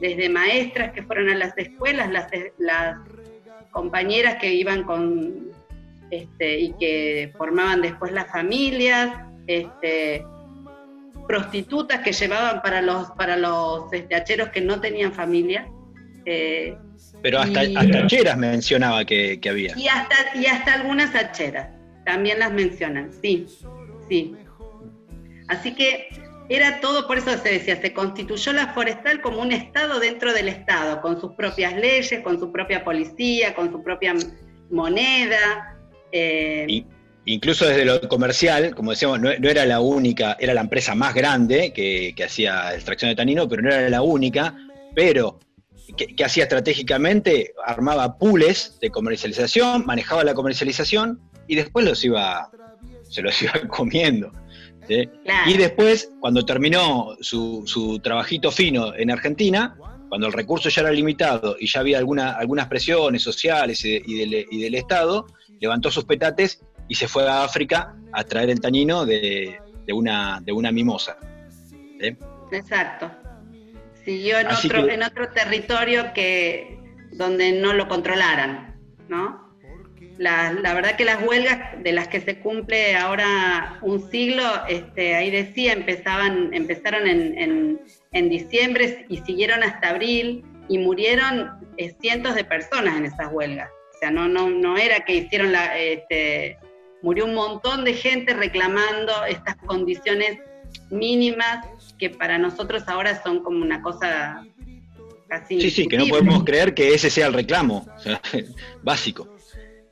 desde 0.00 0.28
maestras 0.28 0.92
que 0.92 1.02
fueron 1.02 1.28
a 1.28 1.34
las 1.34 1.56
escuelas, 1.58 2.10
las, 2.10 2.28
las 2.58 2.96
compañeras 3.70 4.36
que 4.36 4.54
iban 4.54 4.84
con, 4.84 5.50
este, 6.10 6.58
y 6.58 6.72
que 6.74 7.32
formaban 7.36 7.82
después 7.82 8.12
las 8.12 8.30
familias, 8.30 9.10
este, 9.46 10.24
prostitutas 11.28 12.00
que 12.00 12.12
llevaban 12.12 12.62
para 12.62 12.80
los, 12.80 13.10
para 13.12 13.36
los 13.36 13.92
este, 13.92 14.16
hacheros 14.16 14.48
que 14.48 14.60
no 14.60 14.80
tenían 14.80 15.12
familia. 15.12 15.68
Eh, 16.26 16.76
Pero 17.22 17.40
hasta, 17.40 17.64
Y- 17.64 17.76
hasta 17.76 18.06
cheras 18.06 18.36
mencionaba 18.38 19.04
que, 19.04 19.38
que 19.40 19.48
había. 19.50 19.74
y 19.76 19.88
hasta, 19.88 20.14
y 20.36 20.46
hasta 20.46 20.74
algunas 20.74 21.14
hacheras, 21.14 21.68
también 22.04 22.38
las 22.38 22.52
mencionan, 22.52 23.10
sí, 23.22 23.46
sí. 24.08 24.34
Así 25.48 25.74
que 25.74 26.08
era 26.48 26.80
todo, 26.80 27.06
por 27.06 27.18
eso 27.18 27.30
se 27.38 27.48
decía, 27.50 27.80
se 27.80 27.92
constituyó 27.92 28.52
la 28.52 28.68
forestal 28.74 29.20
como 29.20 29.40
un 29.42 29.52
Estado 29.52 30.00
dentro 30.00 30.32
del 30.32 30.48
Estado, 30.48 31.00
con 31.00 31.20
sus 31.20 31.32
propias 31.34 31.74
leyes, 31.76 32.20
con 32.22 32.38
su 32.40 32.50
propia 32.52 32.84
policía, 32.84 33.54
con 33.54 33.70
su 33.70 33.82
propia 33.82 34.14
moneda. 34.70 35.76
eh, 36.12 36.64
Y- 36.68 36.86
Incluso 37.26 37.66
desde 37.68 37.84
lo 37.84 38.00
comercial, 38.08 38.74
como 38.74 38.90
decíamos, 38.92 39.20
no, 39.20 39.28
no 39.38 39.48
era 39.50 39.66
la 39.66 39.80
única, 39.80 40.36
era 40.40 40.54
la 40.54 40.62
empresa 40.62 40.94
más 40.94 41.14
grande 41.14 41.70
que, 41.72 42.14
que 42.16 42.24
hacía 42.24 42.74
extracción 42.74 43.10
de 43.10 43.14
tanino, 43.14 43.46
pero 43.46 43.60
no 43.62 43.68
era 43.70 43.88
la 43.90 44.00
única, 44.02 44.56
pero 44.96 45.38
que, 45.92 46.06
que 46.14 46.24
hacía 46.24 46.44
estratégicamente, 46.44 47.52
armaba 47.64 48.16
pools 48.18 48.78
de 48.80 48.90
comercialización, 48.90 49.84
manejaba 49.86 50.24
la 50.24 50.34
comercialización 50.34 51.20
y 51.46 51.56
después 51.56 51.84
los 51.84 52.04
iba, 52.04 52.50
se 53.08 53.22
los 53.22 53.40
iba 53.42 53.52
comiendo. 53.68 54.32
¿sí? 54.88 55.08
claro. 55.24 55.50
Y 55.50 55.56
después, 55.56 56.10
cuando 56.20 56.44
terminó 56.44 57.16
su, 57.20 57.62
su 57.66 57.98
trabajito 58.00 58.50
fino 58.50 58.94
en 58.94 59.10
Argentina, 59.10 59.76
cuando 60.08 60.26
el 60.26 60.32
recurso 60.32 60.68
ya 60.68 60.80
era 60.82 60.90
limitado 60.90 61.56
y 61.60 61.68
ya 61.68 61.80
había 61.80 61.98
alguna, 61.98 62.32
algunas 62.32 62.66
presiones 62.66 63.22
sociales 63.22 63.84
y, 63.84 63.92
de- 63.92 64.02
y 64.06 64.14
del, 64.18 64.46
y 64.50 64.62
del 64.62 64.74
Estado, 64.74 65.26
levantó 65.60 65.90
sus 65.90 66.04
petates 66.04 66.60
y 66.88 66.94
se 66.96 67.06
fue 67.06 67.28
a 67.28 67.44
África 67.44 67.94
a 68.12 68.24
traer 68.24 68.50
el 68.50 68.60
tañino 68.60 69.06
de, 69.06 69.60
de 69.86 69.92
una, 69.92 70.40
de 70.42 70.50
una 70.52 70.72
mimosa. 70.72 71.16
¿sí? 72.00 72.16
Exacto. 72.50 73.08
Siguió 74.04 74.38
en 74.38 74.48
Así 74.48 74.66
otro, 74.68 74.86
que- 74.86 74.94
en 74.94 75.02
otro 75.02 75.28
territorio 75.30 76.12
que 76.14 76.78
donde 77.12 77.52
no 77.52 77.72
lo 77.72 77.88
controlaran, 77.88 78.74
¿no? 79.08 79.48
La, 80.18 80.52
la 80.52 80.74
verdad 80.74 80.96
que 80.96 81.04
las 81.06 81.22
huelgas 81.22 81.82
de 81.82 81.92
las 81.92 82.08
que 82.08 82.20
se 82.20 82.38
cumple 82.40 82.94
ahora 82.96 83.78
un 83.82 84.10
siglo, 84.10 84.42
este, 84.68 85.14
ahí 85.14 85.30
decía, 85.30 85.72
empezaban, 85.72 86.52
empezaron 86.52 87.06
en, 87.06 87.38
en- 87.38 87.80
en 88.12 88.28
diciembre 88.28 89.06
y 89.08 89.18
siguieron 89.18 89.62
hasta 89.62 89.90
abril 89.90 90.44
y 90.68 90.78
murieron 90.78 91.52
eh, 91.78 91.94
cientos 92.00 92.34
de 92.34 92.44
personas 92.44 92.96
en 92.98 93.06
esas 93.06 93.28
huelgas. 93.32 93.70
O 93.94 93.98
sea, 93.98 94.10
no, 94.10 94.28
no, 94.28 94.50
no 94.50 94.76
era 94.76 95.00
que 95.06 95.14
hicieron 95.16 95.52
la, 95.52 95.78
este, 95.78 96.58
murió 97.02 97.24
un 97.24 97.34
montón 97.34 97.84
de 97.84 97.94
gente 97.94 98.34
reclamando 98.34 99.24
estas 99.26 99.56
condiciones 99.56 100.38
mínimas 100.90 101.66
que 101.98 102.10
para 102.10 102.38
nosotros 102.38 102.82
ahora 102.86 103.22
son 103.22 103.42
como 103.42 103.62
una 103.62 103.80
cosa 103.82 104.44
casi 105.28 105.60
Sí, 105.60 105.70
sí, 105.70 105.86
que 105.88 105.96
no 105.98 106.06
podemos 106.06 106.42
creer 106.44 106.74
que 106.74 106.92
ese 106.94 107.08
sea 107.10 107.26
el 107.28 107.34
reclamo 107.34 107.86
o 107.96 108.00
sea, 108.00 108.20
básico. 108.82 109.28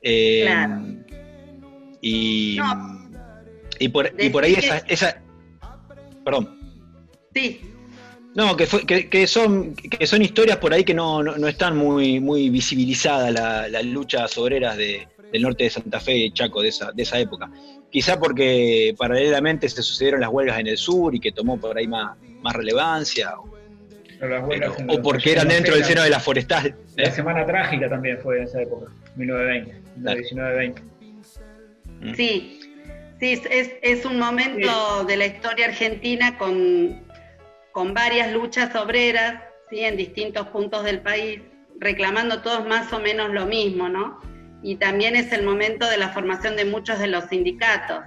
Eh, 0.01 0.41
Claro. 0.45 0.81
Y, 2.01 2.57
No. 2.57 3.09
y, 3.79 3.89
por, 3.89 4.11
y 4.17 4.29
por 4.29 4.43
ahí 4.43 4.53
esa, 4.53 4.77
esa... 4.87 5.21
Perdón. 6.23 6.57
Sí, 7.33 7.61
No, 8.35 8.55
que, 8.55 8.65
fue- 8.67 8.85
que, 8.85 9.09
que 9.09 9.27
son, 9.27 9.73
que 9.75 10.05
son 10.07 10.21
historias 10.21 10.57
por 10.57 10.73
ahí 10.73 10.83
que 10.83 10.93
no, 10.93 11.21
no, 11.23 11.37
no 11.37 11.47
están 11.47 11.75
muy, 11.77 12.19
muy 12.19 12.49
visibilizadas 12.49 13.33
la- 13.33 13.67
las 13.67 13.85
luchas 13.85 14.37
obreras 14.37 14.77
de- 14.77 15.07
del 15.31 15.41
norte 15.43 15.65
de 15.65 15.69
Santa 15.69 15.99
Fe 15.99 16.17
y 16.17 16.31
Chaco 16.31 16.61
de 16.61 16.69
esa, 16.69 16.91
de 16.91 17.03
esa 17.03 17.19
época. 17.19 17.51
Quizá 17.91 18.19
porque 18.19 18.93
paralelamente 18.97 19.67
se 19.67 19.81
sucedieron 19.81 20.21
las 20.21 20.29
huelgas 20.29 20.59
en 20.59 20.67
el 20.67 20.77
sur 20.77 21.15
y 21.15 21.19
que 21.19 21.31
tomó 21.31 21.59
por 21.59 21.77
ahí 21.77 21.87
más, 21.87 22.17
más 22.41 22.53
relevancia, 22.55 23.33
o, 23.39 23.49
las 24.27 24.43
pero- 24.47 24.75
porque 25.01 25.31
eran 25.31 25.47
dentro 25.47 25.73
del 25.75 25.83
seno 25.83 26.03
de 26.03 26.09
la 26.09 26.19
forestal. 26.19 26.75
La 26.95 27.05
¿eh? 27.07 27.11
semana 27.11 27.45
trágica 27.45 27.89
también 27.89 28.19
fue 28.21 28.37
en 28.37 28.43
esa 28.43 28.61
época, 28.61 28.91
1920, 29.15 29.81
1920. 29.95 30.81
Mm. 32.01 32.13
sí, 32.15 32.59
sí, 33.19 33.31
es- 33.33 33.45
es, 33.49 33.71
es 33.81 34.05
un 34.05 34.19
momento 34.19 35.03
de 35.05 35.17
la 35.17 35.25
historia 35.25 35.65
argentina 35.65 36.37
con, 36.37 37.01
con 37.71 37.93
varias 37.93 38.31
luchas 38.31 38.75
obreras, 38.75 39.41
¿sí? 39.69 39.79
en 39.79 39.97
distintos 39.97 40.47
puntos 40.49 40.83
del 40.83 40.99
país, 41.01 41.41
reclamando 41.79 42.41
todos 42.41 42.67
más 42.67 42.91
o 42.93 42.99
menos 42.99 43.31
lo 43.31 43.45
mismo, 43.47 43.89
¿no? 43.89 44.21
Y 44.61 44.75
también 44.75 45.15
es 45.15 45.31
el 45.31 45.43
momento 45.43 45.87
de 45.87 45.97
la 45.97 46.09
formación 46.09 46.55
de 46.55 46.65
muchos 46.65 46.99
de 46.99 47.07
los 47.07 47.25
sindicatos. 47.25 47.99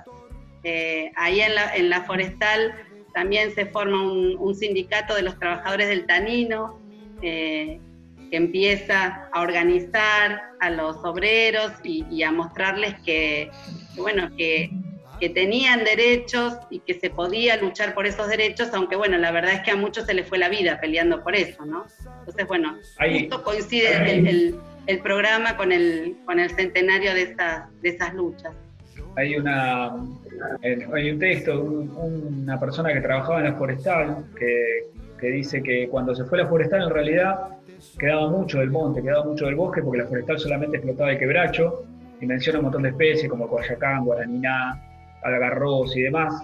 Eh, 0.65 1.11
ahí 1.17 1.41
en 1.41 1.55
la, 1.55 1.75
en 1.75 1.89
la 1.91 2.03
forestal 2.03 2.75
también 3.15 3.55
se 3.55 3.67
forma 3.67 4.03
un, 4.03 4.37
un 4.39 4.55
sindicato 4.55 5.15
de 5.15 5.23
los 5.23 5.39
trabajadores 5.39 5.89
del 5.89 6.07
tanino, 6.07 6.79
eh, 7.23 7.81
que 8.31 8.37
empieza 8.37 9.29
a 9.33 9.41
organizar 9.43 10.43
a 10.61 10.71
los 10.71 10.97
obreros 11.05 11.73
y, 11.85 12.05
y 12.11 12.23
a 12.23 12.33
mostrarles 12.33 12.95
que, 13.05 13.51
bueno, 13.97 14.31
que, 14.37 14.71
que 15.21 15.29
tenían 15.29 15.85
derechos 15.85 16.55
y 16.71 16.81
que 16.81 16.95
se 16.95 17.11
podía 17.11 17.57
luchar 17.59 17.93
por 17.95 18.07
esos 18.07 18.29
derechos, 18.29 18.71
aunque 18.73 18.97
bueno, 18.97 19.19
la 19.19 19.31
verdad 19.33 19.53
es 19.55 19.61
que 19.61 19.71
a 19.71 19.77
muchos 19.77 20.07
se 20.07 20.15
les 20.15 20.27
fue 20.27 20.39
la 20.39 20.49
vida 20.49 20.81
peleando 20.81 21.23
por 21.23 21.35
eso, 21.37 21.65
¿no? 21.67 21.85
Entonces, 22.21 22.47
bueno, 22.47 22.79
Ahí- 22.99 23.21
justo 23.21 23.43
coincide 23.43 23.95
el, 24.19 24.27
el- 24.27 24.55
el 24.87 24.99
programa 25.01 25.57
con 25.57 25.73
el, 25.73 26.17
con 26.25 26.39
el 26.39 26.51
centenario 26.51 27.15
de 27.15 27.23
esas, 27.23 27.65
de 27.83 27.89
esas 27.91 28.15
luchas. 28.15 28.53
Hay 29.17 29.37
una 29.37 29.93
hay 30.93 31.11
un 31.11 31.19
texto, 31.19 31.61
un- 31.63 31.91
una 32.43 32.59
persona 32.59 32.93
que 32.93 33.01
trabajaba 33.01 33.39
en 33.39 33.45
la 33.45 33.55
forestal, 33.55 34.25
que, 34.39 34.87
que 35.21 35.27
dice 35.29 35.63
que 35.63 35.89
cuando 35.89 36.15
se 36.15 36.25
fue 36.25 36.39
la 36.39 36.47
forestal 36.49 36.83
en 36.83 36.91
realidad 36.91 37.37
quedaba 37.99 38.29
mucho 38.29 38.59
del 38.59 38.71
monte, 38.71 39.03
quedaba 39.03 39.25
mucho 39.25 39.47
del 39.47 39.55
bosque, 39.55 39.83
porque 39.83 39.99
la 40.03 40.07
forestal 40.09 40.39
solamente 40.39 40.79
explotaba 40.79 41.13
el 41.13 41.19
quebracho, 41.19 41.85
y 42.21 42.27
menciona 42.27 42.59
un 42.61 42.65
montón 42.65 42.83
de 42.83 42.89
especies 42.91 43.29
como 43.29 43.49
Coayacán, 43.49 44.05
Guaraniná, 44.05 44.81
Algarroz 45.23 45.95
y 45.97 46.03
demás, 46.03 46.43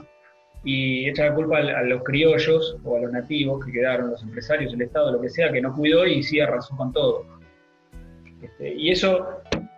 y 0.65 1.09
echa 1.09 1.27
la 1.27 1.35
culpa 1.35 1.59
a 1.59 1.83
los 1.83 2.03
criollos 2.05 2.77
o 2.85 2.97
a 2.97 3.01
los 3.01 3.13
nativos 3.13 3.65
que 3.65 3.73
quedaron, 3.73 4.11
los 4.11 4.23
empresarios, 4.23 4.73
el 4.75 4.83
Estado, 4.83 5.13
lo 5.13 5.21
que 5.21 5.29
sea, 5.31 5.51
que 5.51 5.61
no 5.61 5.75
cuidó 5.75 6.07
y 6.07 6.23
sí 6.23 6.41
arrasó 6.41 6.77
con 6.77 6.93
todo. 6.93 7.25
Este, 8.43 8.75
y 8.75 8.91
eso, 8.91 9.27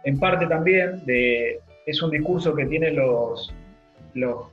en 0.05 0.19
parte 0.19 0.47
también, 0.47 1.05
de, 1.07 1.61
es 1.87 2.03
un 2.03 2.11
discurso 2.11 2.55
que 2.55 2.67
tienen 2.67 2.97
los, 2.97 3.53
los, 4.15 4.47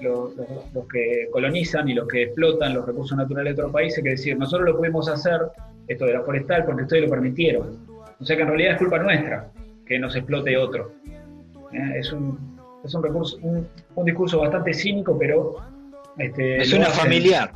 los, 0.00 0.34
los, 0.36 0.88
que 0.88 1.28
colonizan 1.30 1.88
y 1.88 1.94
los 1.94 2.08
que 2.08 2.24
explotan 2.24 2.74
los 2.74 2.86
recursos 2.86 3.16
naturales 3.16 3.56
de 3.56 3.62
otros 3.62 3.72
países, 3.72 4.02
que 4.02 4.10
decir, 4.10 4.38
nosotros 4.38 4.68
lo 4.68 4.76
pudimos 4.76 5.08
hacer, 5.08 5.40
esto 5.88 6.06
de 6.06 6.14
la 6.14 6.22
forestal, 6.22 6.64
porque 6.64 6.82
ustedes 6.82 7.04
lo 7.04 7.10
permitieron. 7.10 7.86
O 8.20 8.24
sea 8.24 8.36
que 8.36 8.42
en 8.42 8.48
realidad 8.48 8.72
es 8.72 8.78
culpa 8.78 8.98
nuestra 8.98 9.50
que 9.86 9.98
nos 9.98 10.14
explote 10.14 10.56
otro. 10.56 10.92
¿Eh? 11.72 11.98
Es, 11.98 12.12
un, 12.12 12.60
es 12.84 12.94
un, 12.94 13.02
recurso, 13.02 13.38
un, 13.42 13.66
un, 13.96 14.04
discurso 14.04 14.38
bastante 14.38 14.72
cínico, 14.72 15.18
pero... 15.18 15.56
Este, 16.16 16.58
es 16.58 16.72
una 16.72 16.86
familiar. 16.86 17.50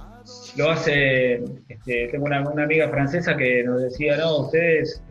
Lo 0.56 0.70
hace, 0.70 1.44
este, 1.68 2.08
tengo 2.08 2.24
una, 2.24 2.48
una, 2.48 2.64
amiga 2.64 2.88
francesa 2.88 3.36
que 3.36 3.62
nos 3.62 3.82
decía, 3.82 4.16
no, 4.16 4.38
ustedes 4.38 5.02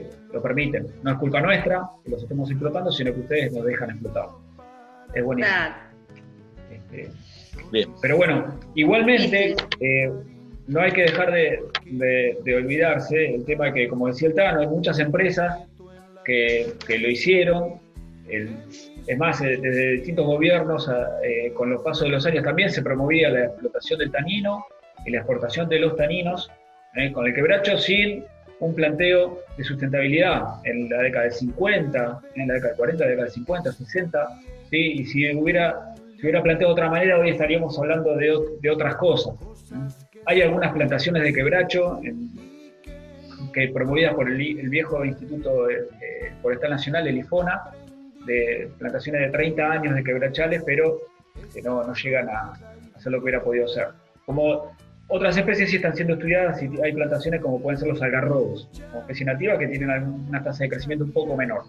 este, 0.00 0.16
lo 0.32 0.42
permiten. 0.42 0.86
No 1.02 1.12
es 1.12 1.18
culpa 1.18 1.40
nuestra 1.40 1.82
que 2.04 2.10
los 2.10 2.22
estemos 2.22 2.50
explotando, 2.50 2.90
sino 2.90 3.12
que 3.12 3.20
ustedes 3.20 3.52
nos 3.52 3.64
dejan 3.64 3.90
explotar. 3.90 4.26
Es 5.14 5.24
buenísimo. 5.24 5.56
Este, 6.70 7.10
Bien. 7.70 7.90
Pero 8.00 8.16
bueno, 8.16 8.58
igualmente, 8.74 9.54
eh, 9.80 10.12
no 10.66 10.80
hay 10.80 10.92
que 10.92 11.02
dejar 11.02 11.32
de, 11.32 11.62
de, 11.84 12.38
de, 12.44 12.56
olvidarse 12.56 13.34
el 13.34 13.44
tema 13.44 13.72
que, 13.72 13.88
como 13.88 14.08
decía 14.08 14.28
el 14.28 14.34
Tano, 14.34 14.60
hay 14.60 14.66
muchas 14.66 14.98
empresas 14.98 15.64
que, 16.24 16.72
que 16.86 16.98
lo 16.98 17.08
hicieron. 17.08 17.80
El, 18.28 18.56
es 19.06 19.18
más, 19.18 19.40
eh, 19.40 19.58
desde 19.60 19.92
distintos 19.92 20.26
gobiernos, 20.26 20.88
eh, 21.22 21.52
con 21.54 21.70
los 21.70 21.82
pasos 21.82 22.04
de 22.04 22.10
los 22.10 22.24
años 22.26 22.44
también 22.44 22.70
se 22.70 22.82
promovía 22.82 23.30
la 23.30 23.44
explotación 23.46 23.98
del 23.98 24.10
tanino 24.10 24.64
y 25.04 25.10
la 25.10 25.18
exportación 25.18 25.68
de 25.68 25.80
los 25.80 25.96
taninos, 25.96 26.50
eh, 26.94 27.10
con 27.12 27.26
el 27.26 27.34
quebracho 27.34 27.76
sin 27.78 28.24
un 28.62 28.74
planteo 28.74 29.40
de 29.56 29.64
sustentabilidad 29.64 30.42
en 30.64 30.88
la 30.88 31.02
década 31.02 31.24
del 31.24 31.32
50, 31.32 32.20
en 32.36 32.48
la 32.48 32.54
década 32.54 32.70
del 32.70 32.76
40, 32.78 33.04
la 33.04 33.10
década 33.10 33.24
del 33.24 33.34
50, 33.34 33.72
60, 33.72 34.28
¿sí? 34.70 34.76
y 34.76 35.04
si 35.04 35.34
hubiera, 35.34 35.94
si 36.14 36.22
hubiera 36.22 36.42
planteado 36.42 36.72
de 36.72 36.80
otra 36.80 36.88
manera, 36.88 37.18
hoy 37.18 37.30
estaríamos 37.30 37.76
hablando 37.78 38.16
de, 38.16 38.32
de 38.60 38.70
otras 38.70 38.94
cosas. 38.96 39.34
Hay 40.26 40.42
algunas 40.42 40.72
plantaciones 40.72 41.24
de 41.24 41.32
quebracho 41.32 42.00
que 43.52 43.68
promovidas 43.68 44.14
por 44.14 44.30
el, 44.30 44.68
viejo 44.68 45.04
Instituto 45.04 45.66
Forestal 46.40 46.70
Nacional, 46.70 47.08
el 47.08 47.18
IFONA, 47.18 47.62
de 48.26 48.70
plantaciones 48.78 49.22
de 49.22 49.30
30 49.30 49.72
años 49.72 49.94
de 49.96 50.04
quebrachales, 50.04 50.62
pero 50.64 51.00
que 51.52 51.60
no, 51.62 51.82
no 51.82 51.92
llegan 51.94 52.28
a 52.28 52.52
hacer 52.94 53.10
lo 53.10 53.18
que 53.18 53.24
hubiera 53.24 53.42
podido 53.42 53.66
ser. 53.66 53.88
Como 54.24 54.70
otras 55.14 55.36
especies 55.36 55.68
sí 55.68 55.76
están 55.76 55.94
siendo 55.94 56.14
estudiadas 56.14 56.62
y 56.62 56.70
hay 56.82 56.92
plantaciones 56.94 57.42
como 57.42 57.60
pueden 57.60 57.78
ser 57.78 57.88
los 57.88 58.00
algarrobos, 58.00 58.70
como 58.88 59.02
especie 59.02 59.26
nativa 59.26 59.58
que 59.58 59.68
tienen 59.68 59.90
una 60.28 60.42
tasa 60.42 60.64
de 60.64 60.70
crecimiento 60.70 61.04
un 61.04 61.12
poco 61.12 61.36
menor. 61.36 61.64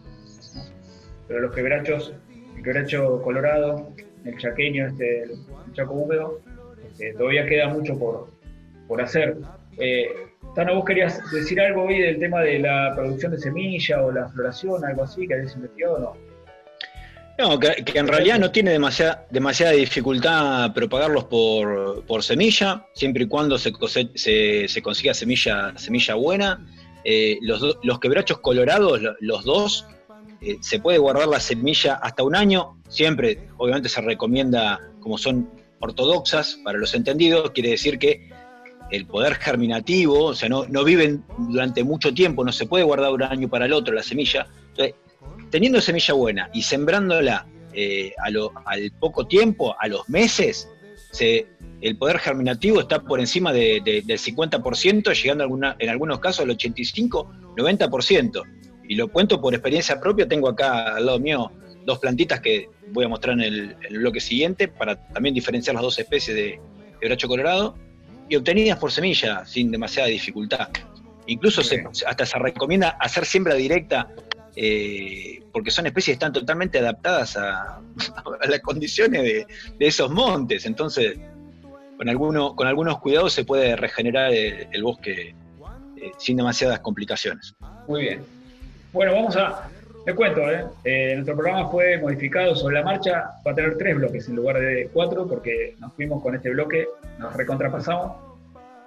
Pero 1.28 1.41
los 1.41 1.54
quebrachos, 1.54 2.14
el 2.56 2.64
quebracho 2.64 3.22
colorado, 3.22 3.89
el 4.24 4.38
chaqueño, 4.38 4.88
este, 4.88 5.24
el 5.24 5.74
chaco 5.74 5.94
húmedo, 5.94 6.39
este, 6.88 7.14
todavía 7.16 7.46
queda 7.46 7.68
mucho 7.68 8.00
por, 8.00 8.30
por 8.88 9.02
hacer. 9.02 9.36
Eh, 9.78 10.08
Tano, 10.56 10.76
vos 10.76 10.86
querías 10.86 11.20
decir 11.32 11.60
algo 11.60 11.84
hoy 11.84 12.00
del 12.00 12.20
tema 12.20 12.39
de 12.41 12.60
la 12.60 12.94
producción 12.96 13.34
de 13.34 13.39
semilla 13.39 14.06
o 14.06 14.12
la 14.12 14.30
floración, 14.30 14.86
algo 14.86 15.04
así, 15.04 15.28
que 15.28 15.34
habéis 15.34 15.54
investigado 15.56 15.96
o 15.96 16.00
no? 16.00 16.14
No, 17.38 17.59
que, 17.59 17.84
que, 17.84 17.97
en 17.97 18.07
realidad 18.07 18.39
no 18.39 18.51
tiene 18.51 18.71
demasiada, 18.71 19.25
demasiada 19.31 19.71
dificultad 19.71 20.71
propagarlos 20.73 21.23
por, 21.25 22.05
por 22.05 22.23
semilla, 22.23 22.86
siempre 22.93 23.23
y 23.23 23.27
cuando 23.27 23.57
se, 23.57 23.73
se, 24.13 24.67
se 24.67 24.81
consiga 24.81 25.13
semilla, 25.13 25.73
semilla 25.77 26.13
buena. 26.13 26.67
Eh, 27.03 27.39
los, 27.41 27.77
los, 27.81 27.99
quebrachos 27.99 28.38
colorados, 28.39 29.01
los 29.19 29.43
dos, 29.43 29.88
eh, 30.41 30.57
se 30.61 30.79
puede 30.79 30.99
guardar 30.99 31.27
la 31.27 31.39
semilla 31.39 31.95
hasta 31.95 32.23
un 32.23 32.36
año. 32.36 32.77
Siempre, 32.88 33.49
obviamente, 33.57 33.89
se 33.89 34.01
recomienda, 34.01 34.79
como 34.99 35.17
son 35.17 35.49
ortodoxas 35.79 36.59
para 36.63 36.77
los 36.77 36.93
entendidos, 36.93 37.51
quiere 37.51 37.71
decir 37.71 37.97
que 37.97 38.29
el 38.91 39.07
poder 39.07 39.36
germinativo, 39.36 40.25
o 40.25 40.36
sea, 40.36 40.49
no, 40.49 40.65
no 40.67 40.84
viven 40.84 41.25
durante 41.38 41.84
mucho 41.84 42.13
tiempo, 42.13 42.45
no 42.45 42.51
se 42.51 42.67
puede 42.67 42.84
guardar 42.84 43.11
un 43.11 43.23
año 43.23 43.49
para 43.49 43.65
el 43.65 43.73
otro 43.73 43.93
la 43.93 44.03
semilla. 44.03 44.47
Teniendo 45.54 45.80
semilla 45.82 46.16
buena 46.16 46.49
y 46.51 46.64
sembrándola 46.64 47.45
eh, 47.74 48.12
a 48.18 48.32
lo, 48.32 48.51
al 48.66 48.91
poco 48.99 49.28
tiempo, 49.28 49.76
a 49.80 49.88
los 49.88 50.10
meses, 50.10 50.68
se, 51.12 51.45
el 51.80 51.95
poder 51.95 52.18
germinativo 52.18 52.80
está 52.80 53.04
por 53.04 53.20
encima 53.20 53.54
de, 53.54 53.80
de, 53.86 54.01
del 54.01 54.18
50%, 54.18 55.14
llegando 55.14 55.43
alguna, 55.43 55.76
en 55.78 55.89
algunos 55.89 56.18
casos 56.18 56.39
al 56.39 56.49
85, 56.49 57.32
90%. 57.56 58.41
Y 58.89 58.95
lo 58.95 59.10
cuento 59.10 59.39
por 59.39 59.54
experiencia 59.54 59.99
propia, 59.99 60.28
tengo 60.28 60.49
acá 60.49 60.95
al 60.95 61.06
lado 61.06 61.20
mío 61.20 61.51
dos 61.86 61.99
plantitas 61.99 62.39
que 62.39 62.72
voy 62.88 63.06
a 63.06 63.10
mostrar 63.10 63.36
en 63.36 63.41
el, 63.41 63.60
en 63.80 63.93
el 63.93 63.99
bloque 63.99 64.22
siguiente 64.22 64.70
para 64.70 65.08
también 65.10 65.36
diferenciar 65.36 65.76
las 65.76 65.84
dos 65.84 65.99
especies 65.99 66.36
de 66.36 66.60
quebracho 66.99 67.28
colorado 67.28 67.78
y 68.28 68.38
obtenidas 68.38 68.80
por 68.80 68.91
semilla 68.91 69.45
sin 69.45 69.70
demasiada 69.70 70.10
dificultad. 70.10 70.70
Incluso 71.28 71.62
se, 71.62 71.86
hasta 72.08 72.26
se 72.26 72.39
recomienda 72.39 72.97
hacer 72.99 73.24
siembra 73.24 73.54
directa 73.54 74.10
eh, 74.56 75.41
porque 75.51 75.72
son 75.72 75.88
especies 75.88 76.18
que 76.18 76.26
están 76.26 76.34
totalmente 76.34 76.80
adaptadas 76.80 77.38
a, 77.38 77.82
las 78.47 78.60
condiciones 78.60 79.24
de, 79.24 79.47
esos 79.80 80.10
montes. 80.12 80.66
Entonces, 80.66 81.18
con, 81.97 82.10
alguno, 82.10 82.56
con 82.56 82.68
algunos 82.68 82.99
cuidados 82.99 83.34
se 83.34 83.45
puede 83.45 83.76
regenerar 83.76 84.32
el, 84.34 84.84
bosque 84.84 85.36
eh, 85.97 86.12
sin 86.18 86.38
demasiadas 86.38 86.80
complicaciones. 86.80 87.56
Muy 87.88 88.01
bien. 88.01 88.24
Bueno, 88.91 89.14
vamos 89.14 89.36
a... 89.36 89.70
Les 90.06 90.16
cuento, 90.16 90.41
¿eh? 90.51 90.66
nuestro 91.16 91.34
programa 91.34 91.70
fue 91.70 91.97
modificado 91.97 92.54
sobre 92.58 92.76
la 92.76 92.84
marcha, 92.84 93.36
va 93.47 93.51
a 93.54 93.56
tener 93.56 93.78
tres 93.78 93.95
bloques 93.95 94.28
en 94.28 94.36
lugar 94.36 94.60
de 94.60 94.89
cuatro, 94.91 95.26
porque 95.26 95.78
nos 95.80 95.93
fuimos 95.93 96.22
con 96.22 96.36
este 96.36 96.49
bloque, 96.49 96.89
nos 97.20 97.34
recontrapasamos. 97.34 98.12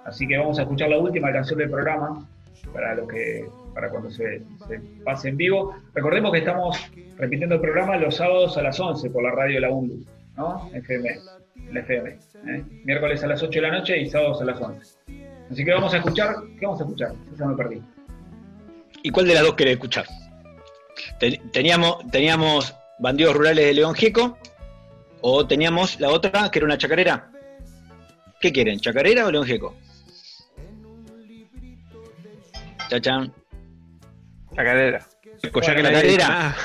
Así 0.05 0.27
que 0.27 0.37
vamos 0.37 0.59
a 0.59 0.61
escuchar 0.61 0.89
la 0.89 0.99
última 0.99 1.33
canción 1.33 1.57
del 1.57 1.71
programa, 1.71 2.23
para 2.71 2.93
lo 2.93 3.07
que 3.07 3.47
para 3.77 3.91
cuando 3.91 4.09
se, 4.09 4.41
se, 4.67 4.79
pase 5.05 5.29
en 5.29 5.37
vivo. 5.37 5.75
Recordemos 5.93 6.31
que 6.31 6.39
estamos 6.39 6.75
repitiendo 7.15 7.53
el 7.53 7.61
programa 7.61 7.95
los 7.97 8.15
sábados 8.15 8.57
a 8.57 8.63
las 8.63 8.79
11 8.79 9.11
por 9.11 9.21
la 9.21 9.29
radio 9.29 9.53
de 9.53 9.61
la 9.61 9.69
UNDU, 9.69 10.03
¿no? 10.35 10.67
FM, 10.73 11.19
FM. 11.75 12.09
¿eh? 12.09 12.63
Miércoles 12.85 13.23
a 13.23 13.27
las 13.27 13.43
8 13.43 13.51
de 13.51 13.61
la 13.61 13.77
noche 13.77 14.01
y 14.01 14.09
sábados 14.09 14.41
a 14.41 14.45
las 14.45 14.59
11. 14.59 14.97
Así 15.51 15.63
que 15.63 15.71
vamos 15.71 15.93
a 15.93 15.97
escuchar, 15.97 16.37
¿qué 16.59 16.65
vamos 16.65 16.81
a 16.81 16.85
escuchar? 16.85 17.13
Ya 17.37 17.45
me 17.45 17.55
perdí. 17.55 17.83
¿Y 19.03 19.11
cuál 19.11 19.27
de 19.27 19.35
las 19.35 19.43
dos 19.43 19.53
querés 19.53 19.73
escuchar? 19.73 20.05
Teníamos, 21.51 21.99
teníamos 22.09 22.75
Bandidos 22.97 23.35
Rurales 23.35 23.63
de 23.63 23.73
León 23.75 23.93
Gieco 23.93 24.39
o 25.21 25.45
teníamos 25.45 25.99
la 25.99 26.09
otra 26.09 26.49
que 26.49 26.57
era 26.57 26.65
una 26.65 26.79
chacarera. 26.79 27.29
¿Qué 28.41 28.51
quieren, 28.51 28.79
chacarera 28.79 29.27
o 29.27 29.31
León 29.31 29.45
Gieco? 29.45 29.75
Chachán. 34.57 34.99
Chacarera. 35.61 35.91
Chacarera. 35.91 36.27
Ah. 36.29 36.55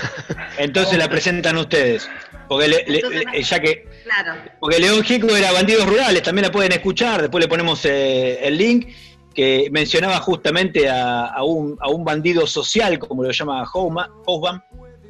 Entonces 0.59 0.99
la 0.99 1.09
presentan 1.09 1.57
ustedes. 1.59 2.09
Porque, 2.49 2.68
le, 2.68 2.84
le, 2.86 3.43
ya 3.43 3.61
que, 3.61 3.86
claro. 4.05 4.40
porque 4.61 4.78
León 4.78 5.03
Gieco 5.03 5.34
era 5.34 5.53
Bandidos 5.53 5.86
Rurales, 5.86 6.22
también 6.22 6.47
la 6.47 6.53
pueden 6.53 6.72
escuchar, 6.72 7.22
después 7.22 7.43
le 7.43 7.49
ponemos 7.49 7.82
eh, 7.86 8.47
el 8.47 8.59
link 8.59 8.88
que 9.34 9.68
mencionaba 9.70 10.18
justamente 10.18 10.88
a, 10.90 11.26
a, 11.26 11.45
un, 11.45 11.78
a, 11.80 11.88
un, 11.88 12.05
bandido 12.05 12.47
social, 12.47 12.99
como 12.99 13.22
lo 13.22 13.30
llama 13.30 13.64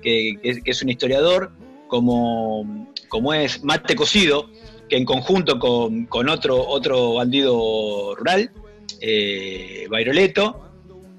que, 0.01 0.39
que, 0.41 0.63
que, 0.63 0.71
es 0.71 0.83
un 0.83 0.91
historiador, 0.91 1.51
como, 1.89 2.87
como 3.09 3.35
es 3.35 3.65
Mate 3.65 3.97
Cocido, 3.97 4.49
que 4.89 4.97
en 4.97 5.05
conjunto 5.05 5.59
con, 5.59 6.07
con 6.07 6.29
otro, 6.29 6.65
otro 6.69 7.15
bandido 7.15 8.15
rural, 8.15 8.53
eh, 9.01 9.87
Bairoleto, 9.91 10.71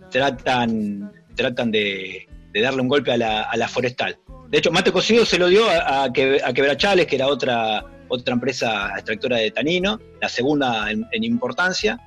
tratan, 0.10 1.12
tratan 1.36 1.72
de, 1.72 2.28
darle 2.54 2.82
un 2.82 2.88
golpe 2.88 3.12
a 3.12 3.18
la, 3.18 3.42
a 3.44 3.58
la, 3.58 3.68
forestal. 3.68 4.18
De 4.50 4.58
hecho, 4.60 4.72
Mate 4.72 4.92
Cocido 4.92 5.26
se 5.26 5.40
lo 5.40 5.48
dio 5.48 5.68
a, 5.70 6.04
a, 6.04 6.14
Quebrachales, 6.14 7.08
que 7.08 7.16
era 7.16 7.28
otra, 7.28 7.84
otra 8.08 8.34
empresa 8.34 8.92
extractora 8.96 9.38
de 9.38 9.52
tanino, 9.52 10.00
la 10.22 10.30
segunda 10.30 10.92
en, 10.92 11.24
importancia, 11.24 12.00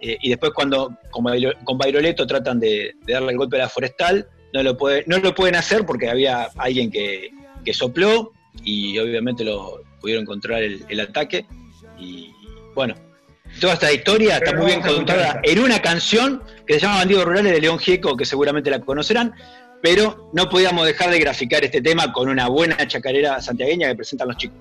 eh, 0.00 0.16
y 0.20 0.30
después 0.30 0.52
cuando 0.52 0.96
con, 1.10 1.24
con 1.64 1.78
Bairoleto 1.78 2.26
tratan 2.26 2.60
de, 2.60 2.94
darle 3.06 3.32
el 3.32 3.38
golpe 3.38 3.56
a 3.56 3.60
la 3.60 3.68
forestal, 3.68 4.28
no 4.52 4.62
lo, 4.62 4.76
puede, 4.76 5.04
no 5.06 5.18
lo 5.18 5.34
pueden 5.34 5.56
hacer 5.56 5.84
porque 5.84 6.08
había 6.08 6.48
alguien 6.56 6.90
que, 6.90 7.30
que 7.64 7.74
sopló 7.74 8.32
y 8.64 8.98
obviamente 8.98 9.44
lo 9.44 9.82
pudieron 10.00 10.24
controlar 10.24 10.62
el, 10.62 10.84
el, 10.88 11.00
ataque. 11.00 11.46
Y 11.98 12.30
bueno, 12.74 12.94
toda 13.60 13.74
esta 13.74 13.92
historia 13.92 14.38
Pero 14.38 14.50
está 14.50 14.56
muy 14.56 14.66
bien 14.66 14.80
contada 14.80 15.40
en 15.42 15.58
una 15.58 15.80
canción 15.80 16.42
que 16.66 16.74
se 16.74 16.80
llama 16.80 16.96
Bandidos 16.96 17.24
Rurales 17.24 17.52
de 17.52 17.60
León 17.60 17.78
Gieco, 17.78 18.16
que 18.16 18.24
seguramente 18.24 18.70
la 18.70 18.80
conocerán, 18.80 19.34
pero 19.82 20.30
no 20.32 20.48
podíamos 20.48 20.86
dejar 20.86 21.10
de 21.10 21.18
graficar 21.18 21.64
este 21.64 21.80
tema 21.80 22.12
con 22.12 22.28
una 22.28 22.48
buena 22.48 22.76
chacarera 22.86 23.40
santiagueña 23.40 23.88
que 23.88 23.94
presentan 23.94 24.28
los 24.28 24.36
chicos. 24.36 24.58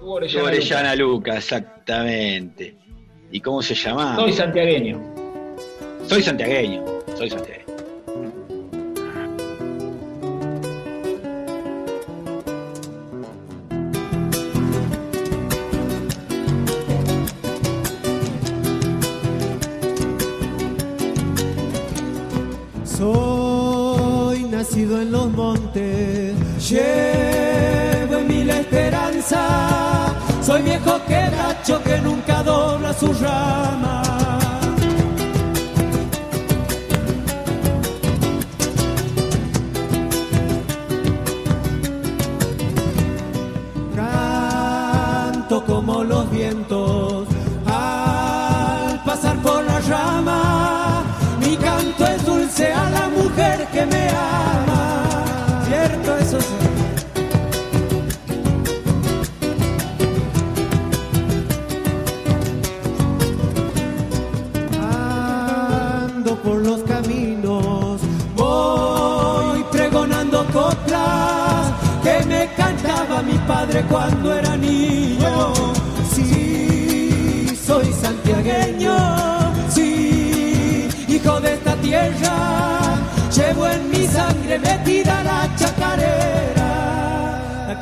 Hugo 0.00 0.14
Orellana 0.14 0.44
Orellana 0.44 0.94
Luca, 0.94 1.36
exactamente. 1.36 2.76
¿Y 3.32 3.40
cómo 3.40 3.60
se 3.62 3.74
llama? 3.74 4.16
Soy 4.16 4.32
santiagueño. 4.32 5.00
Soy 6.06 6.22
santiagueño, 6.22 6.84
soy 7.16 7.30
santiagueño. 7.30 7.65
Nunca 30.98 31.55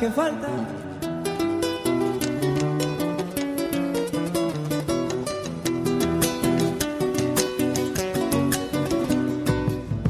que 0.05 0.11
falta? 0.11 0.47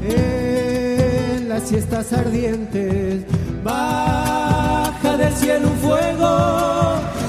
en 0.02 1.48
las 1.48 1.62
siestas 1.62 2.12
ardientes 2.12 3.24
baja 3.64 5.16
del 5.16 5.32
cielo 5.32 5.68
un 5.68 5.78
fuego 5.78 6.30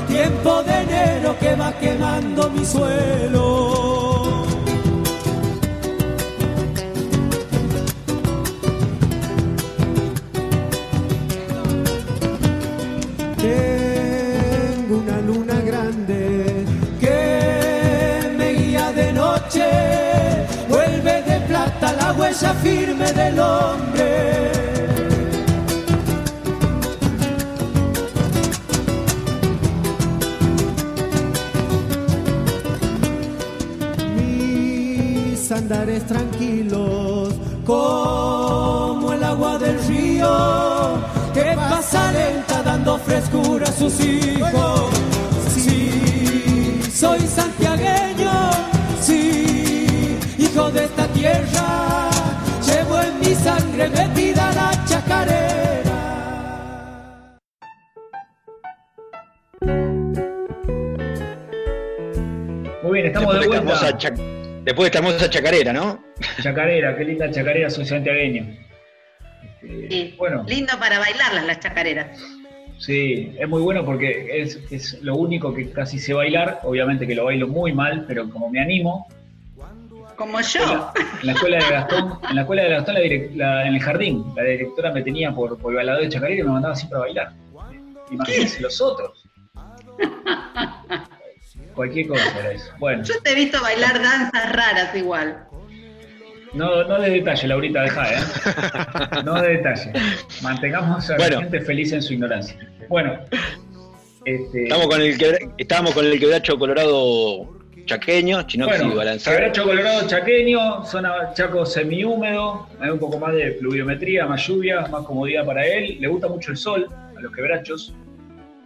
tiempo 0.08 0.64
de 0.64 0.74
enero 0.82 1.36
que 1.40 1.56
va 1.56 1.72
quemando 1.80 2.50
mi 2.50 2.66
suelo 2.66 3.47
andares 35.58 36.06
tranquilos 36.06 37.34
como 37.66 39.12
el 39.12 39.24
agua 39.24 39.58
del 39.58 39.78
río 39.88 40.98
que 41.34 41.56
pasa 41.56 42.12
lenta 42.12 42.62
dando 42.62 42.98
frescura 43.00 43.68
a 43.68 43.72
sus 43.72 44.00
hijos. 44.00 44.92
Sí, 45.56 46.80
soy 46.94 47.20
santiagueño, 47.22 48.32
sí, 49.02 50.20
hijo 50.38 50.70
de 50.72 50.86
esta 50.86 51.08
tierra, 51.08 52.10
llevo 52.66 53.02
en 53.02 53.20
mi 53.20 53.36
sangre 53.36 53.90
metida 53.90 54.52
la 54.54 54.86
chacarera. 54.86 55.98
Muy 62.84 62.94
bien, 62.94 63.06
estamos 63.08 63.34
de 63.34 63.40
Después 63.40 63.64
vuelta. 63.64 64.37
Después 64.68 64.84
de 64.92 64.98
esta 64.98 65.00
hermosa 65.00 65.30
chacarera, 65.30 65.72
¿no? 65.72 66.04
Chacarera, 66.44 66.98
qué 66.98 67.06
linda 67.06 67.32
chacarera, 67.32 67.70
soy 67.70 67.86
santiagueño. 67.86 68.46
Este, 69.62 69.88
Sí. 69.90 70.16
Bueno, 70.18 70.44
Lindo 70.46 70.74
para 70.78 71.00
bailarlas 71.00 71.46
las 71.46 71.60
chacareras. 71.62 72.20
sí, 72.78 73.34
es 73.40 73.48
muy 73.48 73.62
bueno 73.62 73.86
porque 73.86 74.28
es, 74.42 74.60
es 74.70 75.02
lo 75.02 75.16
único 75.16 75.54
que 75.54 75.72
casi 75.72 76.00
sé 76.00 76.14
bailar. 76.14 76.60
Obviamente 76.64 77.08
que 77.08 77.16
lo 77.16 77.24
bailo 77.24 77.48
muy 77.48 77.72
mal, 77.72 78.04
pero 78.10 78.30
como 78.30 78.50
me 78.50 78.60
animo, 78.60 79.08
Como 80.18 80.42
yo. 80.42 80.92
en 81.22 81.28
la 81.28 81.32
escuela 81.32 81.58
de 81.64 81.72
Gastón, 81.72 82.20
en 82.30 82.36
la 82.36 82.42
escuela 82.42 82.64
de 82.64 82.70
Gastón, 82.72 82.96
la 82.96 83.00
direc- 83.02 83.36
la- 83.36 83.68
en 83.68 83.74
el 83.76 83.82
jardín, 83.82 84.26
la 84.36 84.44
directora 84.44 84.92
me 84.92 85.02
tenía 85.02 85.32
por, 85.32 85.58
por 85.58 85.74
bailador 85.74 86.02
de 86.04 86.10
chacarera 86.10 86.42
y 86.42 86.44
me 86.44 86.52
mandaba 86.52 86.76
siempre 86.76 86.98
a 86.98 87.02
bailar. 87.04 87.32
Imagínense 88.12 88.62
los 88.62 88.82
otros. 88.82 89.24
Cualquier 91.78 92.08
cosa 92.08 92.40
era 92.40 92.52
eso. 92.52 92.72
Bueno, 92.80 93.04
Yo 93.04 93.14
te 93.24 93.32
he 93.32 93.36
visto 93.36 93.62
bailar 93.62 94.02
danzas 94.02 94.52
raras 94.52 94.94
igual. 94.96 95.46
no, 96.54 96.84
no 96.84 97.00
de 97.00 97.10
detalle, 97.12 97.48
Laurita, 97.48 97.84
deja, 97.84 98.14
¿eh? 98.14 98.18
No 99.24 99.42
de 99.42 99.50
detalle. 99.58 99.94
Mantengamos 100.42 101.10
a 101.10 101.16
Bueno. 101.18 101.36
la 101.38 101.42
gente 101.44 101.62
feliz 101.62 101.94
en 101.94 102.02
su 102.02 102.14
ignorancia. 102.14 102.58
Bueno, 102.90 103.14
este, 104.26 104.64
Estamos 104.64 104.88
con 104.88 105.02
el 105.02 105.18
quebra- 105.18 105.40
estábamos 105.58 105.94
con 105.94 106.06
el 106.06 106.20
quebracho 106.20 106.58
colorado 106.58 107.56
chaqueño, 107.86 108.42
chinoxi 108.48 108.80
bueno, 108.80 108.96
balanzado. 108.96 109.38
quebracho 109.38 109.64
colorado 109.64 110.08
chaqueño, 110.08 110.84
zona 110.86 111.32
chaco 111.34 111.66
semihúmedo, 111.66 112.68
hay 112.82 112.90
un 112.90 113.00
poco 113.00 113.18
más 113.20 113.34
de 113.34 113.52
pluviometría, 113.54 114.26
más 114.26 114.46
lluvia, 114.46 114.82
más 114.88 115.06
comodidad 115.06 115.46
para 115.46 115.66
él. 115.66 115.98
Le 116.02 116.08
gusta 116.10 116.28
mucho 116.28 116.52
el 116.52 116.58
sol, 116.58 116.88
a 117.16 117.22
los 117.22 117.32
quebrachos, 117.32 117.94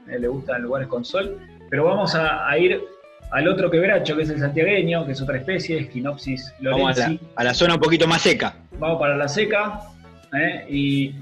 eh, 0.09 0.17
le 0.17 0.27
gustan 0.27 0.61
lugares 0.63 0.87
con 0.87 1.03
sol. 1.05 1.37
Pero 1.69 1.85
vamos 1.85 2.15
a, 2.15 2.49
a 2.49 2.57
ir 2.57 2.81
al 3.31 3.47
otro 3.47 3.71
quebracho, 3.71 4.15
que 4.15 4.23
es 4.23 4.29
el 4.29 4.39
santiagueño, 4.39 5.05
que 5.05 5.13
es 5.13 5.21
otra 5.21 5.37
especie, 5.37 5.79
Esquinopsis 5.79 6.53
Vamos 6.59 6.97
a 6.97 6.99
la, 6.99 7.05
lorenzi. 7.07 7.25
a 7.35 7.43
la 7.43 7.53
zona 7.53 7.73
un 7.75 7.79
poquito 7.79 8.07
más 8.07 8.21
seca. 8.21 8.55
vamos 8.77 8.99
para 8.99 9.15
la 9.17 9.27
seca 9.27 9.79
¿eh? 10.33 10.65
y 10.69 11.15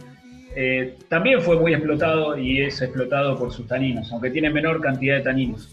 eh, 0.55 0.95
también 1.07 1.41
fue 1.41 1.57
muy 1.59 1.73
explotado 1.73 2.35
y 2.37 2.61
es 2.63 2.81
explotado 2.81 3.37
por 3.37 3.51
sus 3.53 3.67
taninos, 3.67 4.11
aunque 4.11 4.31
tiene 4.31 4.49
menor 4.49 4.81
cantidad 4.81 5.17
de 5.17 5.21
taninos. 5.21 5.69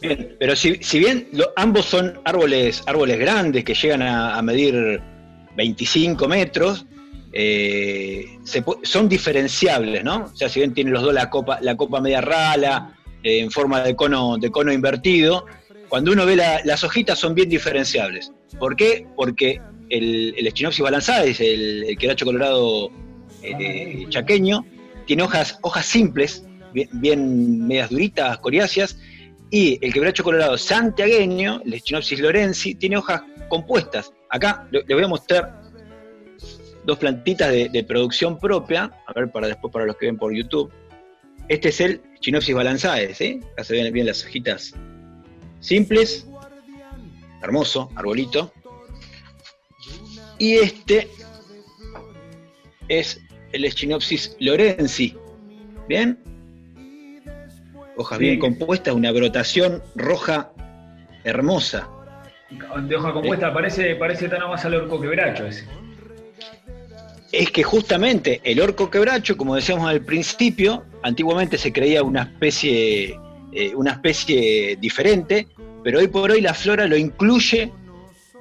Bien, 0.00 0.36
pero 0.38 0.56
si, 0.56 0.74
si 0.82 0.98
bien 0.98 1.28
lo- 1.32 1.52
ambos 1.56 1.84
son 1.86 2.20
árboles, 2.24 2.82
árboles 2.86 3.18
grandes 3.18 3.64
que 3.64 3.74
llegan 3.74 4.02
a, 4.02 4.36
a 4.36 4.42
medir 4.42 5.00
25 5.56 6.26
metros, 6.28 6.86
eh, 7.32 8.24
se 8.44 8.64
son 8.82 9.08
diferenciables, 9.08 10.02
¿no? 10.04 10.24
O 10.24 10.36
sea, 10.36 10.48
si 10.48 10.60
bien 10.60 10.74
tienen 10.74 10.92
los 10.92 11.02
dos 11.02 11.14
la 11.14 11.30
copa, 11.30 11.58
la 11.60 11.76
copa 11.76 12.00
media 12.00 12.20
rala, 12.20 12.92
eh, 13.22 13.40
en 13.40 13.50
forma 13.50 13.82
de 13.82 13.94
cono, 13.94 14.36
de 14.38 14.50
cono 14.50 14.72
invertido, 14.72 15.46
cuando 15.88 16.12
uno 16.12 16.24
ve 16.26 16.36
la- 16.36 16.60
las 16.64 16.84
hojitas 16.84 17.18
son 17.18 17.34
bien 17.34 17.48
diferenciables. 17.48 18.32
¿Por 18.58 18.76
qué? 18.76 19.06
Porque 19.16 19.60
el, 19.90 20.34
el 20.36 20.46
Echinopsis 20.46 20.82
balanzalis, 20.82 21.40
el, 21.40 21.84
el 21.84 21.98
queracho 21.98 22.24
colorado 22.24 22.90
eh, 23.42 24.06
chaqueño, 24.08 24.64
tiene 25.06 25.22
hojas, 25.24 25.58
hojas 25.62 25.84
simples, 25.86 26.44
bien, 26.92 27.66
medias 27.66 27.90
duritas, 27.90 28.38
coriáceas, 28.38 28.98
y 29.50 29.78
el 29.84 29.92
quebracho 29.92 30.24
colorado 30.24 30.56
santiagueño, 30.56 31.60
el 31.66 31.74
Echinopsis 31.74 32.20
lorenzi, 32.20 32.74
tiene 32.74 32.96
hojas 32.96 33.20
compuestas. 33.48 34.10
Acá 34.30 34.66
le, 34.70 34.82
le 34.86 34.94
voy 34.94 35.04
a 35.04 35.08
mostrar 35.08 35.60
dos 36.84 36.96
plantitas 36.98 37.50
de, 37.50 37.68
de 37.68 37.84
producción 37.84 38.38
propia, 38.38 38.90
a 39.06 39.12
ver 39.12 39.30
para 39.30 39.48
después 39.48 39.70
para 39.70 39.84
los 39.84 39.96
que 39.96 40.06
ven 40.06 40.16
por 40.16 40.34
YouTube. 40.34 40.72
Este 41.48 41.68
es 41.68 41.80
el 41.80 42.00
Echinopsis 42.16 42.54
balanzae, 42.54 43.14
¿sí? 43.14 43.40
Acá 43.52 43.64
se 43.64 43.74
ven 43.74 43.92
bien 43.92 44.06
las 44.06 44.24
hojitas 44.24 44.74
simples, 45.60 46.26
hermoso, 47.42 47.90
arbolito. 47.94 48.52
Y 50.38 50.54
este 50.54 51.08
es 52.88 53.20
el 53.52 53.64
Echinopsis 53.64 54.36
lorenzi. 54.40 55.16
¿Bien? 55.88 56.18
Hojas 57.96 58.18
Sí. 58.18 58.24
bien 58.24 58.38
compuestas, 58.38 58.94
una 58.94 59.12
brotación 59.12 59.82
roja 59.94 60.52
hermosa. 61.24 61.88
De 62.86 62.96
hoja 62.96 63.12
compuesta, 63.12 63.52
parece, 63.52 63.94
parece 63.96 64.28
tan 64.28 64.40
más 64.48 64.64
al 64.64 64.74
orco 64.74 65.00
quebracho 65.00 65.46
ese. 65.46 65.66
Es 67.32 67.50
que 67.50 67.62
justamente 67.62 68.40
el 68.44 68.60
orco 68.60 68.90
quebracho, 68.90 69.36
como 69.38 69.56
decíamos 69.56 69.88
al 69.88 70.02
principio, 70.04 70.84
antiguamente 71.02 71.56
se 71.56 71.72
creía 71.72 72.02
una 72.02 72.22
especie, 72.22 73.18
eh, 73.52 73.74
una 73.74 73.92
especie 73.92 74.76
diferente, 74.76 75.48
pero 75.82 75.98
hoy 75.98 76.08
por 76.08 76.30
hoy 76.30 76.42
la 76.42 76.52
flora 76.54 76.86
lo 76.86 76.96
incluye 76.96 77.72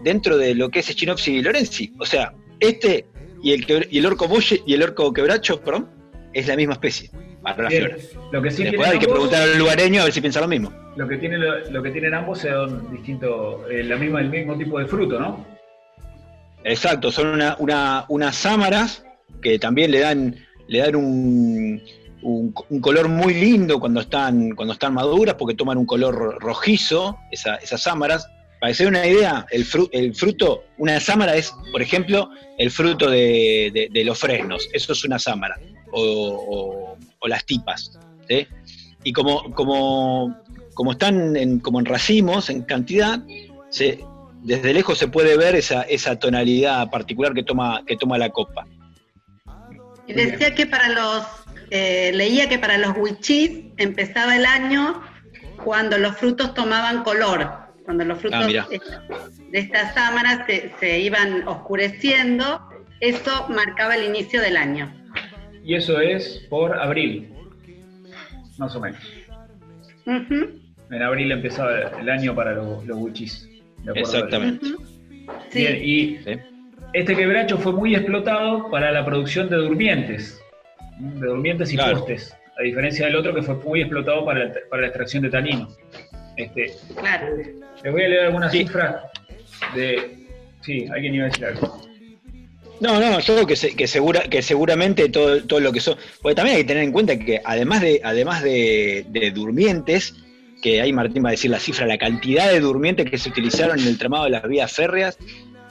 dentro 0.04 0.38
de 0.38 0.54
lo 0.56 0.70
que 0.70 0.80
es 0.80 0.90
Echinopsis 0.90 1.42
lorenzi. 1.42 1.94
O 2.00 2.06
sea, 2.06 2.34
este 2.60 3.06
y 3.42 3.54
el, 3.54 3.66
quebra- 3.66 3.88
y 3.90 3.98
el 4.00 4.06
orco 4.06 4.28
boye 4.28 4.62
y 4.68 4.74
el 4.74 4.84
orco 4.84 5.12
quebracho, 5.14 5.62
perdón, 5.62 5.90
es 6.34 6.48
la 6.48 6.56
misma 6.58 6.74
especie 6.74 7.10
para 7.42 7.64
la 7.64 7.70
Bien, 7.70 7.84
flora. 7.86 7.98
Lo 8.34 8.42
que 8.42 8.52
sí 8.52 8.64
Después 8.64 8.88
hay 8.90 9.00
que 9.00 9.08
preguntar 9.08 9.42
al 9.42 9.58
lugareño 9.58 10.02
a 10.02 10.04
ver 10.04 10.14
si 10.14 10.22
piensa 10.22 10.42
lo 10.42 10.48
mismo. 10.48 10.72
Lo 10.98 11.08
que, 11.08 11.18
tiene, 11.18 11.38
lo, 11.38 11.72
lo 11.72 11.82
que 11.82 11.92
tienen 11.92 12.14
ambos 12.14 12.40
son 12.42 12.92
distintos, 12.92 13.62
eh, 13.72 13.84
la 13.84 13.96
misma, 13.96 14.20
el 14.20 14.30
mismo 14.30 14.58
tipo 14.58 14.78
de 14.78 14.86
fruto, 14.86 15.18
¿no? 15.18 15.46
Exacto, 16.64 17.12
son 17.12 17.28
una, 17.28 17.56
una- 17.60 18.06
unas 18.10 18.36
sámaras 18.36 19.04
que 19.42 19.58
también 19.60 19.92
le 19.92 20.00
dan, 20.00 20.36
le 20.68 20.80
dan 20.80 20.96
un, 20.96 21.82
un- 22.22 22.54
color 22.82 23.10
muy 23.10 23.34
lindo 23.34 23.80
cuando 23.80 24.02
están, 24.02 24.52
cuando 24.56 24.74
están 24.74 24.94
maduras, 24.94 25.36
porque 25.36 25.56
toman 25.56 25.78
un 25.78 25.86
color 25.86 26.14
ro- 26.16 26.40
rojizo, 26.40 27.18
esa- 27.32 27.56
esas 27.56 27.82
sámaras. 27.82 28.28
Para 28.60 28.72
que 28.72 28.76
se 28.76 28.84
den 28.84 28.94
una 28.94 29.08
idea, 29.08 29.46
el, 29.50 29.66
fru- 29.66 29.90
el 29.92 30.14
fruto, 30.14 30.66
una 30.78 31.00
sámara 31.00 31.36
es, 31.36 31.52
por 31.72 31.82
ejemplo, 31.82 32.30
el 32.60 32.70
fruto 32.70 33.10
de, 33.10 33.90
de- 33.92 34.04
los 34.06 34.20
fresnos, 34.20 34.70
eso 34.72 34.94
es 34.94 35.04
una 35.04 35.18
sámara, 35.18 35.60
o, 35.92 36.96
las 37.28 37.44
tipas. 37.46 37.98
Y 39.04 39.14
como, 39.14 39.52
como, 39.56 40.38
como 40.76 40.92
están 40.92 41.36
en, 41.36 41.60
como 41.60 41.80
en 41.80 41.86
racimos, 41.86 42.52
en 42.52 42.62
cantidad, 42.62 43.20
se, 43.70 44.00
desde 44.44 44.74
lejos 44.74 44.98
se 44.98 45.08
puede 45.08 45.38
ver 45.38 45.56
esa, 45.56 45.84
esa 45.84 46.18
tonalidad 46.18 46.90
particular 46.90 47.34
que 47.34 47.44
toma, 47.44 47.84
que 47.86 47.96
toma 47.96 48.18
la 48.18 48.30
copa. 48.30 48.66
Y 50.08 50.14
decía 50.14 50.56
que 50.56 50.66
para 50.66 50.90
los, 50.90 51.26
eh, 51.70 52.12
leía 52.14 52.50
que 52.50 52.60
para 52.60 52.78
los 52.78 52.98
huichís 52.98 53.66
empezaba 53.78 54.36
el 54.36 54.46
año 54.46 55.02
cuando 55.64 55.98
los 55.98 56.18
frutos 56.18 56.54
tomaban 56.54 57.04
color, 57.04 57.50
cuando 57.86 58.04
los 58.04 58.20
frutos 58.20 58.40
Ah, 58.44 58.68
eh, 58.72 58.80
de 59.52 59.60
estas 59.60 59.94
sámaras 59.94 60.46
se, 60.48 60.72
se 60.80 61.00
iban 61.00 61.48
oscureciendo, 61.48 62.68
eso 63.00 63.48
marcaba 63.50 63.96
el 63.96 64.06
inicio 64.06 64.42
del 64.42 64.58
año. 64.58 64.92
Y 65.64 65.76
eso 65.76 66.00
es 66.00 66.48
por 66.50 66.78
abril, 66.80 67.32
más 68.58 68.76
o 68.76 68.80
menos. 68.80 69.00
En 70.06 71.02
abril 71.02 71.32
empezaba 71.32 71.80
el 72.00 72.10
año 72.10 72.34
para 72.34 72.54
los, 72.54 72.86
los 72.86 72.98
wichis. 72.98 73.48
Exactamente. 73.96 74.66
Sí, 75.50 75.60
Bien, 75.60 75.80
y 75.84 76.18
¿sí? 76.24 76.40
este 76.94 77.16
quebracho 77.16 77.58
fue 77.58 77.74
muy 77.74 77.96
explotado 77.96 78.70
para 78.70 78.92
la 78.92 79.06
producción 79.06 79.50
de 79.50 79.58
durmientes, 79.58 80.40
de 81.00 81.28
durmientes 81.28 81.72
y 81.74 81.76
Claro. 81.78 81.98
postes, 82.00 82.36
a 82.60 82.64
diferencia 82.64 83.06
del 83.06 83.16
otro 83.16 83.34
que 83.34 83.42
fue 83.42 83.56
muy 83.56 83.82
explotado 83.82 84.26
para, 84.26 84.44
el- 84.44 84.52
para 84.70 84.82
la 84.84 84.88
extracción 84.90 85.24
de 85.24 85.30
tanino. 85.30 85.68
Este, 86.38 86.72
claro. 87.00 87.36
les 87.84 87.92
voy 87.92 88.04
a 88.04 88.08
leer 88.08 88.26
algunas 88.26 88.52
Sí. 88.52 88.60
cifras 88.60 88.96
de... 89.76 90.18
Sí, 90.62 90.86
alguien 90.94 91.16
iba 91.16 91.26
a 91.26 91.30
decir 91.30 91.46
algo. 91.46 91.82
No, 92.80 93.00
no, 93.00 93.20
yo 93.20 93.34
creo 93.36 93.46
que, 93.48 93.56
se- 93.56 93.76
que, 93.76 93.88
segura, 93.88 94.22
que 94.22 94.42
seguramente 94.42 95.08
todo, 95.10 95.44
todo 95.44 95.60
lo 95.60 95.72
que 95.72 95.80
son. 95.80 95.98
Porque 96.22 96.36
también 96.36 96.58
hay 96.58 96.64
que 96.64 96.68
tener 96.68 96.84
en 96.84 96.92
cuenta 96.92 97.18
que 97.18 97.40
además 97.44 97.82
de, 97.82 98.02
además 98.04 98.42
de, 98.44 99.06
de 99.10 99.32
durmientes, 99.32 100.16
que 100.62 100.82
ahí 100.82 100.94
Martín 100.94 101.24
va 101.26 101.30
a 101.30 101.32
decir 101.32 101.50
la 101.52 101.60
cifra, 101.60 101.86
la 101.86 101.98
cantidad 101.98 102.52
de 102.52 102.60
durmientes 102.60 103.10
que 103.10 103.18
se 103.18 103.30
utilizaron 103.30 103.80
en 103.80 103.88
el 103.88 103.98
tramado 103.98 104.26
de 104.26 104.30
las 104.32 104.44
vías 104.48 104.72
férreas, 104.72 105.18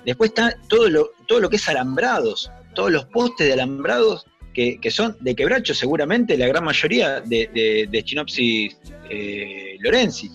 después 0.04 0.30
está 0.30 0.56
todo 0.68 0.88
lo, 0.88 1.10
todo 1.26 1.40
lo 1.40 1.48
que 1.50 1.56
es 1.56 1.68
alambrados, 1.68 2.50
todos 2.74 2.90
los 2.90 3.04
postes 3.06 3.46
de 3.46 3.52
alambrados 3.52 4.26
que, 4.52 4.78
que 4.80 4.90
son 4.90 5.16
de 5.20 5.34
quebracho, 5.36 5.74
seguramente 5.74 6.36
la 6.36 6.48
gran 6.48 6.64
mayoría 6.64 7.20
de, 7.20 7.88
Chinopsis 8.04 8.76
eh, 9.08 9.76
lorenzi. 9.80 10.30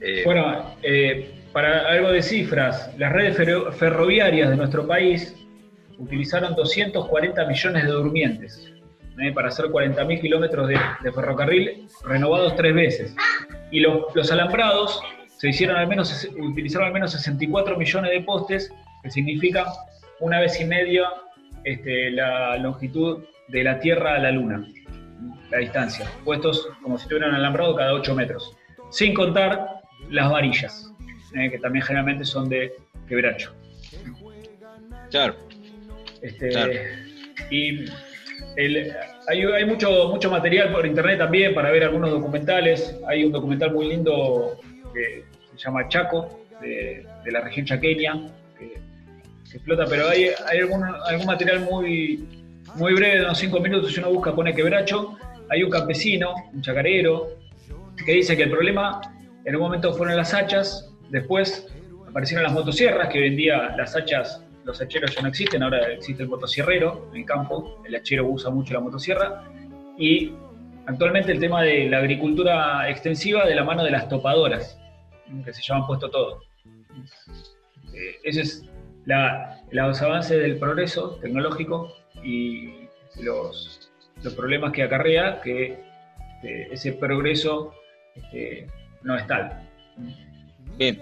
Eh, 0.00 0.22
Bueno, 0.24 0.74
eh, 0.82 1.34
para 1.52 1.88
algo 1.88 2.10
de 2.10 2.22
cifras, 2.22 2.90
las 2.98 3.12
redes 3.12 3.36
ferro- 3.36 3.72
ferroviarias 3.72 4.48
de 4.50 4.56
nuestro 4.56 4.86
país 4.86 5.34
utilizaron 5.98 6.54
240 6.54 7.44
millones 7.46 7.84
de 7.84 7.90
durmientes 7.90 8.72
para 9.34 9.48
hacer 9.48 9.64
40.000 9.66 10.20
kilómetros 10.20 10.68
de, 10.68 10.78
de 11.02 11.12
ferrocarril 11.12 11.88
renovados 12.04 12.54
tres 12.54 12.72
veces. 12.72 13.14
Y 13.70 13.80
los, 13.80 14.14
los 14.14 14.32
alambrados 14.32 15.00
se 15.38 15.48
hicieron 15.48 15.76
al 15.76 15.86
menos, 15.86 16.28
utilizaron 16.36 16.88
al 16.88 16.92
menos 16.92 17.12
64 17.12 17.76
millones 17.76 18.10
de 18.10 18.20
postes, 18.22 18.72
que 19.02 19.10
significa 19.10 19.66
una 20.20 20.40
vez 20.40 20.60
y 20.60 20.64
media 20.64 21.04
este, 21.64 22.10
la 22.10 22.56
longitud 22.58 23.24
de 23.48 23.64
la 23.64 23.78
Tierra 23.78 24.16
a 24.16 24.18
la 24.18 24.32
Luna, 24.32 24.66
la 25.50 25.58
distancia, 25.58 26.10
puestos 26.24 26.68
como 26.82 26.98
si 26.98 27.02
estuvieran 27.02 27.34
alambrados 27.34 27.76
cada 27.76 27.94
8 27.94 28.14
metros. 28.14 28.56
Sin 28.90 29.14
contar 29.14 29.82
las 30.10 30.30
varillas, 30.30 30.92
eh, 31.34 31.50
que 31.50 31.58
también 31.58 31.84
generalmente 31.84 32.24
son 32.24 32.48
de 32.48 32.72
quebracho. 33.08 33.54
claro. 35.10 35.36
Este, 36.22 36.48
Claro. 36.48 36.72
Y 37.50 37.84
hay, 39.28 39.64
mucho, 39.64 40.30
material 40.30 40.72
por 40.72 40.84
internet 40.84 41.18
también 41.18 41.54
para 41.54 41.70
ver 41.70 41.84
algunos 41.84 42.10
documentales. 42.10 42.96
Hay 43.06 43.24
un 43.24 43.32
documental 43.32 43.72
muy 43.72 43.88
lindo 43.88 44.58
que 44.92 45.24
se 45.56 45.64
llama 45.64 45.88
Chaco, 45.88 46.40
de, 46.60 47.06
la 47.26 47.40
región 47.40 47.66
chaqueña, 47.66 48.14
que, 48.58 48.74
explota, 49.54 49.84
pero 49.88 50.08
hay, 50.08 50.30
hay 50.46 50.58
algún, 50.58 50.80
material 51.24 51.60
muy, 51.60 52.26
breve, 52.76 53.18
de 53.18 53.24
unos 53.24 53.38
5 53.38 53.60
minutos, 53.60 53.92
si 53.92 54.00
uno 54.00 54.10
busca, 54.10 54.34
pone 54.34 54.52
quebracho. 54.52 55.16
Hay 55.50 55.62
un 55.62 55.70
campesino, 55.70 56.34
un 56.52 56.60
chacarero, 56.60 57.28
que 58.04 58.12
dice 58.12 58.36
que 58.36 58.44
el 58.44 58.50
problema 58.50 59.00
en 59.44 59.54
un 59.54 59.62
momento 59.62 59.94
fueron 59.94 60.16
las 60.16 60.34
hachas, 60.34 60.92
después 61.10 61.68
aparecieron 62.08 62.42
las 62.42 62.52
motosierras, 62.52 63.08
que 63.08 63.20
hoy 63.20 63.26
en 63.28 63.36
día 63.36 63.74
las 63.76 63.94
hachas, 63.94 64.42
los 64.68 64.80
hacheros 64.82 65.14
ya 65.16 65.22
no 65.22 65.28
existen, 65.28 65.62
ahora 65.62 65.88
existe 65.92 66.22
el 66.22 66.28
motosierrero 66.28 67.10
en 67.14 67.24
campo, 67.24 67.82
el 67.86 67.96
hachero 67.96 68.26
usa 68.26 68.50
mucho 68.50 68.74
la 68.74 68.80
motosierra, 68.80 69.44
y 69.96 70.34
actualmente 70.86 71.32
el 71.32 71.40
tema 71.40 71.62
de 71.62 71.88
la 71.88 71.98
agricultura 71.98 72.88
extensiva 72.90 73.46
de 73.46 73.54
la 73.54 73.64
mano 73.64 73.82
de 73.82 73.90
las 73.90 74.10
topadoras, 74.10 74.78
que 75.42 75.52
se 75.54 75.62
llaman 75.62 75.86
puesto 75.86 76.10
todo. 76.10 76.42
Eh, 77.94 78.16
ese 78.24 78.42
es 78.42 78.64
la- 79.06 79.62
los 79.70 80.02
avances 80.02 80.38
del 80.38 80.58
progreso 80.58 81.18
tecnológico 81.22 81.90
y 82.22 82.74
los, 83.22 83.90
problemas 84.36 84.72
que 84.72 84.82
acarrea 84.82 85.40
que 85.40 85.78
este, 86.34 86.74
ese 86.74 86.92
progreso 86.92 87.72
este, 88.14 88.66
no 89.02 89.16
es 89.16 89.26
tal. 89.26 89.66
Bien. 90.76 91.00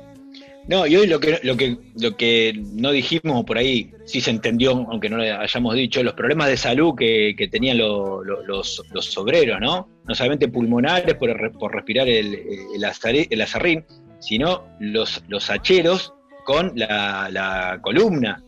No, 0.68 0.84
y 0.84 0.96
hoy 0.96 1.06
lo 1.06 1.20
que, 1.20 1.38
lo 1.44 1.56
que, 1.56 1.76
lo 2.00 2.16
que 2.16 2.60
no 2.72 2.90
dijimos, 2.90 3.44
por 3.44 3.56
ahí 3.56 3.92
sí 4.04 4.20
se 4.20 4.30
entendió, 4.32 4.72
aunque 4.72 5.08
no 5.08 5.16
lo 5.16 5.22
hayamos 5.22 5.74
dicho, 5.76 6.02
los 6.02 6.14
problemas 6.14 6.48
de 6.48 6.56
salud 6.56 6.94
que, 6.96 7.34
que 7.38 7.46
tenían 7.46 7.78
lo- 7.78 8.24
lo- 8.24 8.42
los, 8.44 8.82
los 8.92 9.16
obreros, 9.16 9.60
¿no? 9.60 9.88
No 10.08 10.14
solamente 10.16 10.48
pulmonares 10.48 11.14
por, 11.14 11.52
por 11.52 11.72
respirar 11.72 12.08
el, 12.08 12.34
el, 12.34 13.26
el 13.30 13.40
azarrín, 13.42 13.84
sino 14.18 14.64
los, 14.80 15.22
los 15.28 15.48
hacheros 15.50 16.12
con 16.44 16.72
la, 16.74 17.28
la 17.30 17.78
columna. 17.80 18.42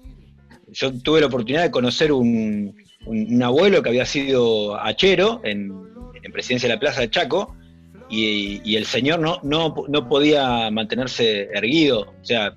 Yo 0.72 0.92
tuve 1.00 1.20
la 1.20 1.26
oportunidad 1.28 1.62
de 1.62 1.70
conocer 1.70 2.10
un, 2.10 2.74
un- 3.06 3.32
un 3.34 3.42
abuelo 3.44 3.80
que 3.80 3.90
había 3.90 4.04
sido 4.06 4.74
hachero 4.80 5.40
en, 5.44 5.72
en 6.20 6.32
Presidencia 6.32 6.68
de 6.68 6.74
la 6.74 6.80
Plaza 6.80 7.00
de 7.00 7.10
Chaco, 7.10 7.54
y, 8.08 8.60
y 8.64 8.76
el 8.76 8.86
señor 8.86 9.20
no, 9.20 9.40
no, 9.42 9.74
no 9.88 10.08
podía 10.08 10.70
mantenerse 10.70 11.48
erguido, 11.52 12.14
o 12.20 12.24
sea, 12.24 12.54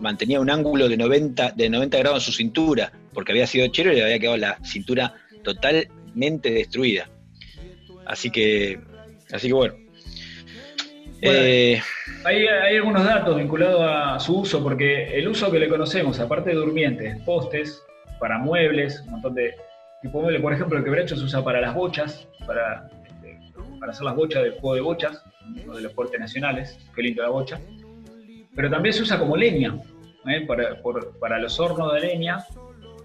mantenía 0.00 0.40
un 0.40 0.50
ángulo 0.50 0.88
de 0.88 0.96
90, 0.96 1.52
de 1.52 1.70
90 1.70 1.98
grados 1.98 2.22
en 2.22 2.32
su 2.32 2.36
cintura, 2.36 2.92
porque 3.12 3.32
había 3.32 3.46
sido 3.46 3.66
hachero 3.66 3.92
y 3.92 3.96
le 3.96 4.04
había 4.04 4.18
quedado 4.18 4.36
la 4.36 4.58
cintura 4.64 5.14
totalmente 5.42 6.50
destruida. 6.50 7.08
Así 8.06 8.30
que, 8.30 8.80
así 9.32 9.48
que 9.48 9.54
bueno. 9.54 9.74
Bueno. 11.20 11.38
Eh, 11.40 11.82
Hay, 12.24 12.46
hay 12.46 12.76
algunos 12.76 13.04
datos 13.04 13.36
vinculados 13.36 13.80
a 13.82 14.20
su 14.20 14.38
uso, 14.38 14.62
porque 14.62 15.18
el 15.18 15.26
uso 15.28 15.50
que 15.50 15.58
le 15.58 15.68
conocemos, 15.68 16.20
aparte 16.20 16.50
de 16.50 16.56
durmientes, 16.56 17.20
postes, 17.22 17.82
para 18.20 18.38
muebles, 18.38 19.00
un 19.06 19.12
montón 19.12 19.34
de 19.34 19.54
tipo 20.02 20.18
de 20.18 20.22
muebles, 20.22 20.42
por 20.42 20.52
ejemplo, 20.52 20.78
el 20.78 20.84
quebracho 20.84 21.16
se 21.16 21.24
usa 21.24 21.42
para 21.42 21.60
las 21.60 21.74
bochas, 21.74 22.28
para 22.46 22.88
para 23.78 23.92
hacer 23.92 24.04
las 24.04 24.16
bochas 24.16 24.42
del 24.42 24.52
juego 24.52 24.74
de 24.74 24.80
bochas, 24.80 25.24
uno 25.46 25.74
de 25.74 25.82
los 25.82 25.82
deportes 25.82 26.20
nacionales, 26.20 26.78
qué 26.94 27.02
lindo 27.02 27.22
la 27.22 27.30
bocha. 27.30 27.60
Pero 28.54 28.70
también 28.70 28.92
se 28.92 29.02
usa 29.02 29.18
como 29.18 29.36
leña, 29.36 29.76
¿eh? 30.26 30.44
para, 30.46 30.80
para 31.20 31.38
los 31.38 31.58
hornos 31.60 31.92
de 31.94 32.00
leña, 32.00 32.44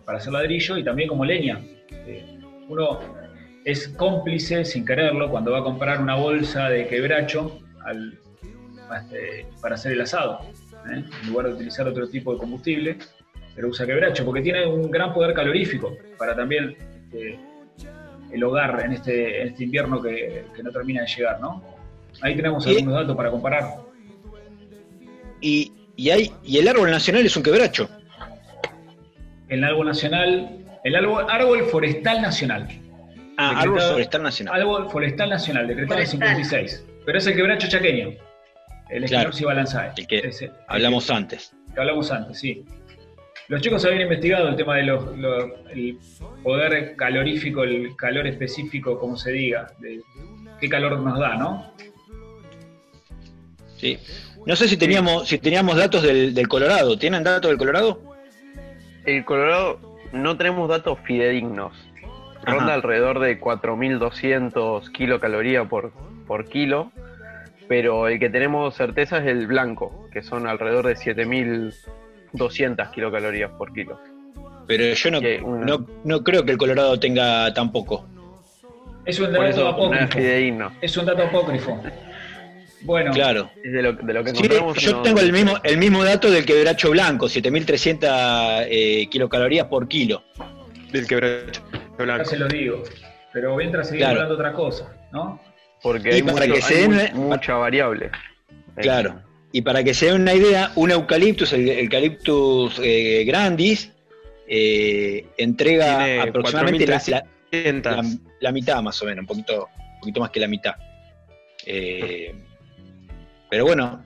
para 0.05 0.17
hacer 0.17 0.34
ladrillo 0.34 0.78
y 0.78 0.84
también 0.84 1.09
como 1.09 1.26
leña. 1.26 1.59
Eh, 1.91 2.39
uno 2.67 2.99
es 3.65 3.88
cómplice 3.89 4.65
sin 4.65 4.86
quererlo 4.86 5.30
cuando 5.30 5.51
va 5.51 5.59
a 5.59 5.63
comprar 5.63 6.01
una 6.01 6.15
bolsa 6.15 6.69
de 6.69 6.88
quebracho 6.88 7.59
este, 7.91 9.45
para 9.61 9.76
hacer 9.76 9.93
el 9.93 10.01
asado, 10.01 10.39
¿eh? 10.91 11.03
en 11.21 11.30
lugar 11.30 11.47
de 11.47 11.53
utilizar 11.53 11.88
otro 11.88 12.07
tipo 12.07 12.34
de 12.34 12.39
combustible, 12.39 12.97
pero 13.55 13.69
usa 13.69 13.86
quebracho 13.86 14.26
porque 14.26 14.41
tiene 14.41 14.65
un 14.65 14.89
gran 14.89 15.13
poder 15.13 15.34
calorífico 15.34 15.95
para 16.17 16.36
también 16.36 16.76
el 18.34 18.43
hogar 18.43 18.81
en 18.86 18.93
este, 18.93 19.41
en 19.41 19.47
este 19.49 19.63
invierno 19.65 20.01
que, 20.01 20.45
que 20.55 20.63
no 20.63 20.71
termina 20.71 21.01
de 21.01 21.07
llegar, 21.07 21.39
¿no? 21.39 21.63
Ahí 22.21 22.36
tenemos 22.36 22.65
Y- 22.67 22.71
algunos 22.77 22.93
datos 22.95 23.15
para 23.15 23.29
comparar. 23.31 23.75
Y, 25.41 25.71
y, 25.95 26.09
hay, 26.09 26.31
y 26.43 26.57
el 26.57 26.67
árbol 26.67 26.89
nacional 26.91 27.25
es 27.25 27.36
un 27.36 27.43
quebracho. 27.43 27.89
El 29.49 29.63
árbol 29.63 29.88
nacional, 29.88 30.57
el 30.84 30.95
árbol, 30.95 31.25
árbol 31.29 31.63
forestal 31.65 32.21
nacional. 32.21 32.67
Ah, 33.38 33.49
Decretado- 33.49 33.61
árbol 33.61 33.81
forestal 33.93 34.23
nacional. 34.23 34.61
Árbol 34.61 34.89
forestal 34.89 35.29
nacional, 35.29 35.67
decretado 35.67 35.99
en 36.01 36.07
Forestal. 36.07 36.38
56. 36.38 36.86
Pero 37.05 37.17
es 37.17 37.27
el 37.27 37.36
quebracho 37.36 37.67
chaqueño, 37.67 38.09
el 38.09 39.05
Claro. 39.05 39.29
Esquinopsis 39.29 39.45
balanzae. 39.45 39.91
El 39.97 40.07
que 40.07 40.17
Ese, 40.19 40.45
el 40.45 40.51
Hablamos 40.67 41.09
antes. 41.09 41.53
que 41.73 41.79
hablamos 41.79 42.11
antes, 42.11 42.39
sí. 42.39 42.63
Los 43.50 43.62
chicos 43.62 43.84
habían 43.86 44.02
investigado 44.02 44.48
el 44.48 44.56
tema 44.56 44.76
del 44.78 44.89
el 44.89 45.98
poder 46.44 46.96
calorífico, 46.96 47.64
el 47.64 47.96
calor 47.96 48.26
específico, 48.28 48.98
como 49.00 49.18
se 49.18 49.32
diga, 49.32 49.72
de 49.80 50.02
qué 50.60 50.70
calor 50.70 51.00
nos 51.00 51.20
da, 51.20 51.36
¿no? 51.36 51.74
Sí. 53.78 54.00
No 54.46 54.56
sé 54.56 54.68
si 54.68 54.78
teníamos, 54.78 55.28
si 55.28 55.38
teníamos 55.39 55.76
datos 55.78 56.04
del, 56.04 56.34
del 56.34 56.48
Colorado. 56.48 56.98
¿Tienen 56.98 57.24
datos 57.24 57.50
del 57.50 57.58
Colorado? 57.58 58.00
El 59.06 59.26
Colorado 59.26 59.80
no 60.14 60.38
tenemos 60.38 60.70
datos 60.70 61.00
fidedignos. 61.04 61.74
Ronda 62.46 62.66
Ajá. 62.66 62.74
alrededor 62.76 63.20
de 63.20 63.39
4.200 63.39 64.91
kilocalorías 64.91 65.68
por, 65.68 65.91
por 66.28 66.48
kilo, 66.48 66.91
pero 67.68 68.08
el 68.08 68.20
que 68.20 68.30
tenemos 68.30 68.76
certeza 68.76 69.20
es 69.20 69.28
el 69.28 69.48
blanco, 69.48 70.10
que 70.12 70.24
son 70.24 70.48
alrededor 70.48 70.86
de 70.86 70.96
7.200 72.34 72.91
kilocalorías 72.91 73.51
por 73.51 73.73
kilo. 73.73 73.99
Pero 74.67 74.93
yo 74.93 75.11
no, 75.11 75.19
no, 75.65 75.86
no 76.03 76.23
creo 76.23 76.45
que 76.45 76.51
el 76.53 76.57
Colorado 76.57 76.99
tenga 76.99 77.53
tan 77.53 77.71
poco. 77.71 78.05
Es 79.05 79.19
un 79.19 79.31
dato 79.34 79.45
eso 79.45 79.67
apócrifo. 79.67 80.17
Es 80.81 80.97
un 80.97 81.05
dato 81.05 81.23
apócrifo. 81.23 81.81
Bueno, 82.81 83.11
Claro. 83.13 83.49
Es 83.63 83.71
de 83.71 83.81
lo, 83.81 83.93
de 83.93 84.13
lo 84.13 84.23
que 84.23 84.31
Sí, 84.31 84.38
encontramos. 84.43 84.77
yo 84.77 84.91
no- 84.93 85.01
tengo 85.03 85.19
el 85.19 85.31
mismo, 85.31 85.53
el 85.63 85.77
mismo 85.77 86.03
dato 86.03 86.29
del 86.29 86.45
quebracho 86.45 86.91
blanco, 86.91 87.27
7.300 87.29 88.65
eh, 88.69 89.07
kilocalorías 89.09 89.67
por 89.67 89.88
kilo. 89.88 90.23
Del 90.91 91.07
quebracho 91.07 91.61
ya 91.71 92.03
blanco. 92.03 92.25
se 92.25 92.38
lo 92.38 92.47
digo. 92.47 92.84
Pero 93.31 93.55
mientras 93.55 93.88
seguimos 93.88 94.07
Claro. 94.09 94.21
hablando 94.21 94.36
de 94.43 94.47
otra 94.49 94.53
cosa, 94.57 94.93
¿no? 95.11 95.39
Porque 95.81 96.09
Y 96.09 96.13
hay, 96.15 96.23
para 96.23 96.45
mucho- 96.45 96.53
que 96.53 96.61
se 96.61 96.75
hay 96.75 96.88
den- 96.88 97.15
mucha 97.17 97.55
variable. 97.55 98.11
Claro. 98.77 99.21
Y 99.56 99.62
para 99.62 99.84
que 99.84 99.93
se 99.93 100.08
den 100.08 100.22
una 100.22 100.34
idea, 100.34 100.72
un 100.76 100.89
eucaliptus, 100.91 101.54
el 101.54 101.70
eucaliptus 101.70 102.80
eh, 102.84 103.24
grandis, 103.26 103.93
eh, 104.47 105.28
entrega 105.38 106.04
Tiene 106.06 106.22
aproximadamente 106.22 106.88
la, 106.88 107.01
la- 107.08 107.24
4.300. 107.51 107.84
la- 107.84 108.20
la 108.41 108.51
mitad 108.51 108.82
más 108.82 108.99
o 109.01 109.06
menos, 109.06 109.22
un 109.22 109.28
poquito, 109.28 109.70
un 109.93 109.99
poquito 110.01 110.20
más 110.20 110.32
que 110.32 110.39
la 110.39 110.47
mitad. 110.47 110.74
Eh, 111.68 112.34
pero 113.49 113.66
bueno, 113.66 114.04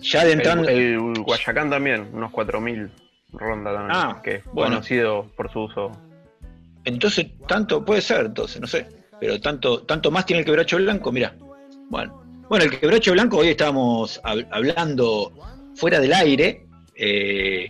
ya 0.00 0.24
de 0.24 0.32
entrando... 0.32 0.68
El, 0.68 0.78
el 0.78 0.98
Guayacán 1.24 1.68
también, 1.70 2.08
unos 2.12 2.30
4.000 2.30 2.88
ronda 3.32 3.74
también, 3.74 3.90
Ah, 3.92 4.20
que 4.22 4.36
es 4.36 4.44
bueno. 4.44 4.76
conocido 4.76 5.26
por 5.36 5.50
su 5.52 5.62
uso. 5.64 5.90
Entonces, 6.84 7.26
tanto 7.48 7.84
puede 7.84 8.00
ser, 8.00 8.26
entonces, 8.26 8.60
no 8.60 8.68
sé. 8.68 8.86
Pero 9.20 9.40
tanto, 9.40 9.82
tanto 9.82 10.12
más 10.12 10.24
tiene 10.24 10.40
el 10.40 10.46
quebracho 10.46 10.76
blanco, 10.76 11.10
mira. 11.10 11.34
Bueno. 11.90 12.22
Bueno, 12.48 12.64
el 12.64 12.78
quebracho 12.80 13.12
blanco, 13.12 13.38
hoy 13.38 13.48
estábamos 13.48 14.20
hab- 14.22 14.46
hablando 14.50 15.32
fuera 15.74 16.00
del 16.00 16.12
aire, 16.14 16.66
eh, 16.96 17.68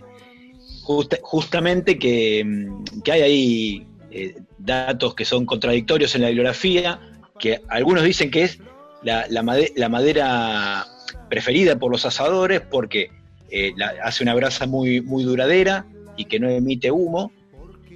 justa- 0.81 1.17
justamente 1.21 1.99
que, 1.99 2.43
mm, 2.45 3.01
que 3.01 3.11
hay 3.11 3.21
ahí 3.21 3.85
eh, 4.11 4.35
datos 4.57 5.13
que 5.13 5.23
son 5.25 5.45
contradictorios 5.45 6.15
en 6.15 6.21
la 6.21 6.27
bibliografía, 6.29 6.99
que 7.37 7.61
algunos 7.67 8.03
dicen 8.03 8.31
que 8.31 8.43
es 8.43 8.59
la, 9.03 9.25
la 9.29 9.43
made- 9.43 9.71
la 9.75 9.87
madera 9.89 10.87
preferida 11.29 11.77
por 11.77 11.91
los 11.91 12.05
asadores 12.05 12.61
porque 12.61 13.11
eh, 13.51 13.71
hace 14.03 14.23
una 14.23 14.33
brasa 14.33 14.65
muy, 14.65 15.01
muy 15.01 15.23
duradera 15.23 15.85
y 16.17 16.25
que 16.25 16.39
no 16.39 16.49
emite 16.49 16.89
humo, 16.91 17.31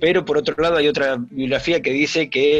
pero 0.03 0.25
por 0.25 0.37
otro 0.37 0.53
lado 0.61 0.75
hay 0.75 0.89
otra 0.89 1.15
bibliografía 1.15 1.81
que 1.81 1.91
dice 1.91 2.29
que 2.29 2.59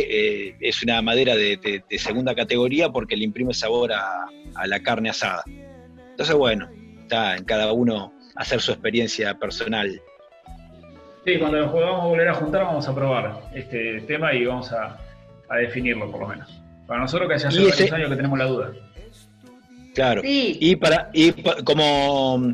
eh, 0.50 0.56
es 0.62 0.82
una 0.82 1.02
madera 1.02 1.36
de, 1.36 1.58
de- 1.58 1.84
de 1.89 1.98
segunda 2.00 2.34
categoría 2.34 2.88
porque 2.88 3.18
le 3.18 3.26
imprime 3.26 3.54
sabor 3.54 3.91
a, 3.91 4.28
a 4.56 4.66
la 4.68 4.80
carne 4.82 5.10
asada. 5.10 5.44
Entonces, 6.12 6.34
bueno, 6.38 6.70
está 7.02 7.36
en 7.36 7.44
cada 7.44 7.74
uno 7.74 8.14
hacer 8.38 8.62
su 8.62 8.72
experiencia 8.72 9.34
personal. 9.38 10.02
Sí, 11.26 11.38
cuando 11.38 11.58
nos 11.60 11.70
podamos 11.74 12.06
volver 12.06 12.30
a 12.30 12.34
juntar 12.34 12.64
vamos 12.64 12.88
a 12.88 12.96
probar 12.96 13.41
este 13.54 14.00
tema 14.08 14.34
y 14.34 14.46
vamos 14.46 14.72
a, 14.72 14.98
a 15.50 15.58
definirlo 15.58 16.10
por 16.10 16.22
lo 16.22 16.28
menos. 16.30 16.50
Para 16.88 17.02
nosotros 17.02 17.28
que 17.28 17.36
hace 17.36 17.48
varios 17.48 17.78
ese- 17.78 17.94
años 17.94 18.10
que 18.10 18.16
tenemos 18.16 18.39
la 18.39 18.46
duda. 18.46 18.72
Claro. 19.94 20.22
Sí. 20.22 20.58
Y 20.62 20.78
para 20.78 21.10
y 21.12 21.34
pa- 21.34 21.58
como, 21.66 22.54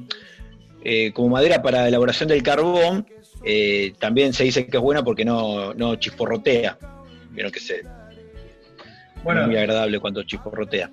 eh, 0.84 1.12
como 1.14 1.30
madera 1.30 1.62
para 1.62 1.88
elaboración 1.88 2.28
del 2.28 2.42
carbón, 2.42 3.06
eh, 3.44 3.94
también 4.00 4.34
se 4.34 4.44
dice 4.44 4.66
que 4.68 4.78
es 4.78 4.84
buena 4.84 5.04
porque 5.04 5.26
no, 5.26 5.74
no 5.74 5.96
chisporrotea. 5.96 6.78
Vieron 7.32 7.52
que 7.52 7.60
se, 7.60 7.84
Bueno, 9.24 9.46
muy 9.48 9.58
agradable 9.58 10.00
cuando 10.00 10.24
chisporrotea. 10.24 10.90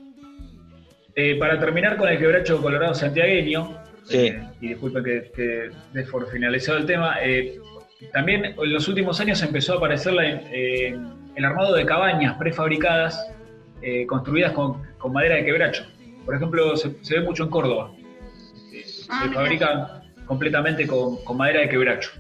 Eh, 1.15 1.37
para 1.39 1.59
terminar 1.59 1.97
con 1.97 2.09
el 2.09 2.19
quebracho 2.19 2.61
colorado 2.61 2.95
santiagueño, 2.95 3.79
Sí. 4.05 4.19
eh, 4.29 4.41
y 4.61 4.69
disculpen 4.69 5.03
que, 5.03 5.33
que 5.35 5.71
dé 5.93 6.03
por 6.05 6.31
finalizado 6.31 6.79
el 6.79 6.87
tema, 6.87 7.17
eh, 7.23 7.59
también 8.13 8.45
en 8.45 8.73
los 8.73 8.87
últimos 8.87 9.19
años 9.21 9.43
empezó 9.43 9.73
a 9.75 9.77
aparecer 9.79 10.13
la- 10.13 10.25
eh, 10.53 10.97
el 11.35 11.45
armado 11.45 11.75
de 11.75 11.85
cabañas 11.85 12.37
prefabricadas 12.39 13.27
eh, 13.83 14.07
construidas 14.07 14.53
con, 14.53 14.83
con 14.99 15.13
madera 15.13 15.37
de 15.37 15.45
quebracho. 15.45 15.85
Por 16.25 16.35
ejemplo, 16.37 16.77
se, 16.77 16.93
se 17.03 17.19
ve 17.19 17.25
mucho 17.25 17.45
en 17.45 17.51
Córdoba. 17.51 17.93
Eh, 18.73 18.85
Ah, 19.09 19.23
se 19.25 19.35
fabrican 19.35 19.87
completamente 20.27 20.87
con, 20.87 21.17
con 21.25 21.37
madera 21.37 21.61
de 21.61 21.69
quebracho, 21.69 22.11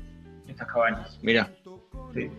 estas 0.56 0.72
cabañas. 0.72 1.18
Mira, 1.22 1.48
Sí. 2.14 2.30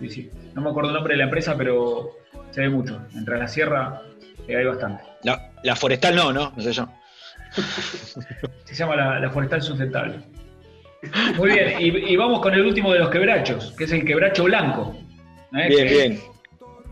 Sí, 0.00 0.08
sí. 0.08 0.30
No 0.54 0.62
me 0.62 0.70
acuerdo 0.70 0.90
el 0.90 0.94
nombre 0.94 1.14
de 1.14 1.18
la 1.18 1.24
empresa, 1.24 1.54
pero 1.56 2.10
se 2.50 2.62
ve 2.62 2.68
mucho. 2.68 3.00
Entre 3.14 3.38
la 3.38 3.46
sierra 3.46 4.00
eh, 4.48 4.56
hay 4.56 4.64
bastante. 4.64 5.02
la, 5.22 5.52
la 5.62 5.76
forestal 5.76 6.14
no, 6.16 6.32
¿no? 6.32 6.52
No 6.56 6.62
sé 6.62 6.72
yo. 6.72 6.88
Se 8.64 8.74
llama 8.74 8.96
la, 8.96 9.20
la 9.20 9.30
forestal 9.30 9.62
sustentable. 9.62 10.18
Muy 11.36 11.50
bien, 11.50 11.74
y, 11.80 12.12
y 12.12 12.16
vamos 12.16 12.40
con 12.40 12.54
el 12.54 12.62
último 12.64 12.92
de 12.92 12.98
los 12.98 13.10
quebrachos, 13.10 13.74
que 13.78 13.84
es 13.84 13.92
el 13.92 14.04
quebracho 14.04 14.44
blanco. 14.44 14.96
¿eh? 15.56 15.68
Bien, 15.68 15.86
que, 15.88 15.94
bien. 15.94 16.20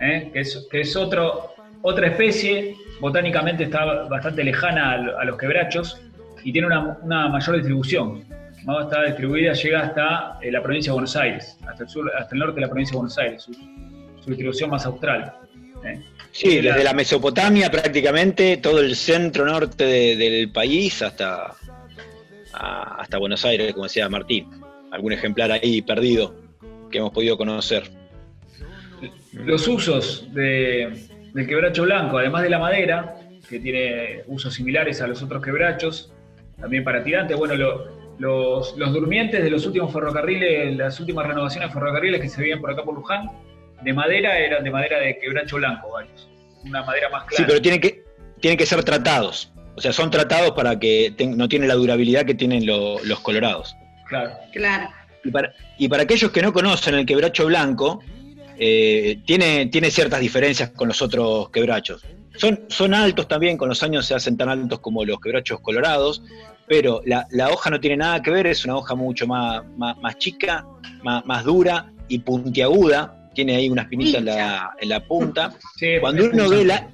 ¿eh? 0.00 0.30
que 0.32 0.40
es, 0.40 0.68
que 0.70 0.80
es 0.82 0.94
otro, 0.94 1.55
otra 1.82 2.07
especie, 2.09 2.76
botánicamente 3.00 3.64
está 3.64 3.84
bastante 4.05 4.44
lejana 4.44 4.92
a, 4.92 4.96
lo- 4.98 5.18
a 5.18 5.24
los 5.24 5.36
quebrachos 5.38 6.00
y 6.44 6.52
tiene 6.52 6.66
una, 6.68 6.98
una 7.02 7.28
mayor 7.28 7.57
distribución. 7.57 8.24
¿No? 8.64 8.80
Está 8.82 9.04
distribuida, 9.04 9.52
llega 9.52 9.80
hasta 9.80 10.38
eh, 10.42 10.50
la 10.50 10.62
provincia 10.62 10.90
de 10.90 10.94
Buenos 10.94 11.16
Aires, 11.16 11.56
hasta 11.66 11.84
el, 11.84 11.88
sur, 11.88 12.10
hasta 12.16 12.34
el 12.34 12.38
norte 12.40 12.54
de 12.56 12.60
la 12.62 12.68
provincia 12.68 12.92
de 12.92 12.96
Buenos 12.98 13.18
Aires, 13.18 13.42
su, 13.42 13.52
su 13.52 14.30
distribución 14.30 14.70
más 14.70 14.84
austral. 14.86 15.32
¿eh? 15.84 16.00
Sí, 16.32 16.60
la- 16.62 16.70
desde 16.72 16.84
la 16.84 16.92
Mesopotamia 16.94 17.70
prácticamente, 17.70 18.56
todo 18.58 18.80
el 18.80 18.96
centro 18.96 19.44
norte 19.44 19.84
de- 19.84 20.16
del 20.16 20.50
país 20.50 21.02
hasta, 21.02 21.52
a- 22.52 22.96
hasta 23.00 23.18
Buenos 23.18 23.44
Aires, 23.44 23.72
como 23.72 23.84
decía 23.84 24.08
Martín. 24.08 24.48
Algún 24.90 25.12
ejemplar 25.12 25.50
ahí 25.52 25.82
perdido 25.82 26.34
que 26.90 26.98
hemos 26.98 27.10
podido 27.12 27.36
conocer. 27.36 27.84
Los 29.32 29.66
usos 29.66 30.32
de- 30.32 31.06
del 31.32 31.46
quebracho 31.46 31.82
blanco, 31.82 32.18
además 32.18 32.42
de 32.44 32.50
la 32.50 32.58
madera, 32.60 33.16
que 33.48 33.58
tiene 33.58 34.22
usos 34.28 34.54
similares 34.54 35.02
a 35.02 35.06
los 35.08 35.20
otros 35.22 35.42
quebrachos, 35.42 36.12
también 36.58 36.84
para 36.84 37.02
tirantes, 37.02 37.36
bueno, 37.36 37.56
lo- 37.56 38.03
los, 38.18 38.76
los 38.76 38.92
durmientes 38.92 39.42
de 39.42 39.50
los 39.50 39.66
últimos 39.66 39.92
ferrocarriles, 39.92 40.76
las 40.76 40.98
últimas 41.00 41.26
renovaciones 41.26 41.68
de 41.70 41.74
ferrocarriles 41.74 42.20
que 42.20 42.28
se 42.28 42.40
veían 42.40 42.60
por 42.60 42.70
acá 42.72 42.82
por 42.84 42.94
Luján, 42.94 43.30
de 43.82 43.92
madera 43.92 44.38
eran 44.38 44.64
de 44.64 44.70
madera 44.70 44.98
de 45.00 45.18
quebracho 45.18 45.56
blanco, 45.56 45.90
varios. 45.92 46.28
Una 46.64 46.82
madera 46.82 47.08
más 47.10 47.24
Sí, 47.28 47.36
clara. 47.36 47.46
pero 47.48 47.62
tienen 47.62 47.80
que, 47.80 48.04
tienen 48.40 48.56
que 48.56 48.66
ser 48.66 48.82
tratados. 48.84 49.50
O 49.76 49.80
sea, 49.80 49.92
son 49.92 50.10
tratados 50.10 50.52
para 50.52 50.78
que 50.78 51.12
ten- 51.16 51.36
no 51.36 51.48
tienen 51.48 51.68
la 51.68 51.74
durabilidad 51.74 52.24
que 52.24 52.34
tienen 52.34 52.64
lo- 52.64 53.02
los 53.04 53.20
colorados. 53.20 53.74
Claro. 54.08 54.30
Claro. 54.52 54.88
Y 55.24 55.30
para, 55.30 55.52
y 55.78 55.88
para 55.88 56.02
aquellos 56.04 56.30
que 56.30 56.42
no 56.42 56.52
conocen 56.52 56.94
el 56.94 57.04
quebracho 57.06 57.46
blanco, 57.46 58.00
eh, 58.58 59.18
tiene, 59.26 59.66
tiene 59.66 59.90
ciertas 59.90 60.20
diferencias 60.20 60.70
con 60.70 60.88
los 60.88 61.02
otros 61.02 61.50
quebrachos. 61.50 62.04
Son, 62.36 62.60
son 62.68 62.94
altos 62.94 63.26
también, 63.28 63.56
con 63.56 63.68
los 63.68 63.82
años 63.82 64.06
se 64.06 64.14
hacen 64.14 64.36
tan 64.36 64.48
altos 64.48 64.78
como 64.80 65.04
los 65.04 65.20
quebrachos 65.20 65.60
colorados, 65.60 66.22
pero 66.66 67.02
la, 67.04 67.26
la 67.30 67.50
hoja 67.50 67.70
no 67.70 67.80
tiene 67.80 67.98
nada 67.98 68.22
que 68.22 68.30
ver, 68.30 68.46
es 68.46 68.64
una 68.64 68.76
hoja 68.76 68.94
mucho 68.94 69.26
más, 69.26 69.62
más, 69.76 69.96
más 69.98 70.16
chica, 70.18 70.64
más, 71.02 71.24
más 71.26 71.44
dura 71.44 71.90
y 72.08 72.18
puntiaguda, 72.20 73.30
tiene 73.34 73.56
ahí 73.56 73.68
una 73.68 73.82
espinita 73.82 74.18
en 74.18 74.24
la, 74.26 74.70
en 74.80 74.88
la 74.88 75.00
punta. 75.00 75.52
Sí, 75.76 75.94
Cuando 76.00 76.24
uno 76.24 76.32
ve 76.48 76.58
punzante. 76.58 76.64
la, 76.66 76.88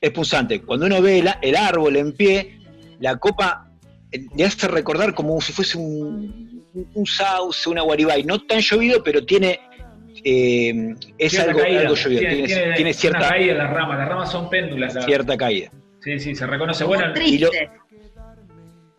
es 0.00 0.10
punzante, 0.10 0.62
cuando 0.62 0.86
uno 0.86 1.02
ve 1.02 1.22
la- 1.22 1.38
el 1.42 1.56
árbol 1.56 1.96
en 1.96 2.12
pie, 2.12 2.58
la 3.00 3.16
copa 3.16 3.68
eh, 4.12 4.24
le 4.36 4.44
hace 4.44 4.68
recordar 4.68 5.14
como 5.14 5.40
si 5.40 5.52
fuese 5.52 5.76
un, 5.78 6.64
sauce, 7.06 7.68
una 7.68 7.82
guaribay, 7.82 8.22
no 8.24 8.40
tan 8.40 8.60
llovido, 8.60 9.02
pero 9.02 9.24
tiene 9.24 9.60
eh, 10.24 10.94
es 11.18 11.32
Cierta 11.32 11.50
algo, 11.50 11.62
caída, 11.62 11.80
algo 11.82 11.94
llovido, 11.94 12.20
tiene, 12.20 12.42
tiene 12.46 12.80
una 12.82 12.92
cierta, 12.92 13.28
caída 13.28 13.52
en 13.52 13.58
las 13.58 13.70
ramas, 13.70 13.98
las 13.98 14.08
ramas 14.08 14.30
son 14.32 14.48
péndulas. 14.48 14.94
la- 14.94 15.02
cierta 15.02 15.36
caída. 15.36 15.70
Sí, 16.00 16.18
sí, 16.18 16.34
se 16.34 16.46
reconoce. 16.46 16.84
Como 16.84 16.96
Bueno, 16.96 17.12
y 17.26 17.38
lo- 17.38 17.48
triste. 17.50 17.70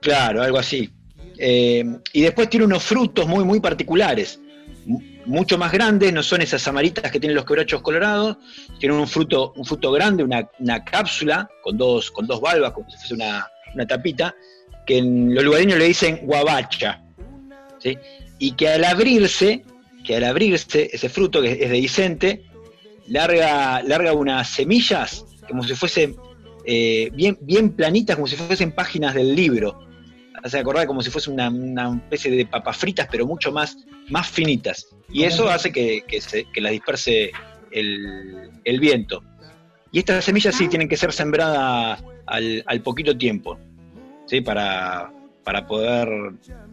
Claro, 0.05 0.43
algo 0.43 0.59
así. 0.59 0.91
Eh, 1.37 1.83
y 2.13 2.21
después 2.21 2.47
tiene 2.47 2.65
unos 2.67 2.83
frutos 2.83 3.27
muy, 3.27 3.43
muy 3.43 3.59
particulares, 3.59 4.39
mu- 4.85 5.01
mucho 5.25 5.57
más 5.57 5.71
grandes, 5.71 6.13
no 6.13 6.21
son 6.21 6.43
esas 6.43 6.65
amaritas 6.67 7.11
que 7.11 7.19
tienen 7.19 7.35
los 7.35 7.43
quebrachos 7.43 7.81
colorados, 7.81 8.37
tienen 8.79 8.99
un 8.99 9.07
fruto, 9.07 9.51
un 9.55 9.65
fruto 9.65 9.91
grande, 9.91 10.23
una, 10.23 10.47
una 10.59 10.85
cápsula 10.85 11.49
con 11.63 11.75
dos, 11.75 12.11
con 12.11 12.27
dos 12.27 12.39
valvas, 12.39 12.71
como 12.71 12.87
si 12.91 12.97
fuese 12.97 13.15
una, 13.15 13.47
una 13.73 13.87
tapita, 13.87 14.35
que 14.85 14.99
en 14.99 15.33
los 15.33 15.43
lugareños 15.43 15.79
le 15.79 15.85
dicen 15.85 16.19
guabacha. 16.21 17.01
¿sí? 17.79 17.97
Y 18.37 18.51
que 18.51 18.69
al 18.69 18.83
abrirse, 18.83 19.63
que 20.05 20.17
al 20.17 20.23
abrirse, 20.25 20.87
ese 20.93 21.09
fruto 21.09 21.41
que 21.41 21.51
es 21.63 21.69
dehiscente, 21.71 22.43
larga, 23.07 23.81
larga 23.81 24.13
unas 24.13 24.47
semillas 24.49 25.25
como 25.49 25.63
si 25.63 25.73
fuesen 25.73 26.15
eh, 26.63 27.09
bien, 27.13 27.37
bien 27.41 27.71
planitas, 27.71 28.15
como 28.15 28.27
si 28.27 28.35
fuesen 28.35 28.71
páginas 28.71 29.15
del 29.15 29.35
libro. 29.35 29.79
Hace 30.45 30.59
acordar 30.59 30.85
como 30.85 31.01
si 31.01 31.09
fuese 31.09 31.31
una, 31.31 31.49
una 31.49 31.95
especie 31.95 32.29
de 32.29 32.45
papas 32.45 32.77
fritas, 32.77 33.07
pero 33.11 33.25
mucho 33.25 33.51
más, 33.51 33.75
más 34.09 34.27
finitas. 34.27 34.87
Y 35.11 35.23
eso 35.23 35.49
hace 35.49 35.71
que, 35.71 36.03
que, 36.07 36.21
se, 36.21 36.45
que 36.53 36.61
las 36.61 36.71
disperse 36.71 37.31
el, 37.71 38.51
el 38.63 38.79
viento. 38.79 39.23
Y 39.91 39.99
estas 39.99 40.23
semillas 40.23 40.53
sí 40.53 40.67
tienen 40.67 40.87
que 40.87 40.97
ser 40.97 41.11
sembradas 41.11 42.03
al, 42.27 42.63
al 42.67 42.81
poquito 42.81 43.17
tiempo, 43.17 43.57
¿sí? 44.27 44.41
para, 44.41 45.11
para 45.43 45.65
poder 45.65 46.09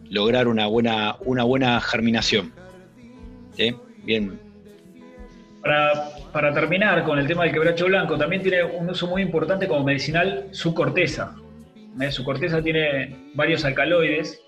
lograr 0.07 0.47
una 0.47 0.67
buena, 0.67 1.15
una 1.21 1.43
buena 1.43 1.81
germinación. 1.81 2.53
¿sí? 3.57 3.75
Bien, 4.03 4.39
Para, 5.63 6.11
para 6.31 6.53
terminar 6.53 7.03
con 7.05 7.17
el 7.17 7.25
tema 7.25 7.45
del 7.45 7.53
quebracho 7.53 7.87
blanco, 7.87 8.19
también 8.19 8.43
tiene 8.43 8.63
un 8.63 8.91
uso 8.91 9.07
muy 9.07 9.23
importante 9.23 9.67
como 9.67 9.83
medicinal 9.83 10.49
su 10.51 10.75
corteza. 10.75 11.35
¿Eh? 12.01 12.11
Su 12.11 12.23
corteza 12.23 12.61
tiene 12.61 13.15
varios 13.35 13.63
alcaloides 13.65 14.39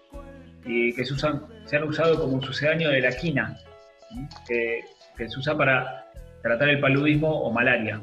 y 0.65 0.93
que 0.93 1.05
se, 1.05 1.13
usan, 1.13 1.43
se 1.65 1.77
han 1.77 1.83
usado 1.83 2.19
como 2.19 2.41
sucedáneo 2.41 2.89
de 2.89 3.01
la 3.01 3.11
quina, 3.11 3.57
¿eh? 4.11 4.27
que, 4.47 4.79
que 5.17 5.29
se 5.29 5.39
usa 5.39 5.55
para 5.57 6.05
tratar 6.41 6.69
el 6.69 6.79
paludismo 6.79 7.29
o 7.29 7.51
malaria, 7.51 8.01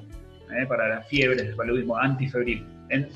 ¿eh? 0.57 0.67
para 0.67 0.89
las 0.89 1.09
fiebres 1.09 1.43
del 1.45 1.55
paludismo 1.57 1.97
antifebril. 1.97 2.67
En- 2.89 3.09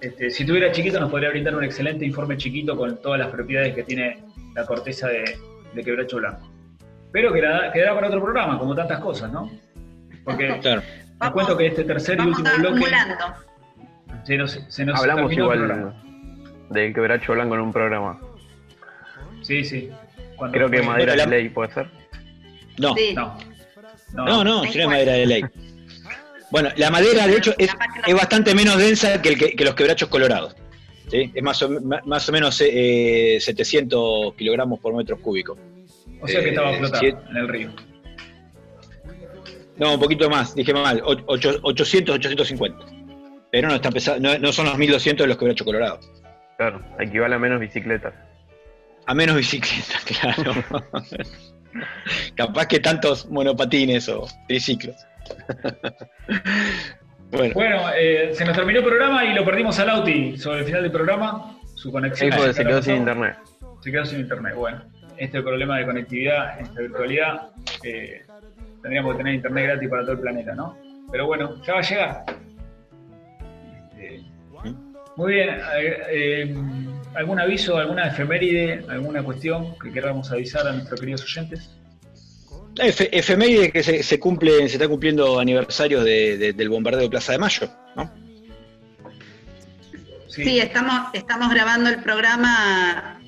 este, 0.00 0.30
si 0.30 0.46
tuviera 0.46 0.72
chiquito 0.72 0.98
nos 0.98 1.10
podría 1.10 1.28
brindar 1.30 1.54
un 1.54 1.64
excelente 1.64 2.06
informe 2.06 2.36
chiquito 2.38 2.74
con 2.76 3.00
todas 3.02 3.18
las 3.20 3.28
propiedades 3.28 3.74
que 3.74 3.82
tiene 3.82 4.22
la 4.54 4.64
corteza 4.64 5.08
de, 5.08 5.36
de 5.74 5.84
quebracho 5.84 6.16
blanco. 6.18 6.50
Pero 7.12 7.32
quedará, 7.32 7.70
quedará 7.72 7.94
para 7.94 8.06
otro 8.08 8.22
programa, 8.22 8.58
como 8.58 8.74
tantas 8.74 9.00
cosas, 9.00 9.30
¿no? 9.30 9.50
Porque 10.24 10.58
claro. 10.60 10.82
Vamos- 11.18 11.34
cuento 11.34 11.56
que 11.58 11.66
este 11.66 11.84
tercer 11.84 12.18
y 12.18 12.22
último 12.22 12.48
bloque 12.58 12.68
acumulando. 12.68 13.14
Se 14.24 14.36
nos, 14.36 14.60
se 14.68 14.84
nos 14.84 14.98
Hablamos 15.00 15.32
igual 15.32 15.94
del 16.70 16.94
quebracho 16.94 17.32
blanco 17.32 17.54
en 17.54 17.60
un 17.60 17.72
programa. 17.72 18.18
Sí, 19.42 19.64
sí. 19.64 19.90
Cuando 20.36 20.56
Creo 20.56 20.70
que 20.70 20.78
fue- 20.78 20.86
madera 20.86 21.14
de 21.16 21.26
ley 21.26 21.48
puede 21.48 21.72
ser. 21.72 21.88
No, 22.78 22.94
Sí. 22.94 23.12
No. 23.14 23.36
No, 24.14 24.24
no, 24.26 24.44
no, 24.44 24.62
no 24.64 24.88
madera 24.88 25.12
de 25.12 25.26
ley. 25.26 25.44
Bueno, 26.50 26.70
la 26.76 26.90
madera, 26.90 27.26
de 27.28 27.36
hecho, 27.36 27.54
es, 27.58 27.70
es 28.06 28.14
bastante 28.14 28.54
menos 28.56 28.76
densa 28.76 29.22
que, 29.22 29.28
el 29.30 29.38
que, 29.38 29.52
que 29.52 29.64
los 29.64 29.74
quebrachos 29.74 30.08
colorados. 30.08 30.56
¿sí? 31.08 31.30
Es 31.32 31.42
más 31.44 31.62
o, 31.62 31.68
más 32.06 32.28
o 32.28 32.32
menos 32.32 32.60
eh, 32.64 33.38
700 33.40 34.34
kilogramos 34.34 34.80
por 34.80 34.94
metro 34.96 35.16
cúbico. 35.20 35.56
O 36.20 36.26
sea 36.26 36.40
que 36.42 36.48
estaba 36.50 36.72
eh, 36.72 36.78
flotando 36.78 37.08
sí. 37.08 37.14
en 37.30 37.36
el 37.36 37.48
río. 37.48 37.70
No, 39.76 39.94
un 39.94 40.00
poquito 40.00 40.28
más, 40.28 40.54
dije 40.54 40.74
mal, 40.74 41.00
o- 41.04 41.16
ocho- 41.26 41.58
800, 41.62 42.16
850. 42.16 42.84
Pero 43.52 43.68
no, 43.68 43.74
está 43.74 43.90
pesado, 43.90 44.20
no, 44.20 44.38
no 44.38 44.52
son 44.52 44.66
los 44.66 44.78
1200 44.78 45.24
de 45.24 45.28
los 45.28 45.36
quebrachos 45.36 45.64
colorados. 45.64 46.08
Claro, 46.56 46.80
equivale 46.98 47.34
a 47.34 47.38
menos 47.38 47.58
bicicletas. 47.60 48.14
A 49.06 49.14
menos 49.14 49.36
bicicleta, 49.36 49.98
claro. 50.34 50.52
Capaz 52.36 52.66
que 52.66 52.80
tantos 52.80 53.28
monopatines 53.30 54.08
o 54.08 54.26
triciclos. 54.46 54.96
bueno, 57.30 57.54
Bueno, 57.54 57.82
eh, 57.96 58.30
se 58.34 58.44
nos 58.44 58.56
terminó 58.56 58.80
el 58.80 58.84
programa 58.84 59.24
y 59.24 59.34
lo 59.34 59.44
perdimos 59.44 59.78
al 59.78 59.90
Auti 59.90 60.36
sobre 60.36 60.60
el 60.60 60.64
final 60.66 60.82
del 60.82 60.92
programa. 60.92 61.56
Su 61.74 61.88
Sí, 61.88 61.92
conexión. 61.92 62.30
porque 62.36 62.52
se 62.52 62.62
¿qué 62.62 62.68
quedó 62.68 62.82
sin 62.82 62.96
internet. 62.96 63.36
Se 63.82 63.90
quedó 63.90 64.04
sin 64.04 64.20
internet. 64.20 64.54
Bueno, 64.54 64.82
este 65.16 65.42
problema 65.42 65.78
de 65.78 65.86
conectividad, 65.86 66.60
esta 66.60 66.80
virtualidad, 66.80 67.50
eh, 67.84 68.22
tendríamos 68.82 69.12
que 69.12 69.18
tener 69.18 69.34
internet 69.34 69.64
gratis 69.66 69.88
para 69.88 70.02
todo 70.02 70.12
el 70.12 70.20
planeta, 70.20 70.54
¿no? 70.54 70.76
Pero 71.10 71.26
bueno, 71.26 71.60
ya 71.64 71.74
va 71.74 71.78
a 71.78 71.82
llegar. 71.82 72.24
Muy 75.16 75.34
bien. 75.34 75.48
eh, 75.50 75.96
eh, 76.10 76.54
¿Algún 77.14 77.40
aviso, 77.40 77.76
alguna 77.76 78.06
efeméride, 78.08 78.84
alguna 78.88 79.22
cuestión 79.22 79.74
que 79.78 79.90
queramos 79.92 80.30
avisar 80.30 80.66
a 80.66 80.72
nuestros 80.72 81.00
queridos 81.00 81.22
oyentes? 81.24 81.70
Efe- 82.76 83.08
efeméride 83.12 83.72
que 83.72 83.82
se, 83.82 84.02
se 84.04 84.20
cumple, 84.20 84.58
se 84.68 84.76
está 84.76 84.86
cumpliendo 84.88 85.40
aniversarios 85.40 86.04
de- 86.04 86.38
de- 86.38 86.52
del 86.52 86.68
bombardeo 86.68 87.02
de 87.02 87.10
Plaza 87.10 87.32
de 87.32 87.38
Mayo, 87.38 87.68
¿no? 87.96 88.10
Sí, 90.28 90.60
estamos, 90.60 91.08
estamos 91.12 91.52
grabando 91.52 91.90
el 91.90 92.00
programa 92.02 93.20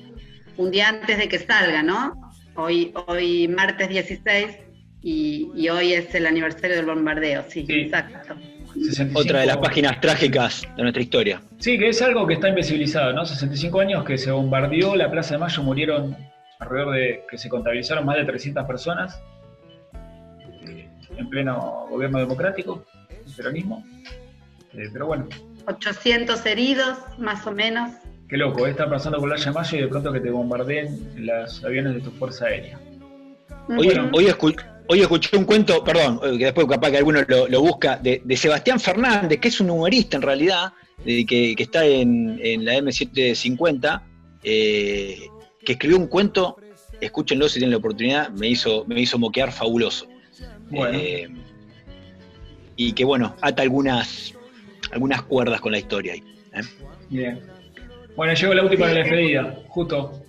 un 0.55 0.71
día 0.71 0.87
antes 0.87 1.17
de 1.17 1.27
que 1.27 1.37
salga, 1.39 1.83
¿no? 1.83 2.33
Hoy, 2.55 2.93
hoy 3.07 3.49
martes 3.49 3.89
16 3.89 4.47
y, 5.01 5.51
y 5.53 5.67
hoy 5.67 5.93
es 5.93 6.15
el 6.15 6.25
aniversario 6.25 6.77
del 6.77 6.85
bombardeo, 6.85 7.43
sí, 7.49 7.65
Sí. 7.67 7.73
exacto. 7.81 8.35
65 8.73 9.19
Otra 9.19 9.39
de 9.41 9.45
las 9.47 9.57
páginas 9.57 9.99
trágicas 10.01 10.63
de 10.75 10.81
nuestra 10.81 11.01
historia. 11.03 11.41
Sí, 11.59 11.77
que 11.77 11.89
es 11.89 12.01
algo 12.01 12.25
que 12.27 12.33
está 12.35 12.49
invisibilizado, 12.49 13.13
¿no? 13.13 13.25
65 13.25 13.79
años 13.79 14.03
que 14.03 14.17
se 14.17 14.31
bombardeó 14.31 14.95
la 14.95 15.09
Plaza 15.11 15.35
de 15.35 15.39
Mayo, 15.39 15.63
murieron 15.63 16.15
alrededor 16.59 16.93
de, 16.95 17.23
que 17.29 17.37
se 17.37 17.49
contabilizaron 17.49 18.05
más 18.05 18.15
de 18.17 18.25
300 18.25 18.65
personas 18.65 19.21
eh, 20.65 20.87
en 21.17 21.29
pleno 21.29 21.87
gobierno 21.89 22.19
democrático, 22.19 22.85
el 23.09 23.33
peronismo. 23.35 23.85
Eh, 24.73 24.89
pero 24.91 25.05
bueno, 25.07 25.27
800 25.67 26.45
heridos, 26.45 26.97
más 27.19 27.45
o 27.45 27.51
menos. 27.51 27.91
qué 28.27 28.37
loco, 28.37 28.65
eh, 28.65 28.71
está 28.71 28.89
pasando 28.89 29.19
por 29.19 29.29
la 29.29 29.35
Plaza 29.35 29.51
de 29.51 29.55
Mayo 29.55 29.77
y 29.77 29.81
de 29.81 29.87
pronto 29.87 30.11
que 30.11 30.19
te 30.19 30.29
bombardeen 30.31 31.25
los 31.25 31.63
aviones 31.63 31.93
de 31.95 32.01
tu 32.01 32.11
Fuerza 32.11 32.45
Aérea. 32.45 32.79
Hoy, 33.69 33.87
Ujú. 33.89 34.09
hoy, 34.17 34.25
escu- 34.25 34.61
hoy 34.87 35.01
escuché 35.01 35.37
un 35.37 35.45
cuento, 35.45 35.83
perdón, 35.83 36.19
eh, 36.23 36.37
que 36.37 36.45
después 36.45 36.67
capaz 36.67 36.91
que 36.91 36.97
alguno 36.97 37.21
lo, 37.27 37.47
lo 37.47 37.61
busca, 37.61 37.97
de, 37.97 38.21
de 38.23 38.37
Sebastián 38.37 38.79
Fernández, 38.79 39.39
que 39.39 39.47
es 39.47 39.59
un 39.59 39.69
humorista 39.69 40.17
en 40.17 40.23
realidad, 40.23 40.73
de 41.03 41.25
que, 41.25 41.55
que 41.55 41.63
está 41.63 41.85
en, 41.85 42.39
en 42.41 42.65
la 42.65 42.75
M750, 42.75 44.01
eh, 44.43 45.27
que 45.65 45.73
escribió 45.73 45.97
un 45.97 46.07
cuento, 46.07 46.57
escúchenlo 47.01 47.47
si 47.47 47.59
tienen 47.59 47.71
la 47.71 47.77
oportunidad, 47.77 48.29
me 48.29 48.47
hizo, 48.47 48.85
me 48.85 48.99
hizo 48.99 49.17
moquear 49.17 49.51
fabuloso. 49.51 50.07
Bueno. 50.69 50.97
Eh, 50.97 51.29
y 52.75 52.93
que 52.93 53.05
bueno, 53.05 53.35
ata 53.41 53.61
algunas, 53.61 54.33
algunas 54.91 55.21
cuerdas 55.23 55.61
con 55.61 55.71
la 55.71 55.79
historia 55.79 56.13
ahí. 56.13 56.23
¿eh? 56.53 56.61
Bien. 57.09 57.41
Bueno, 58.15 58.33
llegó 58.33 58.53
la 58.53 58.63
última 58.63 58.81
para 58.81 58.93
la 58.93 58.99
despedida, 58.99 59.59
justo. 59.67 60.23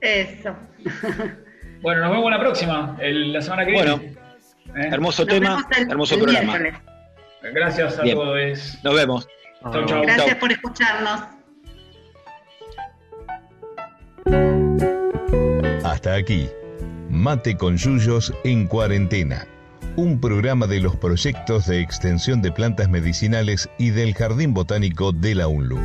Eso. 0.00 0.56
Bueno, 1.82 2.00
nos 2.02 2.10
vemos 2.12 2.30
la 2.30 2.38
próxima, 2.40 2.96
el- 3.00 3.32
la 3.32 3.42
semana 3.42 3.64
que 3.66 3.72
Bueno, 3.72 3.98
viene. 3.98 4.16
¿Eh? 4.76 4.88
Hermoso 4.92 5.24
Nos 5.24 5.34
tema, 5.34 5.66
el- 5.76 5.90
hermoso 5.90 6.14
el 6.14 6.20
programa. 6.22 6.58
miércoles. 6.58 6.80
Gracias 7.54 7.98
a 7.98 8.02
Bien. 8.02 8.16
todos. 8.16 8.78
Nos 8.84 8.94
vemos. 8.94 9.28
Chau, 9.72 9.84
chau. 9.86 10.02
Gracias 10.02 10.26
Chau. 10.28 10.38
por 10.38 10.52
escucharnos. 10.52 11.20
Hasta 15.84 16.14
aquí, 16.14 16.48
Mate 17.10 17.56
con 17.56 17.76
Yuyos 17.76 18.32
en 18.44 18.66
cuarentena, 18.66 19.46
un 19.96 20.20
programa 20.20 20.66
de 20.66 20.80
los 20.80 20.96
proyectos 20.96 21.66
de 21.66 21.80
extensión 21.80 22.40
de 22.40 22.50
plantas 22.52 22.88
medicinales 22.88 23.68
y 23.78 23.90
del 23.90 24.14
Jardín 24.14 24.54
Botánico 24.54 25.12
de 25.12 25.34
la 25.34 25.48
UNLU. 25.48 25.78